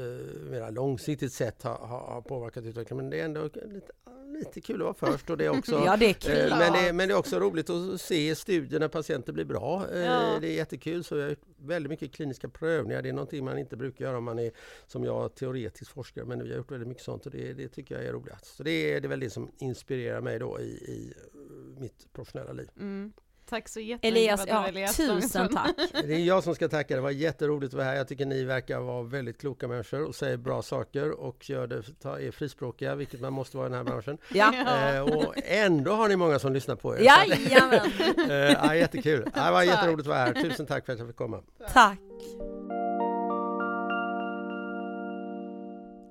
mer 0.49 0.71
långsiktigt 0.71 1.33
sätt 1.33 1.63
har, 1.63 1.75
har, 1.77 1.99
har 1.99 2.21
påverkat 2.21 2.63
utvecklingen. 2.65 3.03
Men 3.05 3.09
det 3.11 3.19
är 3.19 3.25
ändå 3.25 3.43
lite, 3.43 3.91
lite 4.39 4.61
kul 4.61 4.75
att 4.75 5.01
vara 5.01 5.11
först 5.11 5.29
och 5.29 5.37
det 5.37 5.45
är 5.45 5.49
också, 5.57 5.75
Ja, 5.85 5.97
det 5.97 6.05
är 6.09 6.13
kul. 6.13 6.51
eh, 6.51 6.57
men, 6.57 6.73
det, 6.73 6.79
är- 6.79 6.93
men 6.93 7.07
det 7.07 7.13
är 7.13 7.17
också 7.17 7.39
roligt 7.39 7.69
att 7.69 8.01
se 8.01 8.35
studier 8.35 8.79
när 8.79 8.87
patienter 8.87 9.33
blir 9.33 9.45
bra. 9.45 9.85
Eh, 9.93 9.99
Ja. 9.99 10.37
Det 10.41 10.47
är 10.47 10.53
jättekul, 10.55 11.03
så 11.03 11.15
jag 11.17 11.23
har 11.23 11.29
gjort 11.29 11.39
väldigt 11.57 11.89
mycket 11.89 12.11
kliniska 12.13 12.49
prövningar. 12.49 13.01
Det 13.01 13.09
är 13.09 13.13
någonting 13.13 13.45
man 13.45 13.57
inte 13.57 13.77
brukar 13.77 14.05
göra 14.05 14.17
om 14.17 14.23
man 14.23 14.39
är 14.39 14.51
som 14.87 15.03
jag 15.03 15.35
teoretisk 15.35 15.91
forskare, 15.91 16.25
men 16.25 16.43
vi 16.43 16.49
har 16.49 16.57
gjort 16.57 16.71
väldigt 16.71 16.87
mycket 16.87 17.03
sånt 17.03 17.25
och 17.25 17.31
det, 17.31 17.53
det 17.53 17.67
tycker 17.67 17.95
jag 17.95 18.05
är 18.05 18.13
roligt. 18.13 18.45
Så 18.45 18.63
det 18.63 18.71
är, 18.71 19.01
det 19.01 19.07
är 19.07 19.09
väl 19.09 19.19
det 19.19 19.29
som 19.29 19.51
inspirerar 19.59 20.21
mig 20.21 20.39
då 20.39 20.59
i, 20.59 20.63
i 20.71 21.13
mitt 21.79 22.13
professionella 22.13 22.53
liv. 22.53 22.69
Mm. 22.79 23.13
Tack 23.51 23.69
så 23.69 23.79
jättemycket 23.79 24.17
Elias, 24.17 24.43
ja, 24.47 24.69
gästa 24.71 25.03
tusen 25.03 25.49
tack. 25.49 25.71
Det 26.07 26.13
är 26.13 26.19
jag 26.19 26.43
som 26.43 26.55
ska 26.55 26.67
tacka. 26.67 26.95
Det 26.95 27.01
var 27.01 27.11
jätteroligt 27.11 27.73
att 27.73 27.77
vara 27.77 27.85
här. 27.85 27.95
Jag 27.95 28.07
tycker 28.07 28.25
ni 28.25 28.43
verkar 28.43 28.79
vara 28.79 29.03
väldigt 29.03 29.37
kloka 29.41 29.67
människor 29.67 30.03
och 30.03 30.15
säger 30.15 30.37
bra 30.37 30.61
saker 30.61 31.11
och 31.11 31.49
gör 31.49 31.67
det, 31.67 31.83
ta- 32.01 32.19
är 32.19 32.31
frispråkiga, 32.31 32.95
vilket 32.95 33.21
man 33.21 33.33
måste 33.33 33.57
vara 33.57 33.67
i 33.67 33.69
den 33.69 33.77
här 33.77 33.83
branschen. 33.85 34.17
Ja. 34.33 34.53
Eh, 34.95 35.01
och 35.01 35.33
ändå 35.45 35.91
har 35.91 36.07
ni 36.09 36.15
många 36.15 36.39
som 36.39 36.53
lyssnar 36.53 36.75
på 36.75 36.95
er. 36.97 36.99
Jajamän, 37.01 37.79
Eh, 38.29 38.35
ja, 38.35 38.75
jättekul. 38.75 39.29
Det 39.33 39.51
var 39.51 39.63
jätteroligt 39.63 40.01
att 40.01 40.07
vara 40.07 40.17
här. 40.19 40.33
Tusen 40.33 40.65
tack 40.65 40.85
för 40.85 40.93
att 40.93 40.99
jag 40.99 41.07
fick 41.07 41.17
komma. 41.17 41.41
tack. 41.73 41.97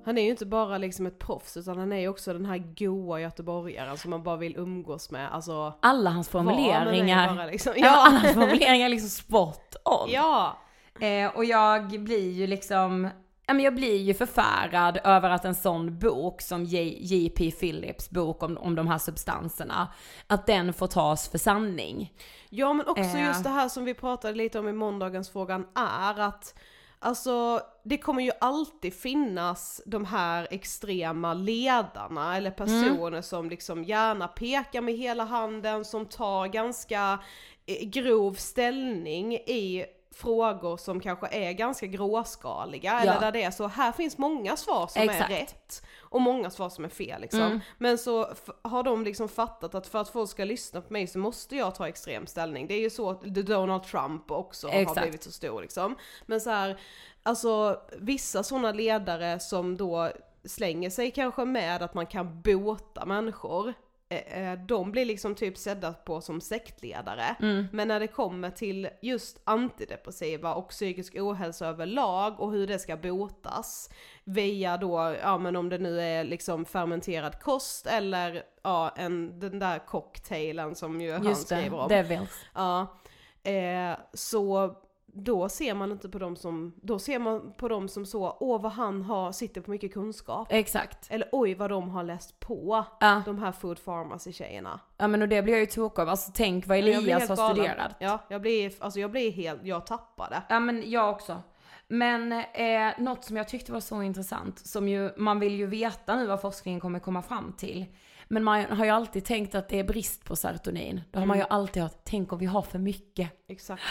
Han 0.05 0.17
är 0.17 0.21
ju 0.23 0.29
inte 0.29 0.45
bara 0.45 0.77
liksom 0.77 1.05
ett 1.05 1.19
proffs 1.19 1.57
utan 1.57 1.77
han 1.77 1.91
är 1.91 1.97
ju 1.99 2.07
också 2.07 2.33
den 2.33 2.45
här 2.45 2.57
goa 2.57 3.19
göteborgaren 3.21 3.97
som 3.97 4.09
man 4.11 4.23
bara 4.23 4.37
vill 4.37 4.55
umgås 4.57 5.11
med. 5.11 5.33
Alltså, 5.33 5.73
Alla 5.79 6.09
hans 6.09 6.29
formuleringar. 6.29 7.35
bara 7.35 7.45
liksom, 7.45 7.73
Ja, 7.77 7.89
alla 7.89 8.15
ja. 8.15 8.19
hans 8.23 8.33
formuleringar 8.33 8.85
är 8.85 8.89
liksom 8.89 9.09
spot 9.09 9.75
on. 9.85 10.09
ja. 10.11 10.57
Eh, 10.99 11.35
och 11.35 11.45
jag 11.45 12.03
blir 12.03 12.31
ju 12.31 12.47
liksom, 12.47 13.09
ja 13.45 13.53
men 13.53 13.63
jag 13.65 13.75
blir 13.75 13.97
ju 13.97 14.13
förfärad 14.13 14.99
över 15.03 15.29
att 15.29 15.45
en 15.45 15.55
sån 15.55 15.99
bok 15.99 16.41
som 16.41 16.63
J.P. 16.65 17.51
Phillips 17.51 18.09
bok 18.09 18.43
om, 18.43 18.57
om 18.57 18.75
de 18.75 18.87
här 18.87 18.97
substanserna, 18.97 19.87
att 20.27 20.45
den 20.47 20.73
får 20.73 20.87
tas 20.87 21.29
för 21.29 21.37
sanning. 21.37 22.13
Ja 22.49 22.73
men 22.73 22.87
också 22.87 23.01
Eh. 23.17 23.25
just 23.27 23.43
det 23.43 23.49
här 23.49 23.69
som 23.69 23.85
vi 23.85 23.93
pratade 23.93 24.33
lite 24.37 24.59
om 24.59 24.67
i 24.67 24.73
måndagens 24.73 25.29
frågan 25.29 25.67
är 25.75 26.19
att 26.19 26.55
Alltså 27.03 27.61
det 27.83 27.97
kommer 27.97 28.21
ju 28.21 28.31
alltid 28.39 28.93
finnas 28.93 29.81
de 29.85 30.05
här 30.05 30.47
extrema 30.51 31.33
ledarna 31.33 32.37
eller 32.37 32.51
personer 32.51 33.21
som 33.21 33.49
liksom 33.49 33.83
gärna 33.83 34.27
pekar 34.27 34.81
med 34.81 34.93
hela 34.93 35.23
handen, 35.23 35.85
som 35.85 36.05
tar 36.05 36.47
ganska 36.47 37.19
eh, 37.65 37.87
grov 37.87 38.33
ställning 38.33 39.33
i 39.33 39.85
frågor 40.13 40.77
som 40.77 40.99
kanske 40.99 41.27
är 41.27 41.51
ganska 41.51 41.85
gråskaliga 41.87 42.99
eller 42.99 43.13
Ja. 43.13 43.19
där 43.19 43.31
det 43.31 43.43
är 43.43 43.51
så, 43.51 43.67
här 43.67 43.91
finns 43.91 44.17
många 44.17 44.57
svar 44.57 44.87
som 44.87 45.01
Exakt. 45.01 45.31
är 45.31 45.35
rätt 45.35 45.83
och 45.99 46.21
många 46.21 46.49
svar 46.49 46.69
som 46.69 46.85
är 46.85 46.89
fel 46.89 47.21
liksom. 47.21 47.41
Mm. 47.41 47.59
Men 47.77 47.97
så 47.97 48.27
har 48.61 48.83
de 48.83 49.03
liksom 49.03 49.29
fattat 49.29 49.75
att 49.75 49.87
för 49.87 49.99
att 50.01 50.09
folk 50.09 50.29
ska 50.29 50.43
lyssna 50.43 50.81
på 50.81 50.93
mig 50.93 51.07
så 51.07 51.19
måste 51.19 51.55
jag 51.55 51.75
ta 51.75 51.87
extrem 51.87 52.27
ställning. 52.27 52.67
Det 52.67 52.73
är 52.73 52.79
ju 52.79 52.89
så 52.89 53.09
att 53.09 53.21
Donald 53.21 53.83
Trump 53.83 54.31
också 54.31 54.67
Exakt. 54.69 54.97
har 54.97 55.03
blivit 55.05 55.23
så 55.23 55.31
stor 55.31 55.61
liksom. 55.61 55.95
Men 56.25 56.41
så 56.41 56.49
här, 56.49 56.79
alltså 57.23 57.81
vissa 57.99 58.43
sådana 58.43 58.71
ledare 58.71 59.39
som 59.39 59.77
då 59.77 60.11
slänger 60.45 60.89
sig 60.89 61.11
kanske 61.11 61.45
med 61.45 61.81
att 61.81 61.93
man 61.93 62.05
kan 62.05 62.41
bota 62.41 63.05
människor. 63.05 63.73
Eh, 64.11 64.51
eh, 64.51 64.59
De 64.59 64.91
blir 64.91 65.05
liksom 65.05 65.35
typ 65.35 65.57
sedda 65.57 65.93
på 65.93 66.21
som 66.21 66.41
sektledare. 66.41 67.35
Mm. 67.39 67.67
Men 67.71 67.87
när 67.87 67.99
det 67.99 68.07
kommer 68.07 68.49
till 68.49 68.89
just 69.01 69.41
antidepressiva 69.43 70.53
och 70.53 70.69
psykisk 70.69 71.15
ohälsa 71.15 71.67
överlag 71.67 72.39
och 72.39 72.51
hur 72.51 72.67
det 72.67 72.79
ska 72.79 72.97
botas 72.97 73.89
via 74.23 74.77
då, 74.77 75.15
ja 75.21 75.37
men 75.37 75.55
om 75.55 75.69
det 75.69 75.77
nu 75.77 76.01
är 76.01 76.23
liksom 76.23 76.65
fermenterad 76.65 77.39
kost 77.39 77.87
eller 77.87 78.43
ja 78.63 78.93
en, 78.95 79.39
den 79.39 79.59
där 79.59 79.79
cocktailen 79.79 80.75
som 80.75 81.01
ju 81.01 81.11
han 81.11 81.25
Just 81.25 81.49
det, 81.49 81.55
skriver 81.55 81.77
om. 81.77 81.87
Devils. 81.89 82.45
Ja, 82.53 82.99
eh, 83.43 83.97
så 84.13 84.75
då 85.13 85.49
ser 85.49 85.73
man 85.73 85.91
inte 85.91 86.09
på 86.09 86.19
dem 86.19 86.35
som, 86.35 86.73
då 86.81 86.99
ser 86.99 87.19
man 87.19 87.53
på 87.57 87.67
dem 87.67 87.87
som 87.87 88.05
så, 88.05 88.37
åh 88.39 88.61
vad 88.61 88.71
han 88.71 89.01
har, 89.01 89.31
sitter 89.31 89.61
på 89.61 89.71
mycket 89.71 89.93
kunskap. 89.93 90.47
Exakt. 90.51 91.07
Eller 91.11 91.29
oj 91.31 91.53
vad 91.55 91.69
de 91.69 91.89
har 91.89 92.03
läst 92.03 92.39
på, 92.39 92.85
Ja. 92.99 93.21
de 93.25 93.39
här 93.39 93.51
food 93.51 93.85
pharmacy 93.85 94.31
tjejerna. 94.33 94.79
ja 94.97 95.07
men 95.07 95.21
och 95.21 95.29
det 95.29 95.41
blir 95.41 95.53
jag 95.53 95.59
ju 95.59 95.65
tokig 95.65 96.01
av, 96.01 96.09
alltså 96.09 96.31
tänk 96.35 96.67
vad 96.67 96.77
Elias 96.77 97.29
har 97.29 97.35
galen. 97.35 97.55
studerat. 97.55 97.95
Ja, 97.99 98.19
jag 98.29 98.41
blir, 98.41 98.73
alltså 98.79 98.99
jag 98.99 99.11
blir 99.11 99.31
helt, 99.31 99.59
jag 99.65 99.85
tappade. 99.85 100.41
Ja 100.49 100.59
men 100.59 100.89
jag 100.91 101.09
också. 101.09 101.41
Men 101.87 102.31
eh, 102.31 102.93
något 102.97 103.23
som 103.25 103.37
jag 103.37 103.47
tyckte 103.47 103.71
var 103.71 103.79
så 103.79 104.01
intressant, 104.01 104.59
som 104.59 104.87
ju, 104.89 105.11
man 105.17 105.39
vill 105.39 105.55
ju 105.55 105.65
veta 105.65 106.15
nu 106.15 106.27
vad 106.27 106.41
forskningen 106.41 106.79
kommer 106.79 106.99
komma 106.99 107.21
fram 107.21 107.53
till. 107.57 107.85
Men 108.27 108.43
man 108.43 108.65
har 108.65 108.85
ju 108.85 108.91
alltid 108.91 109.25
tänkt 109.25 109.55
att 109.55 109.69
det 109.69 109.79
är 109.79 109.83
brist 109.83 110.25
på 110.25 110.35
serotonin. 110.35 111.01
Då 111.11 111.19
har 111.19 111.25
man 111.25 111.37
ju 111.37 111.43
alltid 111.49 111.83
hört, 111.83 112.01
tänk 112.03 112.33
om 112.33 112.39
vi 112.39 112.45
har 112.45 112.61
för 112.61 112.79
mycket. 112.79 113.29
Exakt. 113.47 113.81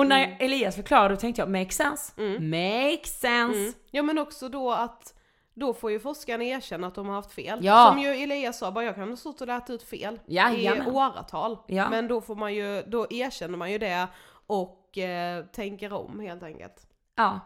Och 0.00 0.06
när 0.06 0.36
Elias 0.40 0.76
förklarade 0.76 1.14
då 1.14 1.20
tänkte 1.20 1.42
jag, 1.42 1.50
make 1.50 1.70
sense. 1.70 2.12
Make 2.40 3.04
sense. 3.08 3.58
Mm. 3.58 3.72
Ja 3.90 4.02
men 4.02 4.18
också 4.18 4.48
då 4.48 4.72
att 4.72 5.14
då 5.54 5.74
får 5.74 5.90
ju 5.90 6.00
forskarna 6.00 6.44
erkänna 6.44 6.86
att 6.86 6.94
de 6.94 7.06
har 7.06 7.14
haft 7.14 7.32
fel. 7.32 7.58
Ja. 7.62 7.88
Som 7.90 7.98
ju 8.02 8.08
Elias 8.08 8.58
sa, 8.58 8.70
bara 8.72 8.84
jag 8.84 8.94
kan 8.94 9.08
ha 9.08 9.16
stått 9.16 9.40
och 9.40 9.46
lärt 9.46 9.70
ut 9.70 9.82
fel 9.82 10.20
i 10.26 10.34
Jajamän. 10.34 10.86
åratal. 10.86 11.58
Ja. 11.66 11.90
Men 11.90 12.08
då 12.08 12.20
får 12.20 12.34
man 12.34 12.54
ju, 12.54 12.82
då 12.82 13.06
erkänner 13.10 13.58
man 13.58 13.72
ju 13.72 13.78
det 13.78 14.06
och 14.46 14.98
eh, 14.98 15.44
tänker 15.44 15.92
om 15.92 16.20
helt 16.20 16.42
enkelt. 16.42 16.86
Ja. 17.16 17.40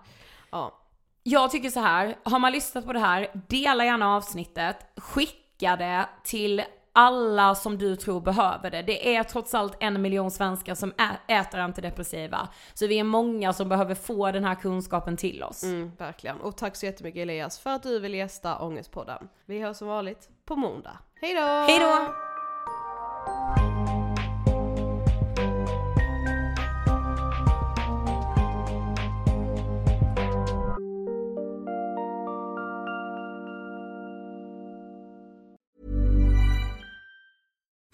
Ja. 0.50 0.80
Jag 1.22 1.50
tycker 1.50 1.70
så 1.70 1.80
här, 1.80 2.16
har 2.22 2.38
man 2.38 2.52
lyssnat 2.52 2.86
på 2.86 2.92
det 2.92 2.98
här, 2.98 3.28
dela 3.48 3.84
gärna 3.84 4.16
avsnittet, 4.16 4.76
skicka 4.96 5.76
det 5.76 6.08
till 6.24 6.62
alla 6.94 7.54
som 7.54 7.78
du 7.78 7.96
tror 7.96 8.20
behöver 8.20 8.70
det. 8.70 8.82
Det 8.82 9.16
är 9.16 9.22
trots 9.22 9.54
allt 9.54 9.76
en 9.80 10.02
miljon 10.02 10.30
svenskar 10.30 10.74
som 10.74 10.92
äter 11.28 11.60
antidepressiva. 11.60 12.48
Så 12.74 12.86
vi 12.86 12.98
är 12.98 13.04
många 13.04 13.52
som 13.52 13.68
behöver 13.68 13.94
få 13.94 14.32
den 14.32 14.44
här 14.44 14.54
kunskapen 14.54 15.16
till 15.16 15.42
oss. 15.42 15.62
Mm, 15.62 15.92
verkligen. 15.98 16.40
Och 16.40 16.56
tack 16.56 16.76
så 16.76 16.86
jättemycket 16.86 17.22
Elias 17.22 17.58
för 17.58 17.70
att 17.70 17.82
du 17.82 17.98
vill 17.98 18.14
gästa 18.14 18.58
Ångestpodden. 18.58 19.28
Vi 19.46 19.60
hörs 19.60 19.76
som 19.76 19.88
vanligt 19.88 20.28
på 20.44 20.56
måndag. 20.56 20.98
Hej 21.20 21.34
då! 21.34 21.40
Hej 21.40 21.78
då! 21.78 22.14